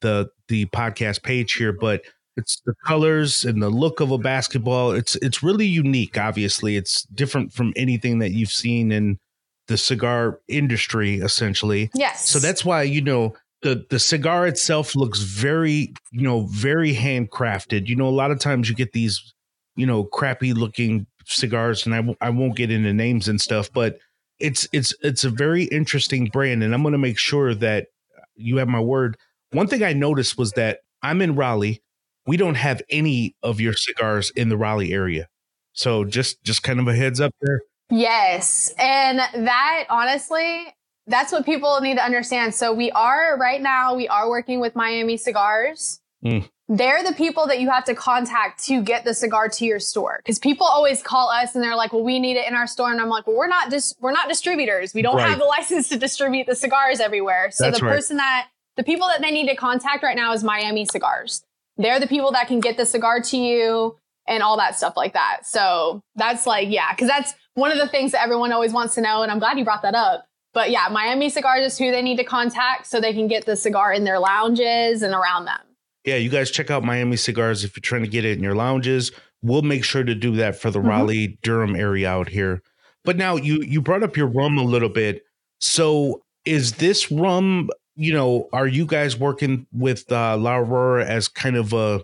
the, 0.00 0.30
the 0.48 0.66
podcast 0.66 1.22
page 1.22 1.54
here, 1.54 1.72
but 1.72 2.02
it's 2.38 2.62
the 2.64 2.74
colors 2.86 3.44
and 3.44 3.60
the 3.60 3.68
look 3.68 4.00
of 4.00 4.12
a 4.12 4.16
basketball. 4.16 4.92
It's 4.92 5.16
it's 5.16 5.42
really 5.42 5.66
unique. 5.66 6.16
Obviously, 6.16 6.76
it's 6.76 7.02
different 7.02 7.52
from 7.52 7.72
anything 7.74 8.20
that 8.20 8.30
you've 8.30 8.52
seen 8.52 8.92
in 8.92 9.18
the 9.66 9.76
cigar 9.76 10.38
industry, 10.46 11.16
essentially. 11.16 11.90
Yes. 11.94 12.28
So 12.28 12.38
that's 12.38 12.64
why 12.64 12.84
you 12.84 13.00
know 13.02 13.34
the 13.62 13.84
the 13.90 13.98
cigar 13.98 14.46
itself 14.46 14.94
looks 14.94 15.18
very 15.18 15.92
you 16.12 16.22
know 16.22 16.46
very 16.52 16.94
handcrafted. 16.94 17.88
You 17.88 17.96
know, 17.96 18.08
a 18.08 18.10
lot 18.10 18.30
of 18.30 18.38
times 18.38 18.68
you 18.68 18.76
get 18.76 18.92
these 18.92 19.34
you 19.78 19.86
know 19.86 20.04
crappy 20.04 20.52
looking 20.52 21.06
cigars, 21.24 21.86
and 21.86 21.94
I 21.94 21.98
w- 21.98 22.16
I 22.20 22.30
won't 22.30 22.56
get 22.56 22.70
into 22.70 22.92
names 22.92 23.28
and 23.28 23.40
stuff, 23.40 23.70
but 23.72 23.98
it's 24.40 24.68
it's 24.72 24.92
it's 25.02 25.24
a 25.24 25.30
very 25.30 25.64
interesting 25.64 26.26
brand, 26.26 26.62
and 26.62 26.74
I'm 26.74 26.82
going 26.82 26.92
to 26.92 26.98
make 26.98 27.18
sure 27.18 27.54
that 27.54 27.86
you 28.34 28.58
have 28.58 28.68
my 28.68 28.80
word. 28.80 29.16
One 29.52 29.68
thing 29.68 29.82
I 29.82 29.92
noticed 29.92 30.36
was 30.36 30.52
that 30.52 30.80
I'm 31.02 31.22
in 31.22 31.36
Raleigh. 31.36 31.82
We 32.26 32.36
don't 32.36 32.56
have 32.56 32.82
any 32.90 33.36
of 33.42 33.60
your 33.60 33.72
cigars 33.72 34.30
in 34.30 34.50
the 34.50 34.56
Raleigh 34.56 34.92
area. 34.92 35.28
So 35.72 36.04
just 36.04 36.42
just 36.42 36.62
kind 36.62 36.80
of 36.80 36.88
a 36.88 36.94
heads 36.94 37.20
up 37.20 37.32
there. 37.40 37.60
Yes. 37.90 38.74
And 38.78 39.18
that 39.18 39.84
honestly, 39.88 40.66
that's 41.06 41.32
what 41.32 41.46
people 41.46 41.80
need 41.80 41.96
to 41.96 42.04
understand. 42.04 42.54
So 42.54 42.72
we 42.72 42.90
are 42.90 43.36
right 43.38 43.62
now, 43.62 43.94
we 43.94 44.08
are 44.08 44.28
working 44.28 44.60
with 44.60 44.76
Miami 44.76 45.16
Cigars. 45.16 46.00
Mm. 46.24 46.48
They're 46.70 47.02
the 47.02 47.14
people 47.14 47.46
that 47.46 47.60
you 47.60 47.70
have 47.70 47.84
to 47.84 47.94
contact 47.94 48.62
to 48.66 48.82
get 48.82 49.04
the 49.04 49.14
cigar 49.14 49.48
to 49.48 49.64
your 49.64 49.80
store. 49.80 50.20
Cause 50.26 50.38
people 50.38 50.66
always 50.66 51.02
call 51.02 51.30
us 51.30 51.54
and 51.54 51.64
they're 51.64 51.74
like, 51.76 51.94
well, 51.94 52.04
we 52.04 52.18
need 52.18 52.36
it 52.36 52.46
in 52.46 52.54
our 52.54 52.66
store. 52.66 52.92
And 52.92 53.00
I'm 53.00 53.08
like, 53.08 53.26
well, 53.26 53.36
we're 53.36 53.46
not 53.48 53.70
just, 53.70 53.96
we're 54.00 54.12
not 54.12 54.28
distributors. 54.28 54.92
We 54.92 55.00
don't 55.00 55.16
Right. 55.16 55.28
have 55.30 55.38
the 55.38 55.46
license 55.46 55.88
to 55.88 55.96
distribute 55.98 56.46
the 56.46 56.54
cigars 56.54 57.00
everywhere. 57.00 57.50
So 57.52 57.64
That's 57.64 57.80
the 57.80 57.86
right. 57.86 57.94
person 57.94 58.18
that, 58.18 58.48
the 58.76 58.84
people 58.84 59.08
that 59.08 59.22
they 59.22 59.30
need 59.30 59.48
to 59.48 59.56
contact 59.56 60.02
right 60.02 60.14
now 60.14 60.34
is 60.34 60.44
Miami 60.44 60.84
Cigars. 60.84 61.42
They're 61.78 61.98
the 62.00 62.06
people 62.06 62.32
that 62.32 62.48
can 62.48 62.60
get 62.60 62.76
the 62.76 62.84
cigar 62.84 63.22
to 63.22 63.36
you 63.38 63.96
and 64.26 64.42
all 64.42 64.58
that 64.58 64.76
stuff 64.76 64.94
like 64.94 65.14
that. 65.14 65.46
So 65.46 66.02
that's 66.16 66.46
like, 66.46 66.68
yeah, 66.70 66.92
because 66.92 67.08
that's 67.08 67.32
one 67.54 67.72
of 67.72 67.78
the 67.78 67.88
things 67.88 68.12
that 68.12 68.22
everyone 68.22 68.52
always 68.52 68.74
wants 68.74 68.94
to 68.96 69.00
know. 69.00 69.22
And 69.22 69.32
I'm 69.32 69.38
glad 69.38 69.58
you 69.58 69.64
brought 69.64 69.82
that 69.82 69.94
up. 69.94 70.26
But 70.52 70.70
yeah, 70.70 70.88
Miami 70.90 71.30
Cigars 71.30 71.64
is 71.72 71.78
who 71.78 71.90
they 71.90 72.02
need 72.02 72.16
to 72.18 72.24
contact 72.24 72.86
so 72.86 73.00
they 73.00 73.14
can 73.14 73.26
get 73.26 73.46
the 73.46 73.56
cigar 73.56 73.92
in 73.92 74.04
their 74.04 74.18
lounges 74.18 75.02
and 75.02 75.14
around 75.14 75.46
them. 75.46 75.58
Yeah, 76.04 76.16
you 76.16 76.30
guys 76.30 76.50
check 76.50 76.70
out 76.70 76.84
Miami 76.84 77.16
Cigars 77.16 77.64
if 77.64 77.76
you're 77.76 77.82
trying 77.82 78.02
to 78.02 78.08
get 78.08 78.24
it 78.24 78.38
in 78.38 78.42
your 78.42 78.54
lounges. 78.54 79.10
We'll 79.42 79.62
make 79.62 79.84
sure 79.84 80.04
to 80.04 80.14
do 80.14 80.36
that 80.36 80.56
for 80.60 80.70
the 80.70 80.78
Mhm. 80.80 80.88
Raleigh 80.88 81.38
Durham 81.42 81.76
area 81.76 82.08
out 82.10 82.28
here. 82.28 82.62
But 83.04 83.16
now 83.16 83.36
you 83.36 83.62
you 83.62 83.80
brought 83.80 84.02
up 84.02 84.16
your 84.16 84.26
rum 84.26 84.58
a 84.58 84.62
little 84.64 84.88
bit. 84.88 85.22
So 85.60 86.22
is 86.44 86.74
this 86.74 87.10
rum, 87.10 87.68
you 87.96 88.12
know, 88.12 88.48
are 88.52 88.66
you 88.66 88.86
guys 88.86 89.16
working 89.18 89.66
with 89.72 90.10
uh, 90.10 90.36
La 90.36 90.56
Aurora 90.58 91.04
as 91.06 91.28
kind 91.28 91.56
of 91.56 91.72
a 91.72 92.02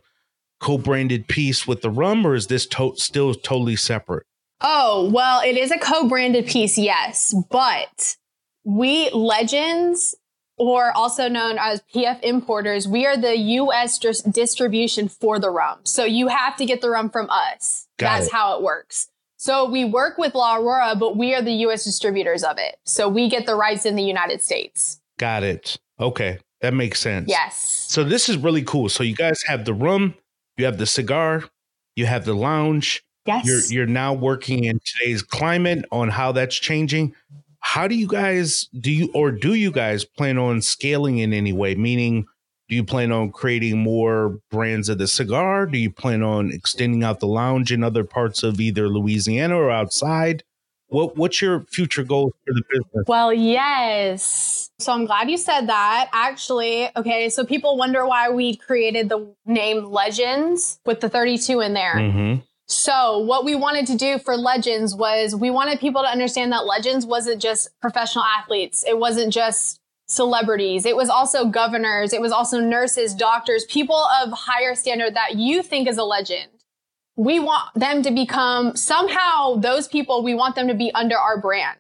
co-branded 0.61 1.29
piece 1.29 1.67
with 1.67 1.83
the 1.83 1.91
rum, 1.91 2.27
or 2.27 2.35
is 2.35 2.47
this 2.47 2.67
to- 2.67 2.95
still 2.97 3.35
totally 3.35 3.77
separate? 3.77 4.27
Oh, 4.61 5.11
well, 5.13 5.41
it 5.43 5.57
is 5.59 5.71
a 5.71 5.79
co 5.79 6.09
branded 6.09 6.47
piece, 6.47 6.79
yes. 6.79 7.35
But 7.51 8.17
we, 8.65 9.11
Legends, 9.11 10.15
or 10.57 10.97
also 10.97 11.29
known 11.29 11.57
as 11.59 11.83
PF 11.95 12.21
Importers, 12.23 12.87
we 12.87 13.07
are 13.07 13.17
the 13.17 13.37
US 13.37 13.99
dis- 13.99 14.23
distribution 14.23 15.09
for 15.09 15.39
the 15.39 15.51
rum. 15.51 15.81
So 15.85 16.05
you 16.05 16.29
have 16.29 16.57
to 16.57 16.67
get 16.67 16.81
the 16.81 16.91
rum 16.91 17.11
from 17.11 17.29
us. 17.31 17.89
Got 17.99 18.15
That's 18.19 18.27
it. 18.27 18.33
how 18.33 18.57
it 18.57 18.63
works. 18.63 19.09
So 19.37 19.69
we 19.69 19.85
work 19.85 20.17
with 20.17 20.35
La 20.35 20.57
Aurora, 20.57 20.95
but 20.99 21.17
we 21.17 21.35
are 21.35 21.43
the 21.43 21.53
US 21.67 21.85
distributors 21.85 22.43
of 22.45 22.57
it. 22.59 22.77
So 22.85 23.09
we 23.09 23.29
get 23.29 23.47
the 23.47 23.55
rights 23.55 23.85
in 23.85 23.97
the 23.97 24.03
United 24.03 24.43
States. 24.43 25.01
Got 25.19 25.43
it. 25.43 25.77
Okay, 26.01 26.39
that 26.61 26.75
makes 26.75 27.01
sense. 27.01 27.29
Yes. 27.29 27.87
So 27.89 28.05
this 28.05 28.29
is 28.29 28.37
really 28.37 28.63
cool. 28.63 28.89
So 28.89 29.03
you 29.03 29.15
guys 29.15 29.43
have 29.47 29.65
the 29.65 29.75
rum, 29.75 30.15
you 30.57 30.65
have 30.65 30.79
the 30.79 30.87
cigar, 30.87 31.45
you 31.95 32.07
have 32.07 32.25
the 32.25 32.35
lounge. 32.35 33.05
Yes. 33.27 33.47
You're 33.47 33.61
you're 33.65 33.87
now 33.87 34.13
working 34.13 34.65
in 34.65 34.81
today's 34.85 35.23
climate 35.23 35.85
on 35.91 36.09
how 36.09 36.33
that's 36.33 36.57
changing. 36.57 37.15
How 37.67 37.89
do 37.89 37.95
you 37.95 38.07
guys 38.07 38.69
do 38.79 38.93
you 38.93 39.11
or 39.15 39.33
do 39.33 39.55
you 39.55 39.73
guys 39.73 40.05
plan 40.05 40.37
on 40.37 40.61
scaling 40.61 41.19
in 41.19 41.33
any 41.33 41.55
way? 41.55 41.75
Meaning, 41.75 42.27
do 42.69 42.77
you 42.77 42.85
plan 42.85 43.11
on 43.11 43.33
creating 43.33 43.79
more 43.79 44.39
brands 44.51 44.91
of 44.91 44.99
the 44.99 45.09
cigar? 45.09 45.65
Do 45.65 45.79
you 45.79 45.91
plan 45.91 46.23
on 46.23 46.53
extending 46.53 47.03
out 47.03 47.21
the 47.21 47.27
lounge 47.27 47.73
in 47.73 47.83
other 47.83 48.05
parts 48.05 48.43
of 48.43 48.61
either 48.61 48.89
Louisiana 48.89 49.57
or 49.57 49.71
outside? 49.71 50.45
What 50.89 51.17
what's 51.17 51.41
your 51.41 51.63
future 51.63 52.05
goals 52.05 52.33
for 52.47 52.53
the 52.53 52.63
business? 52.71 53.05
Well, 53.09 53.33
yes. 53.33 54.71
So 54.79 54.93
I'm 54.93 55.07
glad 55.07 55.31
you 55.31 55.39
said 55.39 55.67
that. 55.67 56.11
Actually, 56.13 56.91
okay, 56.97 57.31
so 57.31 57.47
people 57.47 57.79
wonder 57.79 58.07
why 58.07 58.29
we 58.29 58.57
created 58.57 59.09
the 59.09 59.35
name 59.47 59.87
Legends 59.87 60.79
with 60.85 61.01
the 61.01 61.09
32 61.09 61.61
in 61.61 61.73
there. 61.73 61.95
Mm-hmm. 61.95 62.41
So, 62.67 63.19
what 63.19 63.45
we 63.45 63.55
wanted 63.55 63.87
to 63.89 63.97
do 63.97 64.19
for 64.19 64.37
Legends 64.37 64.95
was 64.95 65.37
we 65.37 65.51
wanted 65.51 65.81
people 65.81 66.03
to 66.03 66.09
understand 66.09 66.51
that 66.53 66.65
Legends 66.65 67.05
wasn't 67.05 67.43
just 67.43 67.69
professional 67.81 68.25
athletes, 68.25 68.85
it 68.89 68.99
wasn't 68.99 69.33
just 69.35 69.81
celebrities, 70.07 70.87
it 70.87 70.97
was 70.97 71.11
also 71.11 71.47
governors, 71.47 72.15
it 72.15 72.23
was 72.23 72.33
also 72.33 72.61
nurses, 72.61 73.15
doctors, 73.15 73.67
people 73.67 74.03
of 74.23 74.33
higher 74.33 74.75
standard 74.75 75.15
that 75.15 75.37
you 75.37 75.63
think 75.63 75.87
is 75.87 75.99
a 75.99 76.05
legend. 76.05 76.49
We 77.17 77.39
want 77.39 77.69
them 77.75 78.03
to 78.03 78.11
become 78.11 78.77
somehow 78.77 79.57
those 79.57 79.87
people, 79.87 80.25
we 80.25 80.35
want 80.35 80.55
them 80.55 80.69
to 80.69 80.75
be 80.75 80.91
under 80.95 81.19
our 81.19 81.39
brand. 81.39 81.79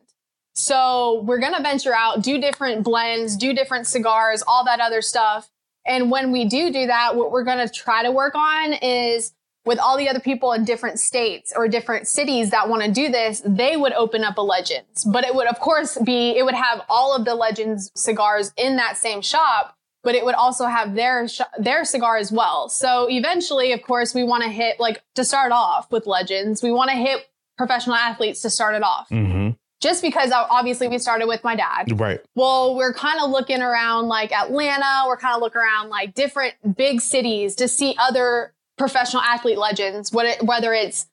So, 0.54 1.22
we're 1.22 1.40
going 1.40 1.54
to 1.54 1.62
venture 1.62 1.94
out, 1.94 2.22
do 2.22 2.38
different 2.38 2.84
blends, 2.84 3.36
do 3.36 3.54
different 3.54 3.86
cigars, 3.86 4.42
all 4.46 4.66
that 4.66 4.80
other 4.80 5.00
stuff. 5.00 5.48
And 5.86 6.10
when 6.10 6.30
we 6.30 6.44
do 6.44 6.70
do 6.70 6.86
that, 6.86 7.16
what 7.16 7.32
we're 7.32 7.44
going 7.44 7.66
to 7.66 7.72
try 7.72 8.02
to 8.02 8.12
work 8.12 8.34
on 8.34 8.74
is 8.74 9.32
with 9.64 9.78
all 9.78 9.96
the 9.96 10.08
other 10.08 10.20
people 10.20 10.52
in 10.52 10.64
different 10.64 11.00
states 11.00 11.52
or 11.56 11.68
different 11.68 12.06
cities 12.06 12.50
that 12.50 12.68
want 12.68 12.82
to 12.82 12.90
do 12.90 13.10
this, 13.10 13.42
they 13.44 13.76
would 13.76 13.92
open 13.94 14.22
up 14.22 14.36
a 14.38 14.42
Legends. 14.42 15.04
But 15.04 15.24
it 15.24 15.34
would, 15.34 15.46
of 15.46 15.58
course, 15.60 15.96
be, 16.04 16.36
it 16.36 16.44
would 16.44 16.54
have 16.54 16.82
all 16.88 17.14
of 17.16 17.24
the 17.24 17.34
Legends 17.34 17.90
cigars 17.94 18.52
in 18.56 18.76
that 18.76 18.96
same 18.96 19.22
shop, 19.22 19.76
but 20.02 20.14
it 20.14 20.24
would 20.24 20.34
also 20.34 20.66
have 20.66 20.94
their, 20.94 21.26
sh- 21.28 21.40
their 21.58 21.84
cigar 21.84 22.18
as 22.18 22.30
well. 22.30 22.68
So 22.68 23.06
eventually, 23.08 23.72
of 23.72 23.82
course, 23.82 24.14
we 24.14 24.22
want 24.22 24.42
to 24.42 24.50
hit, 24.50 24.78
like, 24.78 25.02
to 25.14 25.24
start 25.24 25.50
off 25.50 25.90
with 25.90 26.06
Legends, 26.06 26.62
we 26.62 26.70
want 26.70 26.90
to 26.90 26.96
hit 26.96 27.26
professional 27.56 27.96
athletes 27.96 28.42
to 28.42 28.50
start 28.50 28.74
it 28.74 28.82
off. 28.82 29.08
Mm-hmm. 29.08 29.50
Just 29.80 30.02
because 30.02 30.30
obviously 30.32 30.88
we 30.88 30.98
started 30.98 31.26
with 31.26 31.44
my 31.44 31.56
dad. 31.56 32.00
Right. 32.00 32.20
Well, 32.34 32.74
we're 32.74 32.94
kind 32.94 33.20
of 33.20 33.30
looking 33.30 33.60
around 33.60 34.08
like 34.08 34.32
Atlanta. 34.32 35.04
We're 35.06 35.18
kind 35.18 35.34
of 35.34 35.42
looking 35.42 35.60
around 35.60 35.90
like 35.90 36.14
different 36.14 36.54
big 36.74 37.02
cities 37.02 37.54
to 37.56 37.68
see 37.68 37.94
other 37.98 38.54
professional 38.76 39.22
athlete 39.22 39.58
legends, 39.58 40.12
whether 40.12 40.72
it's 40.72 41.06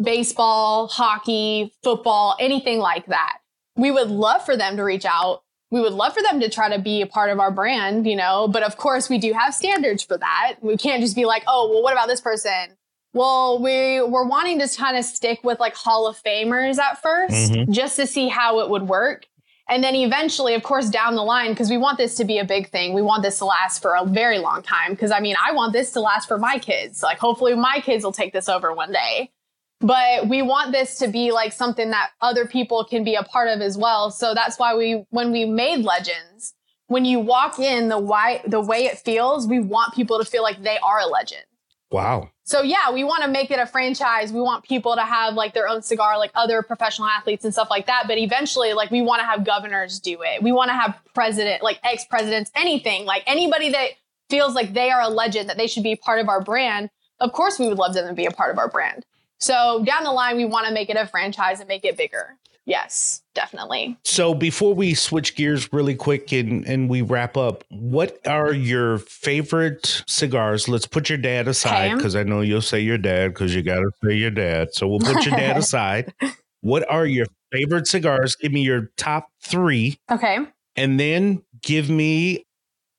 baseball, 0.00 0.88
hockey, 0.88 1.72
football, 1.82 2.36
anything 2.38 2.78
like 2.78 3.06
that. 3.06 3.38
We 3.76 3.90
would 3.90 4.10
love 4.10 4.44
for 4.44 4.56
them 4.56 4.76
to 4.76 4.82
reach 4.84 5.04
out. 5.04 5.42
We 5.70 5.80
would 5.80 5.92
love 5.94 6.14
for 6.14 6.22
them 6.22 6.40
to 6.40 6.48
try 6.48 6.74
to 6.74 6.78
be 6.80 7.02
a 7.02 7.06
part 7.06 7.30
of 7.30 7.40
our 7.40 7.50
brand, 7.50 8.06
you 8.06 8.16
know, 8.16 8.46
but 8.48 8.62
of 8.62 8.76
course 8.76 9.08
we 9.08 9.18
do 9.18 9.32
have 9.32 9.54
standards 9.54 10.02
for 10.02 10.16
that. 10.16 10.56
We 10.60 10.76
can't 10.76 11.02
just 11.02 11.16
be 11.16 11.24
like, 11.24 11.42
oh, 11.46 11.68
well, 11.70 11.82
what 11.82 11.92
about 11.92 12.08
this 12.08 12.20
person? 12.20 12.76
Well, 13.12 13.60
we 13.60 14.00
were 14.02 14.24
wanting 14.26 14.58
to 14.60 14.68
kind 14.76 14.96
of 14.96 15.04
stick 15.04 15.40
with 15.42 15.58
like 15.58 15.74
Hall 15.74 16.06
of 16.06 16.22
Famers 16.22 16.78
at 16.78 17.02
1st 17.02 17.50
Mhm. 17.50 17.70
just 17.70 17.96
to 17.96 18.06
see 18.06 18.28
how 18.28 18.60
it 18.60 18.70
would 18.70 18.88
work. 18.88 19.26
And 19.68 19.82
then 19.82 19.96
eventually, 19.96 20.54
of 20.54 20.62
course, 20.62 20.88
down 20.88 21.16
the 21.16 21.22
line, 21.22 21.50
because 21.50 21.70
we 21.70 21.76
want 21.76 21.98
this 21.98 22.14
to 22.16 22.24
be 22.24 22.38
a 22.38 22.44
big 22.44 22.70
thing. 22.70 22.94
We 22.94 23.02
want 23.02 23.22
this 23.24 23.38
to 23.38 23.46
last 23.46 23.82
for 23.82 23.96
a 23.96 24.04
very 24.04 24.38
long 24.38 24.62
time. 24.62 24.92
Because 24.92 25.10
I 25.10 25.20
mean, 25.20 25.34
I 25.44 25.52
want 25.52 25.72
this 25.72 25.90
to 25.92 26.00
last 26.00 26.28
for 26.28 26.38
my 26.38 26.58
kids. 26.58 27.02
Like, 27.02 27.18
hopefully, 27.18 27.54
my 27.54 27.80
kids 27.80 28.04
will 28.04 28.12
take 28.12 28.32
this 28.32 28.48
over 28.48 28.72
one 28.72 28.92
day. 28.92 29.32
But 29.80 30.28
we 30.28 30.40
want 30.40 30.72
this 30.72 30.98
to 30.98 31.08
be 31.08 31.32
like 31.32 31.52
something 31.52 31.90
that 31.90 32.10
other 32.20 32.46
people 32.46 32.84
can 32.84 33.04
be 33.04 33.14
a 33.14 33.22
part 33.22 33.48
of 33.48 33.60
as 33.60 33.76
well. 33.76 34.10
So 34.10 34.34
that's 34.34 34.58
why 34.58 34.74
we, 34.74 35.04
when 35.10 35.32
we 35.32 35.44
made 35.44 35.84
Legends, 35.84 36.54
when 36.86 37.04
you 37.04 37.18
walk 37.18 37.58
in, 37.58 37.88
the 37.88 37.98
why, 37.98 38.40
the 38.46 38.60
way 38.60 38.84
it 38.84 38.98
feels, 38.98 39.46
we 39.46 39.58
want 39.58 39.94
people 39.94 40.18
to 40.18 40.24
feel 40.24 40.42
like 40.42 40.62
they 40.62 40.78
are 40.78 41.00
a 41.00 41.06
legend. 41.06 41.44
Wow. 41.90 42.30
So 42.46 42.62
yeah, 42.62 42.92
we 42.92 43.02
want 43.02 43.24
to 43.24 43.28
make 43.28 43.50
it 43.50 43.58
a 43.58 43.66
franchise. 43.66 44.32
We 44.32 44.40
want 44.40 44.62
people 44.62 44.94
to 44.94 45.02
have 45.02 45.34
like 45.34 45.52
their 45.52 45.68
own 45.68 45.82
cigar, 45.82 46.16
like 46.16 46.30
other 46.36 46.62
professional 46.62 47.08
athletes 47.08 47.44
and 47.44 47.52
stuff 47.52 47.68
like 47.70 47.86
that. 47.86 48.04
But 48.06 48.18
eventually, 48.18 48.72
like 48.72 48.92
we 48.92 49.02
want 49.02 49.20
to 49.20 49.26
have 49.26 49.44
governors 49.44 49.98
do 49.98 50.22
it. 50.22 50.44
We 50.44 50.52
want 50.52 50.68
to 50.68 50.74
have 50.74 50.96
president, 51.12 51.64
like 51.64 51.80
ex 51.82 52.04
presidents, 52.04 52.52
anything, 52.54 53.04
like 53.04 53.24
anybody 53.26 53.70
that 53.72 53.90
feels 54.30 54.54
like 54.54 54.74
they 54.74 54.92
are 54.92 55.00
a 55.00 55.08
legend, 55.08 55.48
that 55.48 55.56
they 55.56 55.66
should 55.66 55.82
be 55.82 55.96
part 55.96 56.20
of 56.20 56.28
our 56.28 56.40
brand. 56.40 56.88
Of 57.18 57.32
course, 57.32 57.58
we 57.58 57.66
would 57.66 57.78
love 57.78 57.94
them 57.94 58.06
to 58.06 58.14
be 58.14 58.26
a 58.26 58.30
part 58.30 58.52
of 58.52 58.58
our 58.58 58.68
brand. 58.68 59.04
So 59.38 59.82
down 59.84 60.04
the 60.04 60.12
line, 60.12 60.36
we 60.36 60.44
want 60.44 60.68
to 60.68 60.72
make 60.72 60.88
it 60.88 60.96
a 60.96 61.06
franchise 61.06 61.58
and 61.58 61.66
make 61.66 61.84
it 61.84 61.96
bigger. 61.96 62.36
Yes, 62.66 63.22
definitely. 63.34 63.96
So 64.04 64.34
before 64.34 64.74
we 64.74 64.94
switch 64.94 65.36
gears 65.36 65.72
really 65.72 65.94
quick 65.94 66.32
and, 66.32 66.66
and 66.66 66.90
we 66.90 67.00
wrap 67.00 67.36
up, 67.36 67.62
what 67.70 68.18
are 68.26 68.52
your 68.52 68.98
favorite 68.98 70.02
cigars? 70.08 70.68
Let's 70.68 70.86
put 70.86 71.08
your 71.08 71.18
dad 71.18 71.46
aside 71.46 71.86
Okay. 71.86 71.94
because 71.94 72.16
I 72.16 72.24
know 72.24 72.40
you'll 72.40 72.60
say 72.60 72.80
your 72.80 72.98
dad 72.98 73.28
because 73.34 73.54
you 73.54 73.62
got 73.62 73.76
to 73.78 73.90
say 74.04 74.14
your 74.16 74.32
dad. 74.32 74.74
So 74.74 74.88
we'll 74.88 74.98
put 74.98 75.24
your 75.24 75.36
dad 75.36 75.56
aside. 75.56 76.12
What 76.60 76.84
are 76.90 77.06
your 77.06 77.26
favorite 77.52 77.86
cigars? 77.86 78.34
Give 78.34 78.50
me 78.52 78.62
your 78.62 78.90
top 78.96 79.28
three 79.40 80.00
Okay. 80.10 80.38
and 80.74 80.98
then 80.98 81.42
give 81.62 81.88
me 81.88 82.44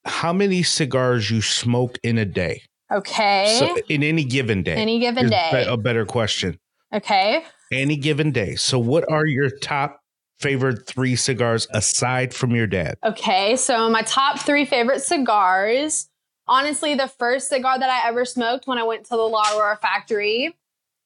how 0.06 0.32
many 0.32 0.64
cigars 0.64 1.30
you 1.30 1.42
smoke 1.42 1.98
in 2.04 2.18
a 2.18 2.24
day. 2.26 2.62
Okay. 2.90 3.54
So 3.60 3.76
in 3.90 4.02
any 4.02 4.24
given 4.24 4.64
day. 4.64 4.76
Any 4.76 5.00
given 5.00 5.30
day. 5.30 5.66
A 5.68 5.76
better 5.76 6.06
question. 6.06 6.58
Okay. 6.94 7.44
Any 7.72 7.98
given 7.98 8.32
day. 8.32 8.56
So 8.56 8.80
what 8.80 9.10
are 9.12 9.26
your 9.26 9.50
top 9.50 10.00
favorite 10.40 10.88
three 10.88 11.16
cigars 11.16 11.68
aside 11.72 12.34
from 12.34 12.56
your 12.56 12.68
dad? 12.68 12.96
Okay, 13.04 13.56
so 13.56 13.90
my 13.90 14.02
top 14.04 14.40
three 14.40 14.66
favorite 14.66 15.02
cigars. 15.02 16.10
Honestly, 16.48 16.96
the 16.96 17.08
first 17.08 17.50
cigar 17.50 17.78
that 17.78 17.90
I 17.90 18.08
ever 18.08 18.24
smoked 18.24 18.68
when 18.68 18.78
I 18.78 18.84
went 18.84 19.04
to 19.06 19.10
the 19.12 19.18
La 19.18 19.44
Aurora 19.54 19.78
factory 19.78 20.56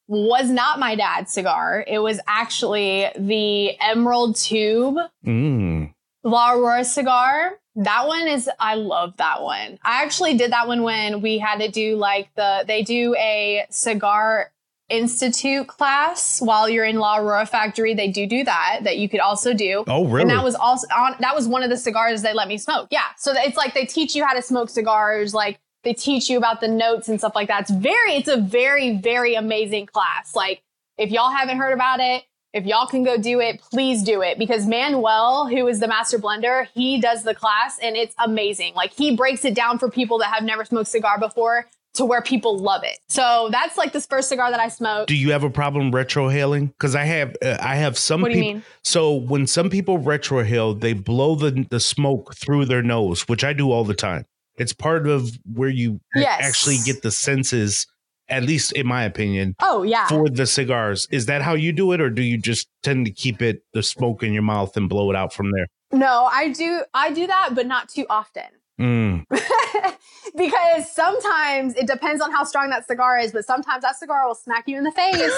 was 0.08 0.50
not 0.50 0.78
my 0.78 0.96
dad's 0.96 1.32
cigar. 1.34 1.84
It 1.88 2.00
was 2.00 2.20
actually 2.28 3.08
the 3.18 3.80
Emerald 3.80 4.36
Tube 4.36 4.98
Mm. 5.26 5.94
La 6.24 6.54
Aurora 6.54 6.84
cigar. 6.84 7.54
That 7.76 8.06
one 8.06 8.28
is, 8.28 8.50
I 8.60 8.76
love 8.76 9.16
that 9.18 9.42
one. 9.42 9.80
I 9.84 10.04
actually 10.04 10.36
did 10.36 10.52
that 10.52 10.68
one 10.68 10.84
when 10.84 11.22
we 11.22 11.40
had 11.40 11.60
to 11.62 11.70
do 11.70 11.96
like 11.96 12.30
the, 12.36 12.66
they 12.68 12.84
do 12.84 13.16
a 13.16 13.66
cigar 13.70 14.52
institute 14.92 15.68
class 15.68 16.42
while 16.42 16.70
you're 16.70 16.86
in 16.86 16.98
La 16.98 17.18
Aurora 17.18 17.46
factory. 17.46 17.94
They 17.94 18.10
do 18.10 18.28
do 18.28 18.44
that, 18.44 18.82
that 18.84 18.98
you 18.98 19.08
could 19.10 19.20
also 19.20 19.54
do. 19.54 19.84
Oh, 19.88 20.06
really? 20.06 20.24
And 20.24 20.32
that 20.32 20.44
was 20.44 20.56
also 20.56 20.88
on, 20.94 21.16
that 21.20 21.36
was 21.36 21.48
one 21.48 21.64
of 21.64 21.70
the 21.70 21.78
cigars 21.78 22.22
they 22.22 22.34
let 22.34 22.48
me 22.48 22.58
smoke. 22.58 22.88
Yeah. 22.92 23.06
So 23.18 23.34
it's 23.36 23.58
like 23.58 23.74
they 23.74 23.86
teach 23.86 24.16
you 24.16 24.26
how 24.26 24.34
to 24.34 24.42
smoke 24.42 24.70
cigars, 24.70 25.34
like 25.34 25.60
they 25.84 25.94
teach 25.94 26.30
you 26.30 26.38
about 26.38 26.62
the 26.62 26.68
notes 26.68 27.10
and 27.10 27.20
stuff 27.20 27.34
like 27.36 27.48
that. 27.48 27.62
It's 27.62 27.72
very, 27.72 28.14
it's 28.14 28.28
a 28.28 28.38
very, 28.38 28.98
very 28.98 29.36
amazing 29.36 29.88
class. 29.88 30.36
Like 30.36 30.62
if 30.98 31.10
y'all 31.10 31.32
haven't 31.32 31.58
heard 31.58 31.74
about 31.74 32.00
it, 32.00 32.24
if 32.54 32.66
y'all 32.66 32.86
can 32.86 33.04
go 33.04 33.18
do 33.18 33.40
it, 33.40 33.62
please 33.62 34.04
do 34.04 34.22
it 34.22 34.38
because 34.38 34.68
Manuel, 34.68 35.48
who 35.48 35.66
is 35.68 35.80
the 35.80 35.88
master 35.88 36.20
blender, 36.20 36.68
he 36.74 37.00
does 37.00 37.24
the 37.24 37.34
class 37.34 37.80
and 37.80 37.96
it's 37.96 38.14
amazing. 38.18 38.74
Like 38.74 38.92
he 38.94 39.16
breaks 39.16 39.46
it 39.46 39.56
down 39.56 39.80
for 39.80 39.90
people 39.90 40.18
that 40.20 40.34
have 40.34 40.44
never 40.44 40.66
smoked 40.66 40.90
cigar 40.90 41.18
before 41.18 41.68
to 41.96 42.06
where 42.06 42.22
people 42.22 42.58
love 42.58 42.84
it. 42.84 42.98
So 43.10 43.50
that's 43.52 43.78
like 43.78 43.92
this 43.94 44.06
first 44.06 44.30
cigar 44.30 44.50
that 44.52 44.60
I 44.60 44.70
smoked. 44.70 45.08
Do 45.10 45.16
you 45.16 45.32
have 45.32 45.44
a 45.44 45.50
problem 45.50 45.92
retrohaling? 45.92 46.68
Because 46.70 46.96
I 46.96 47.04
have, 47.04 47.36
uh, 47.44 47.58
I 47.60 47.76
have 47.76 47.98
some 47.98 48.22
What 48.22 48.32
do 48.32 48.38
you 48.38 48.44
people. 48.44 48.54
mean? 48.56 48.64
So 48.84 49.14
when 49.14 49.46
some 49.48 49.70
people 49.70 50.00
retrohale, 50.00 50.80
they 50.80 50.94
blow 50.94 51.36
the 51.36 51.66
the 51.70 51.80
smoke 51.80 52.36
through 52.36 52.66
their 52.66 52.82
nose, 52.82 53.28
which 53.28 53.44
I 53.44 53.54
do 53.54 53.72
all 53.72 53.84
the 53.84 53.94
time. 53.94 54.26
It's 54.58 54.74
part 54.74 55.08
of 55.08 55.32
where 55.54 55.70
you 55.70 56.00
Yes. 56.16 56.40
actually 56.42 56.78
get 56.86 57.02
the 57.02 57.12
senses, 57.12 57.88
at 58.30 58.44
least 58.44 58.72
in 58.74 58.86
my 58.88 59.04
opinion, 59.04 59.56
Oh 59.62 59.84
yeah. 59.84 60.08
for 60.08 60.30
the 60.30 60.46
cigars. 60.46 61.08
Is 61.12 61.26
that 61.26 61.42
how 61.42 61.54
you 61.56 61.74
do 61.74 61.92
it, 61.94 62.00
or 62.02 62.10
do 62.10 62.22
you 62.22 62.38
just 62.38 62.68
tend 62.84 63.06
to 63.06 63.12
keep 63.12 63.42
it 63.42 63.64
the 63.74 63.84
smoke 63.84 64.24
in 64.24 64.32
your 64.34 64.44
mouth 64.44 64.78
and 64.78 64.88
blow 64.88 65.10
it 65.10 65.16
out 65.16 65.34
from 65.34 65.52
there? 65.52 65.68
no, 65.94 66.30
I 66.32 66.50
do 66.50 66.84
I 66.94 67.12
do 67.12 67.28
that, 67.28 67.50
but 67.54 67.68
not 67.68 67.90
too 67.90 68.06
often. 68.10 68.46
Mm. 68.82 69.26
because 70.36 70.92
sometimes 70.92 71.76
it 71.76 71.86
depends 71.86 72.22
on 72.22 72.32
how 72.32 72.44
strong 72.44 72.70
that 72.72 72.88
cigar 72.88 73.20
is, 73.20 73.32
but 73.32 73.46
sometimes 73.46 73.84
that 73.84 73.96
cigar 73.96 74.28
will 74.28 74.36
smack 74.36 74.68
you 74.68 74.78
in 74.78 74.84
the 74.84 74.92
face 74.92 75.32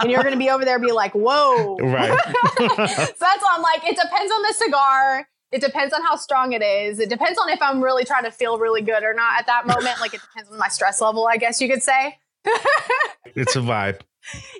and 0.00 0.10
you're 0.10 0.22
gonna 0.22 0.36
be 0.36 0.50
over 0.50 0.64
there 0.64 0.78
be 0.78 0.92
like, 0.92 1.14
whoa. 1.14 1.76
Right. 1.90 2.10
so 2.58 2.66
that's 2.66 3.18
why 3.18 3.52
I'm 3.52 3.62
like, 3.62 3.84
it 3.84 3.96
depends 3.96 4.32
on 4.32 4.42
the 4.42 4.54
cigar. 4.54 5.28
It 5.50 5.60
depends 5.60 5.92
on 5.94 6.02
how 6.02 6.14
strong 6.14 6.52
it 6.52 6.62
is. 6.62 7.00
It 7.00 7.08
depends 7.08 7.38
on 7.38 7.48
if 7.48 7.60
I'm 7.60 7.82
really 7.82 8.04
trying 8.04 8.24
to 8.24 8.30
feel 8.30 8.58
really 8.58 8.82
good 8.82 9.02
or 9.02 9.14
not 9.14 9.38
at 9.40 9.46
that 9.46 9.66
moment. 9.66 9.98
Like 10.00 10.14
it 10.14 10.20
depends 10.20 10.50
on 10.52 10.58
my 10.58 10.68
stress 10.68 11.00
level, 11.00 11.26
I 11.26 11.38
guess 11.38 11.60
you 11.60 11.68
could 11.68 11.82
say. 11.82 12.18
it's 13.34 13.56
a 13.56 13.60
vibe. 13.60 14.00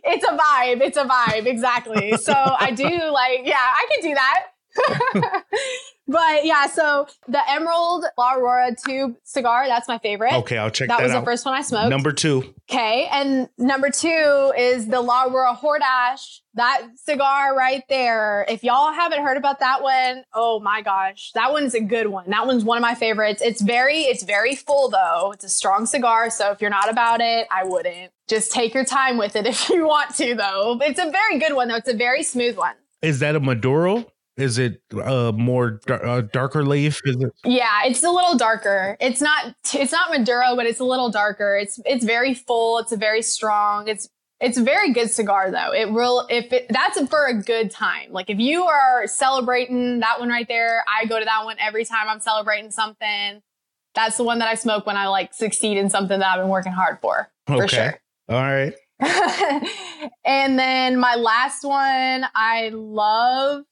It's 0.03 0.25
a 0.25 0.37
vibe. 0.37 0.81
It's 0.81 0.97
a 0.97 1.05
vibe. 1.05 1.47
Exactly. 1.47 2.17
So 2.17 2.33
I 2.33 2.73
do 2.73 2.85
like, 2.85 3.43
yeah, 3.45 3.59
I 3.59 3.87
can 3.93 4.03
do 4.03 4.15
that. 4.15 4.47
but 6.09 6.45
yeah, 6.45 6.67
so 6.67 7.07
the 7.29 7.41
Emerald 7.51 8.05
La 8.19 8.35
Aurora 8.35 8.75
tube 8.75 9.15
cigar, 9.25 9.67
that's 9.69 9.87
my 9.89 9.99
favorite. 9.99 10.33
Okay, 10.35 10.59
I'll 10.59 10.71
check 10.71 10.89
That 10.89 10.99
that, 10.99 11.05
was 11.05 11.13
out. 11.13 11.21
the 11.21 11.25
first 11.25 11.45
one 11.45 11.55
I 11.55 11.63
smoked. 11.63 11.91
Number 11.91 12.13
two. 12.13 12.55
Okay. 12.71 13.09
And 13.11 13.49
number 13.59 13.91
two 13.91 14.53
is 14.57 14.87
the 14.87 15.01
La 15.01 15.25
Aurora 15.27 15.55
Hors 15.55 15.79
d'Age. 15.79 16.43
That 16.55 16.83
cigar 16.97 17.57
right 17.57 17.85
there. 17.89 18.45
If 18.49 18.65
y'all 18.65 18.93
haven't 18.93 19.23
heard 19.23 19.37
about 19.37 19.61
that 19.61 19.83
one, 19.83 20.25
oh 20.35 20.59
my 20.59 20.83
gosh, 20.83 21.31
that 21.35 21.53
one's 21.53 21.75
a 21.75 21.81
good 21.81 22.09
one. 22.09 22.29
That 22.31 22.47
one's 22.47 22.65
one 22.65 22.77
of 22.77 22.83
my 22.83 22.95
favorites. 22.97 23.41
It's 23.41 23.61
very, 23.61 24.01
it's 24.03 24.25
very 24.25 24.57
full 24.57 24.89
though. 24.91 25.31
It's 25.33 25.45
a 25.45 25.49
strong 25.49 25.87
cigar. 25.87 26.29
So 26.31 26.51
if 26.51 26.61
you're 26.61 26.71
not 26.71 26.91
about 26.91 27.21
it, 27.21 27.47
I 27.53 27.65
wouldn't. 27.65 28.13
Just 28.29 28.51
take 28.53 28.75
your 28.75 28.85
time 28.85 29.17
with 29.17 29.37
it 29.37 29.47
if 29.47 29.69
you 29.71 29.87
want 29.87 30.15
to 30.17 30.35
though. 30.35 30.79
It's 30.83 30.99
a 31.01 31.11
very 31.11 31.39
good 31.39 31.55
one 31.55 31.69
though. 31.69 31.77
It's 31.77 31.89
a 31.89 31.97
very 31.97 32.25
smooth 32.25 32.57
one. 32.57 32.75
Is 33.03 33.21
that 33.21 33.35
a 33.37 33.41
Maduro? 33.41 34.07
Is 34.41 34.59
it 34.59 34.81
uh, 34.95 35.33
more 35.35 35.81
uh, 35.89 36.23
darker 36.23 36.65
leaf? 36.65 37.01
Is 37.05 37.17
it? 37.17 37.33
Yeah, 37.45 37.85
it's 37.85 38.03
a 38.03 38.11
little 38.11 38.37
darker. 38.37 38.97
It's 39.01 39.21
not 39.21 39.55
it's 39.75 39.93
not 39.93 40.11
Maduro, 40.11 40.57
but 40.57 40.67
it's 40.67 40.81
a 40.81 40.85
little 40.85 41.11
darker. 41.11 41.57
It's 41.57 41.79
it's 41.85 42.05
very 42.05 42.35
full. 42.35 42.79
It's 42.79 42.93
a 42.93 42.97
very 42.97 43.23
strong. 43.23 43.87
It's 43.89 44.09
it's 44.41 44.57
a 44.57 44.63
very 44.63 44.93
good 44.95 45.11
cigar 45.11 45.51
though. 45.51 45.75
It 45.75 45.93
will 45.93 46.27
if 46.31 46.53
it 46.53 46.67
that's 46.71 46.99
for 47.09 47.27
a 47.27 47.35
good 47.35 47.71
time. 47.71 48.13
Like 48.13 48.31
if 48.31 48.39
you 48.39 48.65
are 48.65 49.07
celebrating 49.07 50.01
that 50.01 50.19
one 50.19 50.31
right 50.31 50.49
there, 50.49 50.83
I 50.89 51.05
go 51.05 51.19
to 51.19 51.25
that 51.25 51.45
one 51.45 51.57
every 51.61 51.85
time 51.85 52.09
I'm 52.09 52.21
celebrating 52.21 52.71
something. 52.71 53.43
That's 53.95 54.17
the 54.17 54.25
one 54.25 54.39
that 54.39 54.49
I 54.49 54.55
smoke 54.55 54.87
when 54.87 54.97
I 54.97 55.09
like 55.09 55.35
succeed 55.35 55.77
in 55.77 55.91
something 55.91 56.19
that 56.19 56.27
I've 56.27 56.41
been 56.41 56.49
working 56.49 56.73
hard 56.73 56.99
for. 57.03 57.31
For 57.47 57.65
Okay. 57.65 57.77
sure. 57.77 58.01
All 58.31 58.41
right. 58.43 58.73
and 60.25 60.59
then 60.59 60.99
my 60.99 61.17
last 61.17 61.65
one, 61.65 62.25
I 62.35 62.71
love 62.73 63.65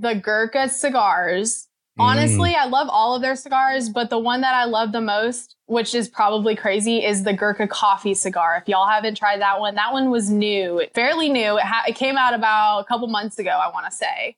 the 0.00 0.14
Gurkha 0.14 0.68
cigars. 0.68 1.68
Mm. 1.98 2.04
Honestly, 2.04 2.54
I 2.54 2.66
love 2.66 2.88
all 2.90 3.14
of 3.14 3.22
their 3.22 3.36
cigars, 3.36 3.88
but 3.88 4.10
the 4.10 4.18
one 4.18 4.40
that 4.40 4.54
I 4.54 4.64
love 4.64 4.92
the 4.92 5.00
most, 5.00 5.56
which 5.66 5.94
is 5.94 6.08
probably 6.08 6.56
crazy, 6.56 7.04
is 7.04 7.24
the 7.24 7.32
Gurkha 7.32 7.66
coffee 7.68 8.14
cigar. 8.14 8.56
If 8.60 8.68
y'all 8.68 8.88
haven't 8.88 9.16
tried 9.16 9.40
that 9.40 9.60
one, 9.60 9.74
that 9.74 9.92
one 9.92 10.10
was 10.10 10.30
new, 10.30 10.82
fairly 10.94 11.28
new. 11.28 11.58
It, 11.58 11.64
ha- 11.64 11.84
it 11.86 11.96
came 11.96 12.16
out 12.16 12.34
about 12.34 12.80
a 12.80 12.84
couple 12.84 13.06
months 13.08 13.38
ago, 13.38 13.50
I 13.50 13.70
want 13.72 13.86
to 13.86 13.92
say. 13.92 14.36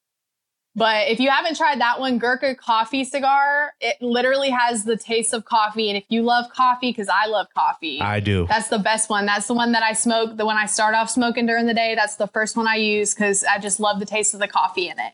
But 0.74 1.08
if 1.08 1.20
you 1.20 1.28
haven't 1.28 1.58
tried 1.58 1.82
that 1.82 2.00
one, 2.00 2.18
Gurkha 2.18 2.54
coffee 2.54 3.04
cigar, 3.04 3.74
it 3.80 3.96
literally 4.00 4.48
has 4.48 4.84
the 4.84 4.96
taste 4.96 5.34
of 5.34 5.44
coffee. 5.44 5.90
And 5.90 5.98
if 5.98 6.04
you 6.08 6.22
love 6.22 6.46
coffee, 6.50 6.90
because 6.90 7.10
I 7.10 7.26
love 7.26 7.48
coffee, 7.54 8.00
I 8.00 8.20
do. 8.20 8.46
that's 8.48 8.68
the 8.68 8.78
best 8.78 9.10
one. 9.10 9.26
That's 9.26 9.46
the 9.46 9.54
one 9.54 9.72
that 9.72 9.82
I 9.82 9.92
smoke. 9.92 10.38
The 10.38 10.46
one 10.46 10.56
I 10.56 10.64
start 10.64 10.94
off 10.94 11.10
smoking 11.10 11.44
during 11.44 11.66
the 11.66 11.74
day. 11.74 11.94
That's 11.94 12.16
the 12.16 12.26
first 12.26 12.56
one 12.56 12.66
I 12.66 12.76
use 12.76 13.12
because 13.12 13.44
I 13.44 13.58
just 13.58 13.80
love 13.80 14.00
the 14.00 14.06
taste 14.06 14.32
of 14.32 14.40
the 14.40 14.48
coffee 14.48 14.88
in 14.88 14.98
it. 14.98 15.12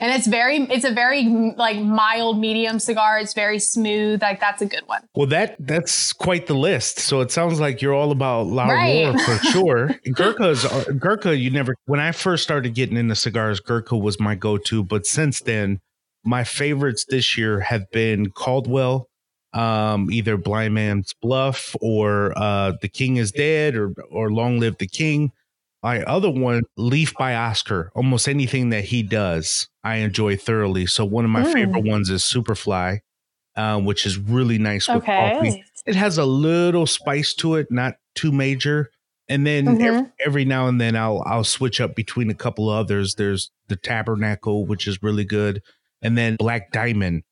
And 0.00 0.10
it's 0.12 0.26
very, 0.26 0.56
it's 0.62 0.84
a 0.84 0.92
very 0.92 1.52
like 1.56 1.78
mild 1.78 2.38
medium 2.38 2.78
cigar. 2.78 3.18
It's 3.18 3.34
very 3.34 3.58
smooth. 3.58 4.22
Like 4.22 4.40
that's 4.40 4.62
a 4.62 4.66
good 4.66 4.82
one. 4.86 5.02
Well, 5.14 5.26
that 5.26 5.56
that's 5.60 6.14
quite 6.14 6.46
the 6.46 6.54
list. 6.54 7.00
So 7.00 7.20
it 7.20 7.30
sounds 7.30 7.60
like 7.60 7.82
you're 7.82 7.92
all 7.92 8.10
about 8.10 8.46
La 8.46 8.66
Right. 8.66 9.12
For 9.20 9.36
sure. 9.50 9.90
Gurkha's 10.14 10.66
Gurkha. 10.98 11.36
You 11.36 11.50
never. 11.50 11.76
When 11.84 12.00
I 12.00 12.12
first 12.12 12.42
started 12.42 12.74
getting 12.74 12.96
into 12.96 13.14
cigars, 13.14 13.60
Gurkha 13.60 13.96
was 13.96 14.18
my 14.18 14.34
go-to. 14.34 14.82
But 14.82 15.04
since 15.04 15.40
then, 15.40 15.80
my 16.24 16.44
favorites 16.44 17.04
this 17.08 17.36
year 17.36 17.60
have 17.60 17.90
been 17.90 18.30
Caldwell, 18.30 19.06
um, 19.52 20.10
either 20.10 20.38
Blind 20.38 20.74
Man's 20.74 21.14
Bluff 21.20 21.76
or 21.82 22.32
uh, 22.38 22.72
The 22.80 22.88
King 22.88 23.16
is 23.16 23.32
Dead 23.32 23.76
or 23.76 23.92
or 24.10 24.32
Long 24.32 24.60
Live 24.60 24.78
the 24.78 24.88
King. 24.88 25.32
My 25.82 26.02
other 26.02 26.30
one, 26.30 26.62
Leaf 26.76 27.14
by 27.18 27.34
Oscar. 27.34 27.90
Almost 27.94 28.28
anything 28.28 28.70
that 28.70 28.84
he 28.84 29.02
does, 29.02 29.68
I 29.82 29.96
enjoy 29.96 30.36
thoroughly. 30.36 30.86
So 30.86 31.04
one 31.04 31.24
of 31.24 31.30
my 31.30 31.42
Mm. 31.42 31.52
favorite 31.52 31.84
ones 31.84 32.10
is 32.10 32.22
Superfly, 32.22 32.98
uh, 33.56 33.80
which 33.80 34.04
is 34.04 34.18
really 34.18 34.58
nice 34.58 34.88
with 34.88 35.04
coffee 35.04 35.36
Okay. 35.48 35.64
it 35.86 35.96
has 35.96 36.18
a 36.18 36.24
little 36.26 36.86
spice 36.86 37.32
to 37.34 37.54
it, 37.54 37.68
not 37.70 37.94
too 38.14 38.30
major. 38.30 38.90
And 39.28 39.46
then 39.46 39.64
Mhm. 39.64 39.80
every, 39.82 40.10
every 40.26 40.44
now 40.44 40.66
and 40.68 40.78
then 40.80 40.96
I'll 40.96 41.22
I'll 41.24 41.44
switch 41.44 41.80
up 41.80 41.94
between 41.94 42.28
a 42.30 42.34
couple 42.34 42.68
others. 42.68 43.14
There's 43.14 43.50
the 43.68 43.76
Tabernacle, 43.76 44.66
which 44.66 44.86
is 44.86 45.02
really 45.02 45.24
good, 45.24 45.62
and 46.02 46.18
then 46.18 46.36
Black 46.36 46.72
Diamond, 46.72 47.22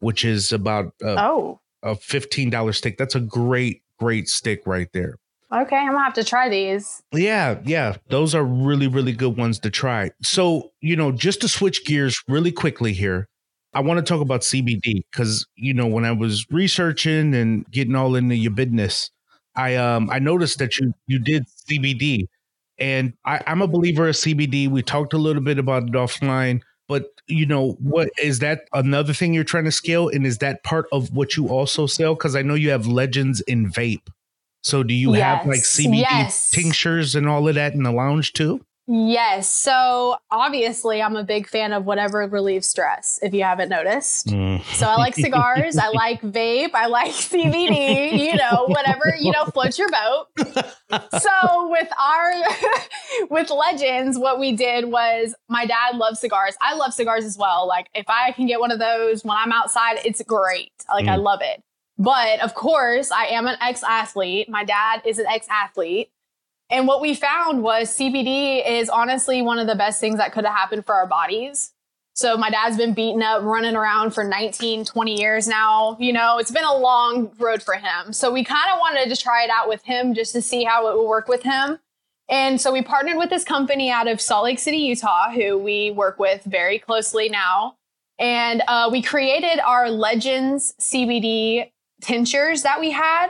which 0.00 0.24
is 0.24 0.50
about 0.50 0.94
a, 1.02 1.14
Oh, 1.22 1.60
a 1.82 1.94
fifteen 1.94 2.50
dollar 2.50 2.72
stick. 2.72 2.96
That's 2.98 3.14
a 3.14 3.20
great 3.20 3.82
great 4.00 4.28
stick 4.28 4.62
right 4.66 4.88
there. 4.92 5.16
Okay. 5.52 5.76
I'm 5.76 5.92
gonna 5.92 6.04
have 6.04 6.14
to 6.14 6.24
try 6.24 6.48
these. 6.48 7.02
Yeah, 7.12 7.58
yeah, 7.64 7.96
those 8.08 8.34
are 8.34 8.44
really 8.44 8.88
really 8.88 9.12
good 9.12 9.36
ones 9.36 9.58
to 9.60 9.70
try. 9.70 10.10
So 10.22 10.72
you 10.80 10.96
know, 10.96 11.12
just 11.12 11.40
to 11.42 11.48
switch 11.48 11.84
gears 11.84 12.22
really 12.28 12.52
quickly 12.52 12.92
here. 12.92 13.28
I 13.74 13.80
want 13.80 13.98
to 13.98 14.02
talk 14.02 14.20
about 14.20 14.42
CBD 14.42 15.04
because 15.10 15.46
you 15.56 15.72
know 15.72 15.86
when 15.86 16.04
I 16.04 16.12
was 16.12 16.46
researching 16.50 17.34
and 17.34 17.68
getting 17.70 17.94
all 17.94 18.14
into 18.16 18.34
your 18.34 18.52
business, 18.52 19.10
I 19.56 19.76
um 19.76 20.10
I 20.10 20.18
noticed 20.18 20.58
that 20.58 20.78
you 20.78 20.92
you 21.06 21.18
did 21.18 21.46
CBD, 21.70 22.26
and 22.78 23.14
I, 23.24 23.40
I'm 23.46 23.62
a 23.62 23.66
believer 23.66 24.08
of 24.08 24.14
CBD. 24.14 24.68
We 24.68 24.82
talked 24.82 25.12
a 25.14 25.18
little 25.18 25.42
bit 25.42 25.58
about 25.58 25.84
it 25.84 25.92
offline, 25.92 26.60
but 26.86 27.06
you 27.26 27.46
know 27.46 27.72
what 27.80 28.10
is 28.22 28.40
that 28.40 28.68
another 28.74 29.14
thing 29.14 29.32
you're 29.32 29.44
trying 29.44 29.64
to 29.64 29.72
scale, 29.72 30.08
and 30.08 30.26
is 30.26 30.38
that 30.38 30.62
part 30.64 30.86
of 30.92 31.14
what 31.14 31.36
you 31.36 31.48
also 31.48 31.86
sell? 31.86 32.14
Because 32.14 32.36
I 32.36 32.42
know 32.42 32.54
you 32.54 32.70
have 32.70 32.86
Legends 32.86 33.40
in 33.42 33.70
vape. 33.70 34.06
So 34.62 34.82
do 34.82 34.94
you 34.94 35.12
have 35.14 35.46
like 35.46 35.56
Yes, 35.58 35.76
CBD 35.76 36.00
yes. 36.00 36.50
tinctures 36.50 37.14
and 37.14 37.28
all 37.28 37.46
of 37.48 37.54
that 37.56 37.74
in 37.74 37.82
the 37.82 37.92
lounge 37.92 38.32
too? 38.32 38.64
Yes. 38.88 39.48
So 39.48 40.16
obviously, 40.30 41.00
I'm 41.00 41.14
a 41.16 41.22
big 41.22 41.48
fan 41.48 41.72
of 41.72 41.84
whatever 41.84 42.26
relieves 42.26 42.66
stress. 42.66 43.18
If 43.22 43.32
you 43.32 43.44
haven't 43.44 43.68
noticed. 43.68 44.28
So 44.28 44.86
I 44.86 44.96
like 44.96 45.14
cigars. 45.14 45.76
I 45.78 45.88
like 45.88 46.20
vape. 46.20 46.70
I 46.74 46.86
like 46.86 47.12
CBD. 47.12 48.18
You 48.26 48.36
know, 48.36 48.64
whatever 48.66 49.14
you 49.18 49.30
know 49.30 49.44
floats 49.46 49.78
your 49.78 49.88
boat. 49.90 50.26
So 51.20 51.68
with 51.70 51.88
our 51.98 52.32
with 53.30 53.50
Legends, 53.50 54.18
what 54.18 54.38
we 54.40 54.52
did 54.56 54.86
was 54.86 55.34
my 55.48 55.64
dad 55.64 55.96
loves 55.96 56.18
cigars. 56.20 56.56
I 56.60 56.74
love 56.74 56.92
cigars 56.92 57.24
as 57.24 57.38
well. 57.38 57.66
Like 57.68 57.86
if 57.94 58.06
I 58.08 58.32
can 58.32 58.46
get 58.46 58.60
one 58.60 58.70
of 58.72 58.78
those 58.78 59.24
when 59.24 59.36
I'm 59.36 59.52
outside, 59.52 59.98
it's 60.04 60.22
great. 60.22 60.72
Like 60.90 61.06
I 61.08 61.16
Mm. 61.16 61.22
love 61.22 61.40
it. 61.42 61.62
But 62.02 62.40
of 62.40 62.54
course, 62.54 63.12
I 63.12 63.26
am 63.26 63.46
an 63.46 63.56
ex 63.60 63.84
athlete. 63.84 64.48
My 64.48 64.64
dad 64.64 65.02
is 65.04 65.20
an 65.20 65.26
ex 65.26 65.46
athlete. 65.48 66.10
And 66.68 66.88
what 66.88 67.00
we 67.00 67.14
found 67.14 67.62
was 67.62 67.96
CBD 67.96 68.68
is 68.68 68.88
honestly 68.88 69.40
one 69.40 69.60
of 69.60 69.68
the 69.68 69.76
best 69.76 70.00
things 70.00 70.16
that 70.16 70.32
could 70.32 70.44
have 70.44 70.54
happened 70.54 70.84
for 70.84 70.96
our 70.96 71.06
bodies. 71.06 71.72
So 72.14 72.36
my 72.36 72.50
dad's 72.50 72.76
been 72.76 72.92
beaten 72.92 73.22
up, 73.22 73.42
running 73.44 73.76
around 73.76 74.14
for 74.14 74.24
19, 74.24 74.84
20 74.84 75.20
years 75.20 75.46
now. 75.46 75.96
You 76.00 76.12
know, 76.12 76.38
it's 76.38 76.50
been 76.50 76.64
a 76.64 76.76
long 76.76 77.30
road 77.38 77.62
for 77.62 77.74
him. 77.74 78.12
So 78.12 78.32
we 78.32 78.42
kind 78.42 78.70
of 78.72 78.80
wanted 78.80 79.14
to 79.14 79.22
try 79.22 79.44
it 79.44 79.50
out 79.50 79.68
with 79.68 79.84
him 79.84 80.12
just 80.12 80.32
to 80.32 80.42
see 80.42 80.64
how 80.64 80.88
it 80.88 80.96
would 80.96 81.06
work 81.06 81.28
with 81.28 81.44
him. 81.44 81.78
And 82.28 82.60
so 82.60 82.72
we 82.72 82.82
partnered 82.82 83.16
with 83.16 83.30
this 83.30 83.44
company 83.44 83.92
out 83.92 84.08
of 84.08 84.20
Salt 84.20 84.44
Lake 84.44 84.58
City, 84.58 84.78
Utah, 84.78 85.30
who 85.30 85.56
we 85.56 85.92
work 85.92 86.18
with 86.18 86.42
very 86.44 86.80
closely 86.80 87.28
now. 87.28 87.76
And 88.18 88.62
uh, 88.66 88.88
we 88.90 89.02
created 89.02 89.60
our 89.60 89.88
Legends 89.88 90.74
CBD 90.80 91.71
tinctures 92.02 92.62
that 92.62 92.80
we 92.80 92.90
had. 92.90 93.28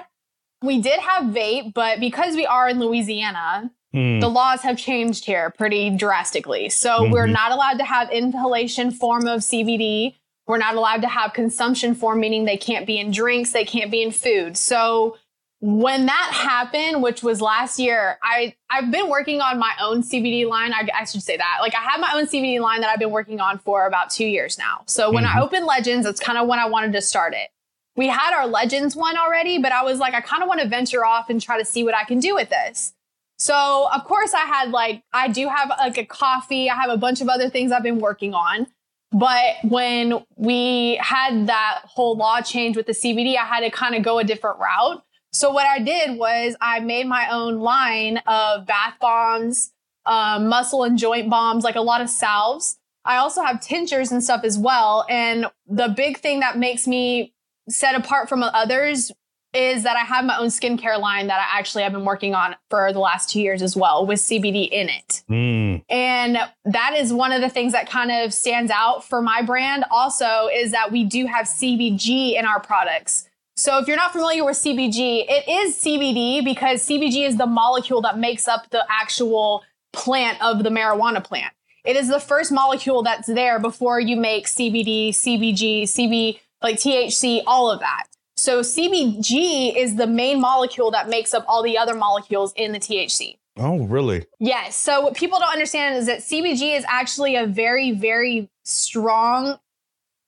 We 0.62 0.80
did 0.80 1.00
have 1.00 1.24
vape, 1.24 1.74
but 1.74 2.00
because 2.00 2.34
we 2.34 2.46
are 2.46 2.68
in 2.68 2.78
Louisiana, 2.78 3.70
Mm. 3.94 4.20
the 4.20 4.28
laws 4.28 4.62
have 4.62 4.78
changed 4.78 5.26
here 5.26 5.50
pretty 5.50 5.90
drastically. 5.90 6.70
So 6.70 7.10
we're 7.10 7.26
Mhm. 7.26 7.32
not 7.32 7.52
allowed 7.52 7.78
to 7.78 7.84
have 7.84 8.10
inhalation 8.10 8.90
form 8.90 9.26
of 9.26 9.44
CBD. 9.44 10.16
We're 10.46 10.56
not 10.56 10.76
allowed 10.76 11.02
to 11.02 11.08
have 11.08 11.34
consumption 11.34 11.94
form, 11.94 12.20
meaning 12.20 12.46
they 12.46 12.56
can't 12.56 12.86
be 12.86 12.98
in 12.98 13.10
drinks, 13.10 13.52
they 13.52 13.66
can't 13.66 13.90
be 13.90 14.02
in 14.02 14.10
food. 14.10 14.56
So 14.56 15.16
when 15.60 16.06
that 16.06 16.30
happened, 16.32 17.02
which 17.02 17.22
was 17.22 17.40
last 17.40 17.78
year, 17.78 18.18
I 18.22 18.54
I've 18.68 18.90
been 18.90 19.08
working 19.08 19.40
on 19.40 19.58
my 19.58 19.72
own 19.80 20.02
CBD 20.02 20.44
line. 20.48 20.72
I, 20.72 20.88
I, 20.98 21.04
should 21.04 21.22
say 21.22 21.36
that. 21.36 21.58
Like 21.60 21.74
I 21.74 21.82
have 21.82 22.00
my 22.00 22.12
own 22.14 22.26
CBD 22.26 22.60
line 22.60 22.80
that 22.80 22.90
I've 22.90 22.98
been 22.98 23.12
working 23.12 23.40
on 23.40 23.58
for 23.58 23.86
about 23.86 24.10
two 24.10 24.26
years 24.26 24.58
now. 24.58 24.82
So 24.86 25.12
when 25.12 25.24
mm-hmm. 25.24 25.38
I 25.38 25.42
opened 25.42 25.66
Legends, 25.66 26.04
that's 26.04 26.18
kind 26.18 26.36
of 26.38 26.48
when 26.48 26.58
I 26.58 26.66
wanted 26.66 26.92
to 26.94 27.02
start 27.02 27.34
it. 27.34 27.50
We 27.96 28.08
had 28.08 28.34
our 28.34 28.46
Legends 28.46 28.96
one 28.96 29.16
already, 29.16 29.58
but 29.58 29.72
I 29.72 29.82
was 29.82 29.98
like, 29.98 30.14
I 30.14 30.20
kind 30.20 30.42
of 30.42 30.48
want 30.48 30.60
to 30.60 30.68
venture 30.68 31.04
off 31.04 31.28
and 31.28 31.40
try 31.40 31.58
to 31.58 31.64
see 31.64 31.84
what 31.84 31.94
I 31.94 32.04
can 32.04 32.20
do 32.20 32.34
with 32.34 32.48
this. 32.48 32.94
So 33.38 33.88
of 33.92 34.04
course 34.04 34.34
I 34.34 34.44
had 34.46 34.70
like 34.70 35.02
I 35.12 35.26
do 35.26 35.48
have 35.48 35.68
like 35.70 35.98
a 35.98 36.06
coffee. 36.06 36.70
I 36.70 36.76
have 36.76 36.90
a 36.90 36.96
bunch 36.96 37.20
of 37.20 37.28
other 37.28 37.50
things 37.50 37.72
I've 37.72 37.82
been 37.82 37.98
working 37.98 38.34
on. 38.34 38.68
But 39.10 39.56
when 39.64 40.24
we 40.36 40.96
had 41.02 41.48
that 41.48 41.80
whole 41.84 42.16
law 42.16 42.40
change 42.40 42.76
with 42.76 42.86
the 42.86 42.92
CBD, 42.92 43.36
I 43.36 43.44
had 43.44 43.60
to 43.60 43.70
kind 43.70 43.94
of 43.94 44.02
go 44.02 44.18
a 44.18 44.24
different 44.24 44.58
route. 44.58 45.02
So 45.32 45.50
what 45.50 45.66
I 45.66 45.80
did 45.80 46.18
was 46.18 46.54
I 46.60 46.80
made 46.80 47.06
my 47.06 47.28
own 47.30 47.58
line 47.58 48.18
of 48.26 48.64
bath 48.64 48.94
bombs, 49.00 49.72
um, 50.06 50.46
muscle 50.46 50.84
and 50.84 50.96
joint 50.96 51.28
bombs, 51.28 51.64
like 51.64 51.76
a 51.76 51.80
lot 51.80 52.00
of 52.00 52.08
salves. 52.08 52.78
I 53.04 53.16
also 53.16 53.42
have 53.42 53.60
tinctures 53.60 54.12
and 54.12 54.22
stuff 54.22 54.44
as 54.44 54.58
well. 54.58 55.04
And 55.08 55.46
the 55.66 55.88
big 55.88 56.18
thing 56.18 56.40
that 56.40 56.58
makes 56.58 56.86
me 56.86 57.34
set 57.68 57.94
apart 57.94 58.28
from 58.28 58.42
others 58.42 59.12
is 59.54 59.82
that 59.82 59.96
I 59.96 60.00
have 60.00 60.24
my 60.24 60.38
own 60.38 60.48
skincare 60.48 60.98
line 60.98 61.26
that 61.26 61.38
I 61.38 61.58
actually 61.58 61.82
have 61.82 61.92
been 61.92 62.04
working 62.04 62.34
on 62.34 62.56
for 62.70 62.92
the 62.92 62.98
last 62.98 63.28
two 63.28 63.40
years 63.40 63.60
as 63.60 63.76
well 63.76 64.06
with 64.06 64.18
CBD 64.18 64.68
in 64.70 64.88
it. 64.88 65.22
Mm. 65.30 65.84
And 65.90 66.38
that 66.64 66.94
is 66.96 67.12
one 67.12 67.32
of 67.32 67.42
the 67.42 67.50
things 67.50 67.72
that 67.72 67.88
kind 67.88 68.10
of 68.10 68.32
stands 68.32 68.70
out 68.70 69.04
for 69.04 69.20
my 69.20 69.42
brand 69.42 69.84
also 69.90 70.48
is 70.52 70.72
that 70.72 70.90
we 70.90 71.04
do 71.04 71.26
have 71.26 71.46
CBG 71.46 72.38
in 72.38 72.46
our 72.46 72.60
products. 72.60 73.28
So 73.54 73.78
if 73.78 73.86
you're 73.86 73.96
not 73.96 74.12
familiar 74.12 74.44
with 74.44 74.56
CBG, 74.56 75.26
it 75.28 75.48
is 75.48 75.76
CBD 75.76 76.42
because 76.42 76.86
CBG 76.86 77.26
is 77.26 77.36
the 77.36 77.46
molecule 77.46 78.00
that 78.02 78.18
makes 78.18 78.48
up 78.48 78.70
the 78.70 78.84
actual 78.88 79.62
plant 79.92 80.40
of 80.42 80.62
the 80.62 80.70
marijuana 80.70 81.22
plant. 81.22 81.52
It 81.84 81.96
is 81.96 82.08
the 82.08 82.20
first 82.20 82.50
molecule 82.50 83.02
that's 83.02 83.26
there 83.26 83.58
before 83.58 84.00
you 84.00 84.16
make 84.16 84.46
CBD, 84.46 85.10
CBG, 85.10 85.82
CB, 85.82 86.38
like 86.62 86.76
THC, 86.76 87.42
all 87.46 87.70
of 87.70 87.80
that. 87.80 88.04
So 88.36 88.60
CBG 88.60 89.76
is 89.76 89.96
the 89.96 90.06
main 90.06 90.40
molecule 90.40 90.90
that 90.90 91.08
makes 91.08 91.34
up 91.34 91.44
all 91.46 91.62
the 91.62 91.78
other 91.78 91.94
molecules 91.94 92.52
in 92.56 92.72
the 92.72 92.78
THC. 92.78 93.38
Oh, 93.58 93.84
really? 93.84 94.26
Yes. 94.40 94.76
So 94.76 95.02
what 95.02 95.14
people 95.14 95.38
don't 95.38 95.52
understand 95.52 95.96
is 95.96 96.06
that 96.06 96.20
CBG 96.20 96.76
is 96.76 96.84
actually 96.88 97.36
a 97.36 97.46
very, 97.46 97.92
very 97.92 98.50
strong 98.64 99.58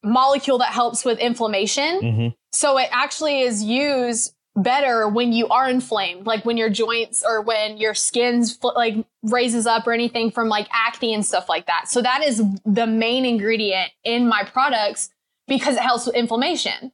molecule 0.02 0.58
that 0.58 0.68
helps 0.68 1.04
with 1.04 1.18
inflammation. 1.18 2.00
Mm-hmm. 2.00 2.28
So 2.52 2.78
it 2.78 2.88
actually 2.92 3.40
is 3.40 3.62
used 3.62 4.34
better 4.56 5.08
when 5.08 5.32
you 5.32 5.48
are 5.48 5.68
inflamed, 5.68 6.26
like 6.26 6.44
when 6.44 6.56
your 6.56 6.70
joints 6.70 7.24
or 7.26 7.40
when 7.40 7.78
your 7.78 7.94
skin's 7.94 8.58
like 8.62 8.94
raises 9.22 9.66
up 9.66 9.86
or 9.86 9.92
anything 9.92 10.30
from 10.30 10.48
like 10.48 10.68
acne 10.72 11.14
and 11.14 11.26
stuff 11.26 11.48
like 11.48 11.66
that. 11.66 11.88
So 11.88 12.02
that 12.02 12.22
is 12.22 12.42
the 12.64 12.86
main 12.86 13.24
ingredient 13.24 13.90
in 14.04 14.28
my 14.28 14.44
products 14.44 15.10
because 15.46 15.76
it 15.76 15.82
helps 15.82 16.06
with 16.06 16.14
inflammation. 16.14 16.92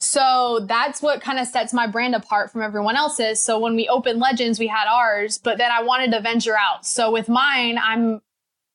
So 0.00 0.60
that's 0.66 1.02
what 1.02 1.20
kind 1.20 1.38
of 1.38 1.46
sets 1.46 1.74
my 1.74 1.86
brand 1.86 2.14
apart 2.14 2.50
from 2.50 2.62
everyone 2.62 2.96
else's. 2.96 3.38
So 3.38 3.58
when 3.58 3.76
we 3.76 3.86
opened 3.88 4.18
Legends, 4.18 4.58
we 4.58 4.66
had 4.66 4.88
ours, 4.88 5.36
but 5.36 5.58
then 5.58 5.70
I 5.70 5.82
wanted 5.82 6.12
to 6.12 6.20
venture 6.20 6.56
out. 6.56 6.86
So 6.86 7.12
with 7.12 7.28
mine, 7.28 7.78
I'm 7.78 8.22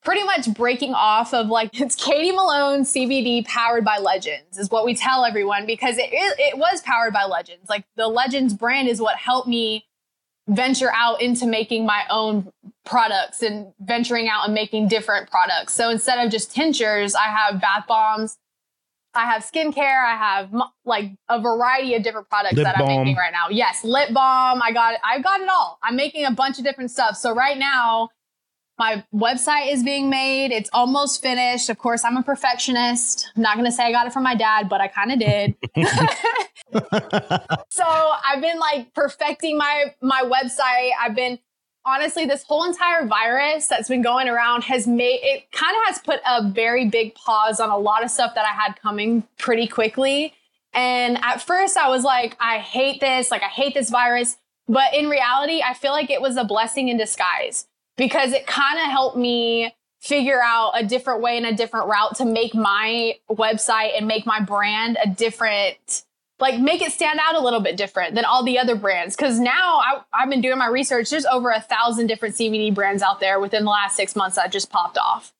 pretty 0.03 0.23
much 0.23 0.53
breaking 0.53 0.93
off 0.93 1.33
of 1.33 1.47
like 1.47 1.71
it's 1.81 1.95
Kadee 1.95 2.31
Malone 2.31 2.81
CBD 2.81 3.43
powered 3.45 3.83
by 3.83 3.97
Legends 3.97 4.57
is 4.57 4.69
what 4.69 4.85
we 4.85 4.93
tell 4.93 5.25
everyone 5.25 5.65
because 5.65 5.97
it, 5.97 6.09
it, 6.11 6.39
it 6.39 6.57
was 6.57 6.81
powered 6.81 7.11
by 7.11 7.25
Legends. 7.25 7.67
Like 7.67 7.85
the 7.95 8.07
Legends 8.07 8.53
brand 8.53 8.87
is 8.87 9.01
what 9.01 9.17
helped 9.17 9.47
me 9.47 9.85
venture 10.47 10.91
out 10.93 11.23
into 11.23 11.47
making 11.47 11.87
my 11.87 12.03
own 12.11 12.51
products 12.85 13.41
and 13.41 13.73
venturing 13.79 14.29
out 14.29 14.45
and 14.45 14.53
making 14.53 14.87
different 14.87 15.31
products. 15.31 15.73
So 15.73 15.89
instead 15.89 16.23
of 16.23 16.31
just 16.31 16.51
tinctures, 16.51 17.15
I 17.15 17.23
have 17.23 17.59
bath 17.59 17.85
bombs, 17.87 18.37
I 19.15 19.25
have 19.25 19.43
skincare, 19.43 20.05
I 20.05 20.15
have 20.15 20.53
like 20.85 21.11
a 21.29 21.39
variety 21.39 21.95
of 21.95 22.03
different 22.03 22.29
products 22.29 22.55
lip 22.55 22.65
that 22.65 22.77
I'm 22.77 22.87
making 22.87 23.15
right 23.15 23.31
now. 23.31 23.49
Yes, 23.49 23.83
lip 23.83 24.13
balm, 24.13 24.61
I 24.61 24.71
got 24.71 24.95
I've 25.03 25.23
got 25.23 25.41
it 25.41 25.49
all. 25.49 25.79
I'm 25.83 25.95
making 25.95 26.25
a 26.25 26.31
bunch 26.31 26.57
of 26.57 26.63
different 26.63 26.91
stuff. 26.91 27.15
So 27.17 27.33
right 27.33 27.57
now 27.57 28.09
my 28.77 29.03
website 29.13 29.71
is 29.71 29.83
being 29.83 30.09
made. 30.09 30.51
It's 30.51 30.69
almost 30.73 31.21
finished. 31.21 31.69
Of 31.69 31.77
course, 31.77 32.03
I'm 32.03 32.17
a 32.17 32.23
perfectionist. 32.23 33.31
I'm 33.35 33.41
not 33.41 33.55
going 33.55 33.65
to 33.65 33.71
say 33.71 33.83
I 33.85 33.91
got 33.91 34.05
it 34.05 34.13
from 34.13 34.23
my 34.23 34.35
dad, 34.35 34.67
but 34.67 34.81
I 34.81 34.87
kind 34.89 35.11
of 35.13 35.19
did. 35.19 35.55
so 37.69 37.83
I've 37.85 38.41
been 38.41 38.59
like 38.59 38.93
perfecting 38.93 39.57
my 39.57 39.93
my 40.01 40.23
website. 40.23 40.89
I've 40.99 41.15
been 41.15 41.39
honestly 41.85 42.25
this 42.25 42.43
whole 42.43 42.63
entire 42.63 43.05
virus 43.05 43.67
that's 43.67 43.87
been 43.87 44.01
going 44.01 44.27
around 44.27 44.63
has 44.63 44.87
made 44.87 45.19
it 45.21 45.51
kind 45.51 45.75
of 45.77 45.83
has 45.85 45.99
put 45.99 46.19
a 46.25 46.47
very 46.49 46.89
big 46.89 47.13
pause 47.15 47.59
on 47.59 47.69
a 47.69 47.77
lot 47.77 48.03
of 48.03 48.09
stuff 48.09 48.33
that 48.35 48.45
I 48.45 48.49
had 48.49 48.81
coming 48.81 49.23
pretty 49.37 49.67
quickly. 49.67 50.33
And 50.73 51.17
at 51.23 51.41
first 51.41 51.77
I 51.77 51.89
was 51.89 52.03
like, 52.03 52.35
I 52.39 52.57
hate 52.57 52.99
this, 52.99 53.31
like 53.31 53.43
I 53.43 53.47
hate 53.47 53.73
this 53.73 53.89
virus. 53.89 54.37
But 54.67 54.93
in 54.93 55.09
reality, 55.09 55.61
I 55.61 55.75
feel 55.75 55.91
like 55.91 56.09
it 56.09 56.21
was 56.21 56.37
a 56.37 56.43
blessing 56.43 56.89
in 56.89 56.97
disguise 56.97 57.67
because 57.97 58.33
it 58.33 58.47
kind 58.47 58.79
of 58.79 58.85
helped 58.85 59.15
me 59.15 59.73
figure 59.99 60.41
out 60.41 60.71
a 60.75 60.83
different 60.85 61.21
way 61.21 61.37
and 61.37 61.45
a 61.45 61.53
different 61.53 61.87
route 61.87 62.15
to 62.15 62.25
make 62.25 62.53
my 62.53 63.15
website 63.29 63.97
and 63.97 64.07
make 64.07 64.25
my 64.25 64.39
brand 64.39 64.97
a 65.03 65.09
different 65.09 66.03
like 66.39 66.59
make 66.59 66.81
it 66.81 66.91
stand 66.91 67.19
out 67.21 67.35
a 67.35 67.39
little 67.39 67.59
bit 67.59 67.77
different 67.77 68.15
than 68.15 68.25
all 68.25 68.43
the 68.43 68.59
other 68.59 68.75
brands 68.75 69.15
because 69.15 69.39
now 69.39 69.79
I, 69.79 70.01
have 70.13 70.29
been 70.29 70.41
doing 70.41 70.57
my 70.57 70.67
research 70.67 71.09
there's 71.09 71.25
over 71.25 71.49
a 71.49 71.61
thousand 71.61 72.07
different 72.07 72.35
cbd 72.35 72.73
brands 72.73 73.01
out 73.01 73.19
there 73.19 73.39
within 73.39 73.63
the 73.63 73.69
last 73.69 73.95
six 73.95 74.15
months 74.15 74.35
that 74.35 74.51
just 74.51 74.69
popped 74.69 74.97
off 74.97 75.33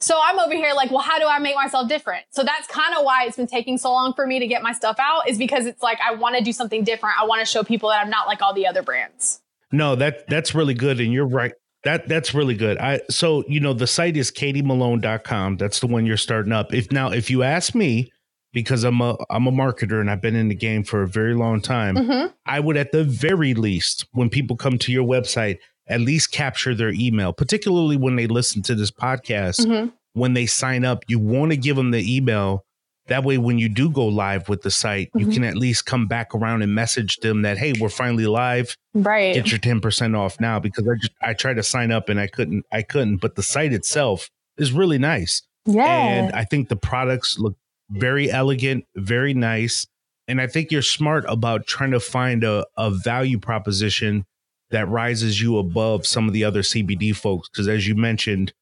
so 0.00 0.18
i'm 0.22 0.38
over 0.38 0.54
here 0.54 0.72
like 0.74 0.90
well 0.90 1.00
how 1.00 1.18
do 1.18 1.26
i 1.26 1.38
make 1.38 1.54
myself 1.54 1.88
different 1.88 2.24
so 2.30 2.42
that's 2.42 2.66
kind 2.66 2.94
of 2.96 3.04
why 3.04 3.24
it's 3.24 3.36
been 3.36 3.46
taking 3.46 3.78
so 3.78 3.90
long 3.90 4.12
for 4.14 4.26
me 4.26 4.38
to 4.38 4.46
get 4.46 4.62
my 4.62 4.72
stuff 4.72 4.96
out 4.98 5.28
is 5.28 5.38
because 5.38 5.66
it's 5.66 5.82
like 5.82 5.98
i 6.06 6.14
want 6.14 6.36
to 6.36 6.42
do 6.42 6.52
something 6.52 6.84
different 6.84 7.16
i 7.20 7.24
want 7.24 7.40
to 7.40 7.46
show 7.46 7.62
people 7.62 7.88
that 7.88 8.02
i'm 8.02 8.10
not 8.10 8.26
like 8.26 8.42
all 8.42 8.54
the 8.54 8.66
other 8.66 8.82
brands 8.82 9.40
no 9.70 9.94
that 9.94 10.26
that's 10.28 10.54
really 10.54 10.74
good 10.74 11.00
and 11.00 11.12
you're 11.12 11.26
right 11.26 11.52
that 11.84 12.08
that's 12.08 12.32
really 12.32 12.54
good. 12.54 12.78
I 12.78 13.00
so 13.10 13.44
you 13.48 13.58
know 13.58 13.72
the 13.72 13.86
site 13.86 14.16
is 14.16 14.30
kadeemalone.com. 14.30 15.56
That's 15.56 15.80
the 15.80 15.88
one 15.88 16.06
you're 16.06 16.16
starting 16.16 16.52
up. 16.52 16.72
If 16.72 16.92
now 16.92 17.10
if 17.10 17.28
you 17.28 17.42
ask 17.42 17.74
me, 17.74 18.11
because 18.52 18.84
I'm 18.84 19.00
a 19.00 19.16
I'm 19.30 19.46
a 19.46 19.52
marketer 19.52 20.00
and 20.00 20.10
I've 20.10 20.20
been 20.20 20.36
in 20.36 20.48
the 20.48 20.54
game 20.54 20.84
for 20.84 21.02
a 21.02 21.08
very 21.08 21.34
long 21.34 21.60
time, 21.60 21.96
mm-hmm. 21.96 22.26
I 22.46 22.60
would 22.60 22.76
at 22.76 22.92
the 22.92 23.04
very 23.04 23.54
least, 23.54 24.06
when 24.12 24.28
people 24.28 24.56
come 24.56 24.78
to 24.78 24.92
your 24.92 25.06
website, 25.06 25.58
at 25.86 26.00
least 26.00 26.32
capture 26.32 26.74
their 26.74 26.90
email, 26.90 27.32
particularly 27.32 27.96
when 27.96 28.16
they 28.16 28.26
listen 28.26 28.62
to 28.62 28.74
this 28.74 28.90
podcast. 28.90 29.66
Mm-hmm. 29.66 29.88
When 30.14 30.34
they 30.34 30.44
sign 30.44 30.84
up, 30.84 31.04
you 31.08 31.18
want 31.18 31.52
to 31.52 31.56
give 31.56 31.76
them 31.76 31.90
the 31.90 32.16
email 32.16 32.66
that 33.08 33.24
way, 33.24 33.36
when 33.36 33.58
you 33.58 33.68
do 33.68 33.90
go 33.90 34.06
live 34.06 34.48
with 34.48 34.62
the 34.62 34.70
site, 34.70 35.08
mm-hmm. 35.08 35.18
you 35.18 35.26
can 35.34 35.44
at 35.44 35.56
least 35.56 35.86
come 35.86 36.06
back 36.06 36.34
around 36.34 36.62
and 36.62 36.74
message 36.74 37.16
them 37.18 37.42
that, 37.42 37.58
hey, 37.58 37.72
we're 37.78 37.88
finally 37.88 38.26
live. 38.26 38.76
Right. 38.94 39.34
Get 39.34 39.50
your 39.50 39.58
10% 39.58 40.16
off 40.16 40.38
now 40.40 40.60
because 40.60 40.86
I 40.86 40.94
just 41.00 41.12
I 41.20 41.34
tried 41.34 41.54
to 41.54 41.62
sign 41.62 41.90
up 41.90 42.08
and 42.08 42.20
I 42.20 42.26
couldn't 42.26 42.64
I 42.70 42.82
couldn't. 42.82 43.16
But 43.16 43.34
the 43.34 43.42
site 43.42 43.72
itself 43.72 44.30
is 44.56 44.72
really 44.72 44.98
nice. 44.98 45.42
Yeah. 45.66 45.84
And 45.84 46.32
I 46.32 46.44
think 46.44 46.68
the 46.68 46.76
products 46.76 47.38
look 47.38 47.56
very 47.92 48.30
elegant, 48.30 48.84
very 48.96 49.34
nice. 49.34 49.86
And 50.28 50.40
I 50.40 50.46
think 50.46 50.70
you're 50.70 50.82
smart 50.82 51.24
about 51.28 51.66
trying 51.66 51.90
to 51.92 52.00
find 52.00 52.44
a, 52.44 52.66
a 52.76 52.90
value 52.90 53.38
proposition 53.38 54.24
that 54.70 54.88
rises 54.88 55.40
you 55.40 55.58
above 55.58 56.06
some 56.06 56.26
of 56.26 56.32
the 56.32 56.44
other 56.44 56.62
CBD 56.62 57.14
folks. 57.14 57.48
Because 57.48 57.68
as 57.68 57.86
you 57.86 57.94
mentioned, 57.94 58.52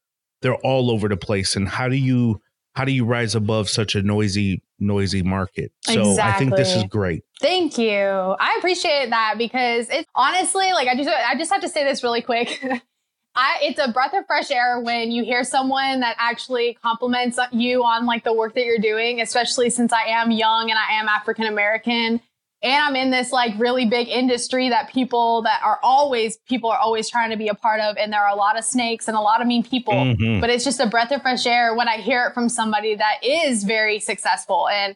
they're 0.41 0.55
all 0.55 0.91
over 0.91 1.07
the 1.07 1.17
place. 1.17 1.55
And 1.55 1.67
how 1.67 1.87
do 1.87 1.95
you 1.95 2.41
how 2.73 2.85
do 2.85 2.91
you 2.91 3.05
rise 3.05 3.35
above 3.35 3.69
such 3.69 3.95
a 3.95 4.01
noisy 4.01 4.61
noisy 4.79 5.21
market 5.21 5.71
so 5.81 6.11
exactly. 6.11 6.21
i 6.21 6.37
think 6.37 6.55
this 6.55 6.75
is 6.75 6.83
great 6.85 7.23
thank 7.39 7.77
you 7.77 7.99
i 8.39 8.55
appreciate 8.57 9.09
that 9.09 9.35
because 9.37 9.89
it's 9.89 10.07
honestly 10.15 10.71
like 10.71 10.87
i 10.87 10.95
just 10.95 11.09
i 11.09 11.35
just 11.35 11.51
have 11.51 11.61
to 11.61 11.69
say 11.69 11.83
this 11.83 12.01
really 12.01 12.21
quick 12.21 12.63
I, 13.33 13.59
it's 13.61 13.79
a 13.79 13.91
breath 13.91 14.13
of 14.13 14.25
fresh 14.27 14.51
air 14.51 14.81
when 14.81 15.11
you 15.11 15.23
hear 15.23 15.43
someone 15.43 16.01
that 16.01 16.15
actually 16.19 16.77
compliments 16.81 17.39
you 17.51 17.83
on 17.83 18.05
like 18.05 18.23
the 18.23 18.33
work 18.33 18.55
that 18.55 18.65
you're 18.65 18.77
doing, 18.77 19.21
especially 19.21 19.69
since 19.69 19.93
I 19.93 20.03
am 20.07 20.31
young 20.31 20.69
and 20.69 20.77
I 20.77 20.99
am 20.99 21.07
African 21.07 21.45
American 21.45 22.21
and 22.63 22.83
I'm 22.83 22.95
in 22.95 23.09
this 23.09 23.31
like 23.31 23.57
really 23.57 23.85
big 23.85 24.07
industry 24.07 24.69
that 24.69 24.91
people 24.91 25.41
that 25.43 25.61
are 25.63 25.79
always 25.81 26.37
people 26.47 26.69
are 26.69 26.77
always 26.77 27.09
trying 27.09 27.31
to 27.31 27.37
be 27.37 27.47
a 27.47 27.55
part 27.55 27.79
of 27.79 27.97
and 27.97 28.13
there 28.13 28.21
are 28.21 28.29
a 28.29 28.35
lot 28.35 28.57
of 28.57 28.63
snakes 28.63 29.07
and 29.07 29.17
a 29.17 29.21
lot 29.21 29.41
of 29.41 29.47
mean 29.47 29.63
people. 29.63 29.93
Mm-hmm. 29.93 30.39
but 30.39 30.49
it's 30.49 30.63
just 30.63 30.79
a 30.79 30.85
breath 30.85 31.11
of 31.11 31.21
fresh 31.21 31.45
air 31.45 31.75
when 31.75 31.87
I 31.87 31.97
hear 31.97 32.27
it 32.27 32.33
from 32.33 32.49
somebody 32.49 32.95
that 32.95 33.23
is 33.23 33.63
very 33.63 33.99
successful. 33.99 34.67
And 34.69 34.95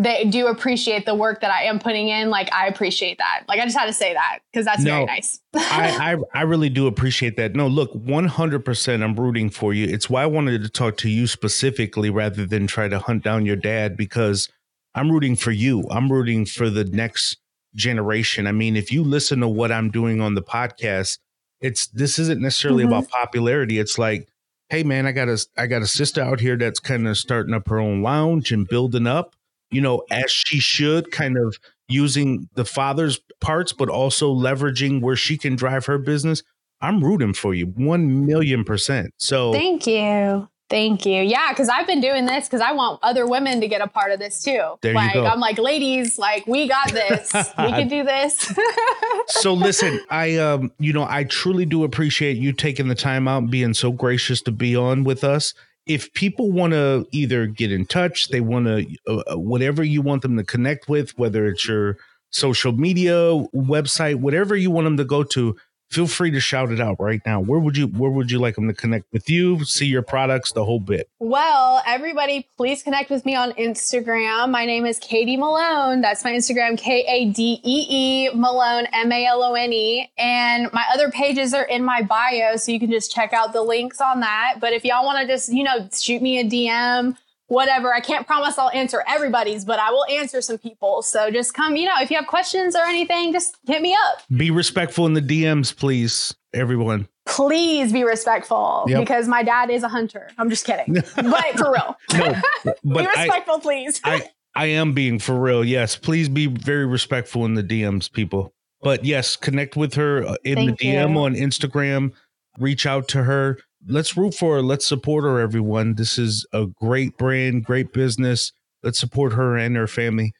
they 0.00 0.24
do 0.24 0.46
appreciate 0.46 1.04
the 1.04 1.14
work 1.14 1.40
that 1.40 1.50
I 1.50 1.64
am 1.64 1.78
putting 1.78 2.08
in 2.08 2.30
like 2.30 2.50
I 2.52 2.68
appreciate 2.68 3.18
that 3.18 3.42
like 3.48 3.60
I 3.60 3.64
just 3.64 3.76
had 3.76 3.86
to 3.86 3.92
say 3.92 4.14
that 4.14 4.38
because 4.52 4.64
that's 4.64 4.82
no, 4.82 4.90
very 4.92 5.04
nice 5.06 5.40
I, 5.56 6.14
I 6.34 6.40
I 6.40 6.42
really 6.42 6.68
do 6.70 6.86
appreciate 6.86 7.36
that 7.36 7.54
no 7.56 7.66
look 7.66 7.92
100% 7.94 9.02
I'm 9.02 9.16
rooting 9.16 9.50
for 9.50 9.74
you 9.74 9.86
it's 9.86 10.08
why 10.08 10.22
I 10.22 10.26
wanted 10.26 10.62
to 10.62 10.68
talk 10.68 10.96
to 10.98 11.10
you 11.10 11.26
specifically 11.26 12.10
rather 12.10 12.46
than 12.46 12.66
try 12.66 12.88
to 12.88 12.98
hunt 13.00 13.24
down 13.24 13.44
your 13.44 13.56
dad 13.56 13.96
because 13.96 14.48
I'm 14.94 15.12
rooting 15.12 15.36
for 15.36 15.50
you. 15.52 15.84
I'm 15.90 16.10
rooting 16.10 16.44
for 16.46 16.70
the 16.70 16.82
next 16.84 17.36
generation. 17.74 18.46
I 18.46 18.52
mean, 18.52 18.74
if 18.76 18.90
you 18.90 19.04
listen 19.04 19.40
to 19.40 19.48
what 19.48 19.70
I'm 19.70 19.90
doing 19.90 20.20
on 20.20 20.34
the 20.34 20.42
podcast, 20.42 21.18
it's 21.60 21.86
this 21.88 22.18
isn't 22.18 22.40
necessarily 22.40 22.84
Mhm. 22.84 22.88
about 22.88 23.08
popularity. 23.08 23.78
It's 23.78 23.98
like, 23.98 24.28
hey 24.70 24.82
man, 24.82 25.06
I 25.06 25.12
got 25.12 25.28
a 25.28 25.38
I 25.56 25.66
got 25.66 25.82
a 25.82 25.86
sister 25.86 26.20
out 26.22 26.40
here 26.40 26.56
that's 26.56 26.80
kind 26.80 27.06
of 27.06 27.16
starting 27.16 27.54
up 27.54 27.68
her 27.68 27.78
own 27.78 28.02
lounge 28.02 28.50
and 28.50 28.66
building 28.66 29.06
up, 29.06 29.36
you 29.70 29.80
know, 29.80 30.02
as 30.10 30.30
she 30.30 30.60
should, 30.60 31.10
kind 31.10 31.36
of 31.36 31.58
using 31.88 32.48
the 32.54 32.64
father's 32.64 33.20
parts, 33.40 33.72
but 33.72 33.88
also 33.88 34.34
leveraging 34.34 35.00
where 35.00 35.16
she 35.16 35.36
can 35.36 35.56
drive 35.56 35.86
her 35.86 35.98
business. 35.98 36.42
I'm 36.80 37.02
rooting 37.02 37.34
for 37.34 37.54
you, 37.54 37.66
one 37.66 38.26
million 38.26 38.64
percent. 38.64 39.12
So 39.16 39.52
Thank 39.52 39.86
you. 39.86 40.48
Thank 40.70 41.06
you. 41.06 41.22
Yeah, 41.22 41.48
because 41.50 41.70
I've 41.70 41.86
been 41.86 42.02
doing 42.02 42.26
this 42.26 42.46
because 42.46 42.60
I 42.60 42.72
want 42.72 43.00
other 43.02 43.26
women 43.26 43.62
to 43.62 43.68
get 43.68 43.80
a 43.80 43.86
part 43.86 44.12
of 44.12 44.18
this 44.18 44.42
too. 44.42 44.74
There 44.82 44.92
you 44.92 44.98
like 44.98 45.14
go. 45.14 45.24
I'm 45.24 45.40
like, 45.40 45.58
ladies, 45.58 46.18
like 46.18 46.46
we 46.46 46.68
got 46.68 46.92
this. 46.92 47.32
we 47.58 47.70
can 47.70 47.88
do 47.88 48.04
this. 48.04 48.52
so 49.28 49.54
listen, 49.54 49.98
I 50.10 50.36
um, 50.36 50.70
you 50.78 50.92
know, 50.92 51.06
I 51.08 51.24
truly 51.24 51.64
do 51.64 51.84
appreciate 51.84 52.36
you 52.36 52.52
taking 52.52 52.88
the 52.88 52.94
time 52.94 53.26
out 53.26 53.38
and 53.38 53.50
being 53.50 53.72
so 53.72 53.90
gracious 53.92 54.42
to 54.42 54.52
be 54.52 54.76
on 54.76 55.04
with 55.04 55.24
us. 55.24 55.54
If 55.88 56.12
people 56.12 56.52
want 56.52 56.74
to 56.74 57.06
either 57.12 57.46
get 57.46 57.72
in 57.72 57.86
touch, 57.86 58.28
they 58.28 58.40
want 58.40 58.66
to 58.66 58.86
uh, 59.08 59.22
uh, 59.32 59.38
whatever 59.38 59.82
you 59.82 60.02
want 60.02 60.22
them 60.22 60.36
to 60.36 60.44
connect 60.44 60.88
with, 60.88 61.18
whether 61.18 61.46
it's 61.46 61.66
your 61.66 61.96
social 62.30 62.72
media 62.72 63.14
website, 63.54 64.16
whatever 64.16 64.54
you 64.54 64.70
want 64.70 64.84
them 64.84 64.98
to 64.98 65.04
go 65.04 65.22
to, 65.24 65.56
feel 65.90 66.06
free 66.06 66.30
to 66.30 66.40
shout 66.40 66.70
it 66.70 66.80
out 66.80 66.96
right 66.98 67.20
now. 67.24 67.40
Where 67.40 67.58
would 67.58 67.76
you 67.76 67.86
where 67.86 68.10
would 68.10 68.30
you 68.30 68.38
like 68.38 68.54
them 68.54 68.68
to 68.68 68.74
connect 68.74 69.06
with 69.12 69.28
you, 69.30 69.64
see 69.64 69.86
your 69.86 70.02
products, 70.02 70.52
the 70.52 70.64
whole 70.64 70.80
bit? 70.80 71.08
Well, 71.18 71.82
everybody, 71.86 72.48
please 72.56 72.82
connect 72.82 73.10
with 73.10 73.24
me 73.24 73.34
on 73.34 73.52
Instagram. 73.52 74.50
My 74.50 74.64
name 74.66 74.86
is 74.86 74.98
Kadee 74.98 75.38
Malone. 75.38 76.00
That's 76.00 76.24
my 76.24 76.32
Instagram, 76.32 76.78
K 76.78 77.04
A 77.08 77.30
D 77.30 77.60
E 77.64 77.86
E 77.88 78.30
Malone, 78.34 78.86
M 78.92 79.10
A 79.12 79.26
L 79.26 79.42
O 79.42 79.54
N 79.54 79.72
E. 79.72 80.10
And 80.18 80.70
my 80.72 80.84
other 80.92 81.10
pages 81.10 81.54
are 81.54 81.64
in 81.64 81.84
my 81.84 82.02
bio, 82.02 82.56
so 82.56 82.72
you 82.72 82.80
can 82.80 82.90
just 82.90 83.12
check 83.12 83.32
out 83.32 83.52
the 83.52 83.62
links 83.62 84.00
on 84.00 84.20
that. 84.20 84.56
But 84.60 84.72
if 84.72 84.84
y'all 84.84 85.04
want 85.04 85.20
to 85.20 85.26
just, 85.26 85.52
you 85.52 85.64
know, 85.64 85.88
shoot 85.92 86.22
me 86.22 86.38
a 86.38 86.44
DM, 86.44 87.16
whatever, 87.48 87.92
I 87.92 88.00
can't 88.00 88.26
promise 88.26 88.56
I'll 88.58 88.70
answer 88.70 89.02
everybody's, 89.08 89.64
but 89.64 89.78
I 89.78 89.90
will 89.90 90.04
answer 90.06 90.40
some 90.40 90.58
people. 90.58 91.02
So 91.02 91.30
just 91.30 91.52
come, 91.54 91.76
you 91.76 91.86
know, 91.86 91.94
if 92.00 92.10
you 92.10 92.16
have 92.16 92.26
questions 92.26 92.76
or 92.76 92.82
anything, 92.82 93.32
just 93.32 93.56
hit 93.66 93.82
me 93.82 93.94
up. 94.08 94.22
Be 94.34 94.50
respectful 94.50 95.06
in 95.06 95.14
the 95.14 95.20
DMs, 95.22 95.76
please, 95.76 96.34
everyone. 96.54 97.08
Please 97.26 97.92
be 97.92 98.04
respectful 98.04 98.84
Yep. 98.88 99.00
because 99.00 99.28
my 99.28 99.42
dad 99.42 99.68
is 99.70 99.82
a 99.82 99.88
hunter. 99.88 100.30
I'm 100.38 100.48
just 100.48 100.64
kidding. 100.64 100.94
but 101.16 101.58
for 101.58 101.72
real. 101.72 101.96
No, 102.14 102.34
but 102.64 102.82
be 102.84 103.00
I- 103.00 103.24
respectful, 103.24 103.58
please. 103.60 104.00
I 104.04 104.22
I 104.54 104.66
am 104.66 104.92
being 104.92 105.18
for 105.18 105.38
real. 105.38 105.62
Yes, 105.64 105.94
please 105.94 106.28
be 106.28 106.46
very 106.46 106.84
respectful 106.86 107.44
in 107.44 107.54
the 107.54 107.62
DMs, 107.62 108.10
people. 108.10 108.52
But 108.80 109.04
yes, 109.04 109.36
connect 109.36 109.76
with 109.76 109.94
her 109.94 110.24
uh, 110.24 110.34
in 110.42 110.54
Thank 110.56 110.78
the 110.78 110.86
DM 110.86 111.12
you. 111.12 111.18
on 111.18 111.34
Instagram. 111.34 112.12
Reach 112.58 112.86
out 112.86 113.06
to 113.08 113.22
her. 113.24 113.58
Let's 113.86 114.16
root 114.16 114.34
for 114.34 114.56
her. 114.56 114.62
Let's 114.62 114.86
support 114.86 115.24
her, 115.24 115.38
everyone. 115.38 115.94
This 115.94 116.18
is 116.18 116.46
a 116.52 116.66
great 116.66 117.16
brand, 117.16 117.64
great 117.64 117.92
business. 117.92 118.52
Let's 118.82 118.98
support 118.98 119.32
her 119.34 119.56
and 119.56 119.76
her 119.76 119.86
family. 119.86 120.32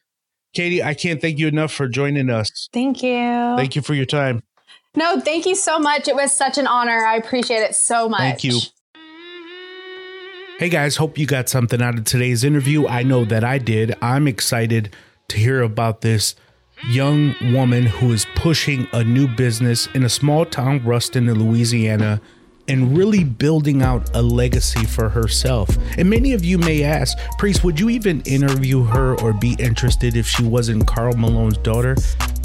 Kadee, 0.55 0.83
I 0.83 0.93
can't 0.93 1.21
thank 1.21 1.37
you 1.39 1.47
enough 1.47 1.71
for 1.71 1.87
joining 1.87 2.29
us. 2.29 2.69
Thank 2.73 3.03
you. 3.03 3.13
Thank 3.55 3.75
you 3.75 3.81
for 3.81 3.93
your 3.93 4.05
time. 4.05 4.41
No, 4.95 5.19
thank 5.19 5.45
you 5.45 5.55
so 5.55 5.79
much. 5.79 6.07
It 6.07 6.15
was 6.15 6.31
such 6.31 6.57
an 6.57 6.67
honor. 6.67 7.05
I 7.05 7.15
appreciate 7.15 7.59
it 7.59 7.75
so 7.75 8.09
much. 8.09 8.19
Thank 8.19 8.43
you. 8.43 8.59
Hey 10.57 10.67
guys, 10.67 10.97
hope 10.97 11.17
you 11.17 11.25
got 11.25 11.47
something 11.47 11.81
out 11.81 11.97
of 11.97 12.03
today's 12.03 12.43
interview. 12.43 12.85
I 12.87 13.03
know 13.03 13.23
that 13.25 13.45
I 13.45 13.59
did. 13.59 13.95
I'm 14.01 14.27
excited 14.27 14.93
to 15.29 15.37
hear 15.37 15.61
about 15.61 16.01
this 16.01 16.35
young 16.89 17.35
woman 17.53 17.85
who 17.85 18.11
is 18.11 18.25
pushing 18.35 18.87
a 18.91 19.03
new 19.03 19.27
business 19.27 19.87
in 19.93 20.03
a 20.03 20.09
small 20.09 20.45
town, 20.45 20.83
Ruston, 20.83 21.29
in 21.29 21.39
Louisiana, 21.39 22.19
and 22.69 22.97
really 22.97 23.23
building 23.23 23.81
out 23.81 24.15
a 24.15 24.21
legacy 24.21 24.85
for 24.85 25.09
herself. 25.09 25.69
And 25.97 26.09
many 26.09 26.33
of 26.33 26.45
you 26.45 26.57
may 26.57 26.83
ask, 26.83 27.17
Priest, 27.37 27.63
would 27.63 27.79
you 27.79 27.89
even 27.89 28.21
interview 28.21 28.83
her 28.83 29.19
or 29.19 29.33
be 29.33 29.55
interested 29.59 30.15
if 30.15 30.27
she 30.27 30.43
wasn't 30.43 30.87
Karl 30.87 31.15
Malone's 31.15 31.57
daughter? 31.57 31.95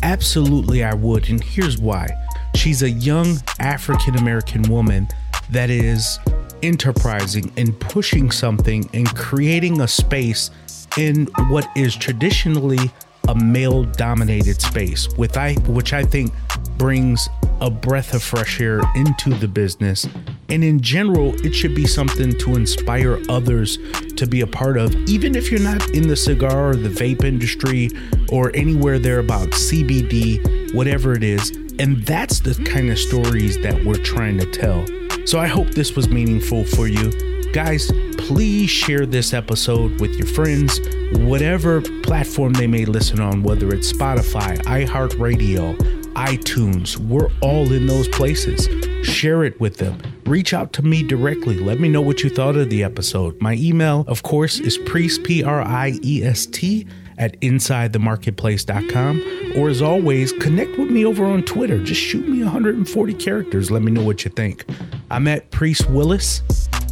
Absolutely, 0.03 0.83
I 0.83 0.95
would. 0.95 1.29
And 1.29 1.43
here's 1.43 1.79
why 1.79 2.09
she's 2.57 2.83
a 2.83 2.91
young 2.91 3.37
African 3.61 4.17
American 4.17 4.63
woman 4.63 5.07
that 5.51 5.71
is 5.71 6.19
enterprising 6.63 7.53
and 7.57 7.79
pushing 7.79 8.31
something 8.31 8.89
and 8.95 9.15
creating 9.15 9.83
a 9.83 9.89
space 9.89 10.51
in 10.97 11.27
what 11.49 11.69
is 11.77 11.95
traditionally 11.95 12.91
a 13.29 13.35
male 13.35 13.85
dominated 13.85 14.61
space 14.61 15.09
with 15.17 15.37
I 15.37 15.55
which 15.67 15.93
I 15.93 16.03
think 16.03 16.33
brings 16.77 17.29
a 17.61 17.71
breath 17.71 18.15
of 18.15 18.23
fresh 18.23 18.61
air 18.61 18.81
into 18.95 19.31
the 19.31 19.49
business. 19.49 20.07
And 20.49 20.63
in 20.63 20.81
general 20.81 21.35
it 21.45 21.55
should 21.55 21.75
be 21.75 21.87
something 21.87 22.37
to 22.39 22.57
inspire 22.57 23.21
others 23.29 23.79
to 24.17 24.27
be 24.27 24.43
a 24.43 24.47
part 24.47 24.77
of 24.77 24.95
even 25.09 25.35
if 25.35 25.51
you're 25.51 25.61
not 25.61 25.91
in 25.91 26.09
the 26.09 26.17
cigar 26.17 26.71
or 26.71 26.77
the 26.77 26.89
vape 26.89 27.25
industry 27.25 27.91
or 28.31 28.51
anywhere 28.55 28.99
there 28.99 29.19
about 29.19 29.49
CBD 29.51 30.55
whatever 30.75 31.13
it 31.15 31.23
is. 31.23 31.51
And 31.79 32.05
that's 32.05 32.41
the 32.41 32.55
kind 32.65 32.91
of 32.91 32.99
stories 32.99 33.61
that 33.63 33.85
we're 33.85 34.03
trying 34.03 34.39
to 34.39 34.51
tell. 34.51 34.85
So 35.27 35.39
I 35.39 35.47
hope 35.47 35.69
this 35.69 35.97
was 35.97 36.09
meaningful 36.09 36.65
for 36.65 36.87
you. 36.87 37.11
Guys, 37.53 37.91
please 38.19 38.69
share 38.69 39.07
this 39.07 39.33
episode 39.33 40.01
with 40.01 40.15
your 40.17 40.27
friends, 40.27 40.81
whatever 41.19 41.81
platform 42.03 42.53
they 42.53 42.67
may 42.67 42.85
listen 42.85 43.21
on, 43.21 43.43
whether 43.43 43.73
it's 43.73 43.93
Spotify, 43.93 44.59
iHeartRadio, 44.65 46.04
iTunes. 46.15 46.97
We're 46.97 47.31
all 47.41 47.73
in 47.73 47.87
those 47.87 48.09
places. 48.09 48.69
Share 49.07 49.45
it 49.45 49.61
with 49.61 49.79
them. 49.79 49.99
Reach 50.27 50.55
out 50.55 50.73
to 50.75 50.83
me 50.83 51.03
directly. 51.03 51.59
Let 51.59 51.81
me 51.81 51.89
know 51.89 52.01
what 52.01 52.23
you 52.23 52.31
thought 52.31 52.57
of 52.57 52.71
the 52.71 52.83
episode. 52.83 53.41
My 53.41 53.55
email, 53.55 54.05
of 54.09 54.23
course, 54.23 54.61
is 54.61 54.79
priest, 54.79 55.25
P 55.25 55.45
R 55.45 55.61
I 55.61 55.99
E 56.03 56.25
S 56.25 56.47
T, 56.47 56.87
at 57.19 57.39
insidethemarketplace.com. 57.41 59.53
Or 59.57 59.69
as 59.69 59.83
always, 59.83 60.33
connect 60.33 60.79
with 60.79 60.91
me 60.91 61.05
over 61.05 61.25
on 61.25 61.43
Twitter. 61.43 61.83
Just 61.83 62.01
shoot 62.01 62.29
me 62.29 62.43
140 62.43 63.15
characters. 63.15 63.71
Let 63.71 63.83
me 63.83 63.93
know 63.93 64.03
what 64.03 64.25
you 64.25 64.31
think. 64.31 64.65
I'm 65.11 65.29
at 65.29 65.51
Priest 65.51 65.89
Willis. 65.91 66.43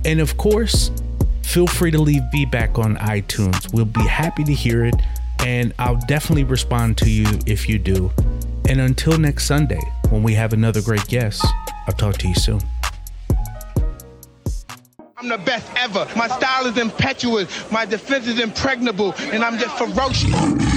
And 0.05 0.21
of 0.21 0.37
course, 0.37 0.91
feel 1.43 1.67
free 1.67 1.91
to 1.91 1.99
leave 1.99 2.23
feedback 2.31 2.79
on 2.79 2.97
iTunes. 2.97 3.73
We'll 3.73 3.85
be 3.85 4.07
happy 4.07 4.45
to 4.45 4.53
hear 4.53 4.85
it. 4.85 4.95
And 5.41 5.73
I'll 5.79 6.01
definitely 6.07 6.45
respond 6.45 6.99
to 6.99 7.11
you 7.11 7.27
if 7.47 7.69
you 7.69 7.79
do. 7.79 8.11
And 8.73 8.81
until 8.81 9.19
next 9.19 9.45
Sunday, 9.45 9.83
when 10.09 10.23
we 10.23 10.33
have 10.33 10.55
another 10.55 10.81
great 10.81 11.07
guest, 11.07 11.45
I'll 11.87 11.93
talk 11.93 12.17
to 12.17 12.27
you 12.27 12.35
soon. 12.35 12.59
I'm 15.19 15.29
the 15.29 15.37
best 15.37 15.71
ever. 15.77 16.09
My 16.17 16.27
style 16.27 16.65
is 16.65 16.79
impetuous. 16.79 17.71
My 17.71 17.85
defense 17.85 18.27
is 18.27 18.41
impregnable. 18.41 19.13
And 19.19 19.45
I'm 19.45 19.59
just 19.59 19.77
ferocious. 19.77 20.72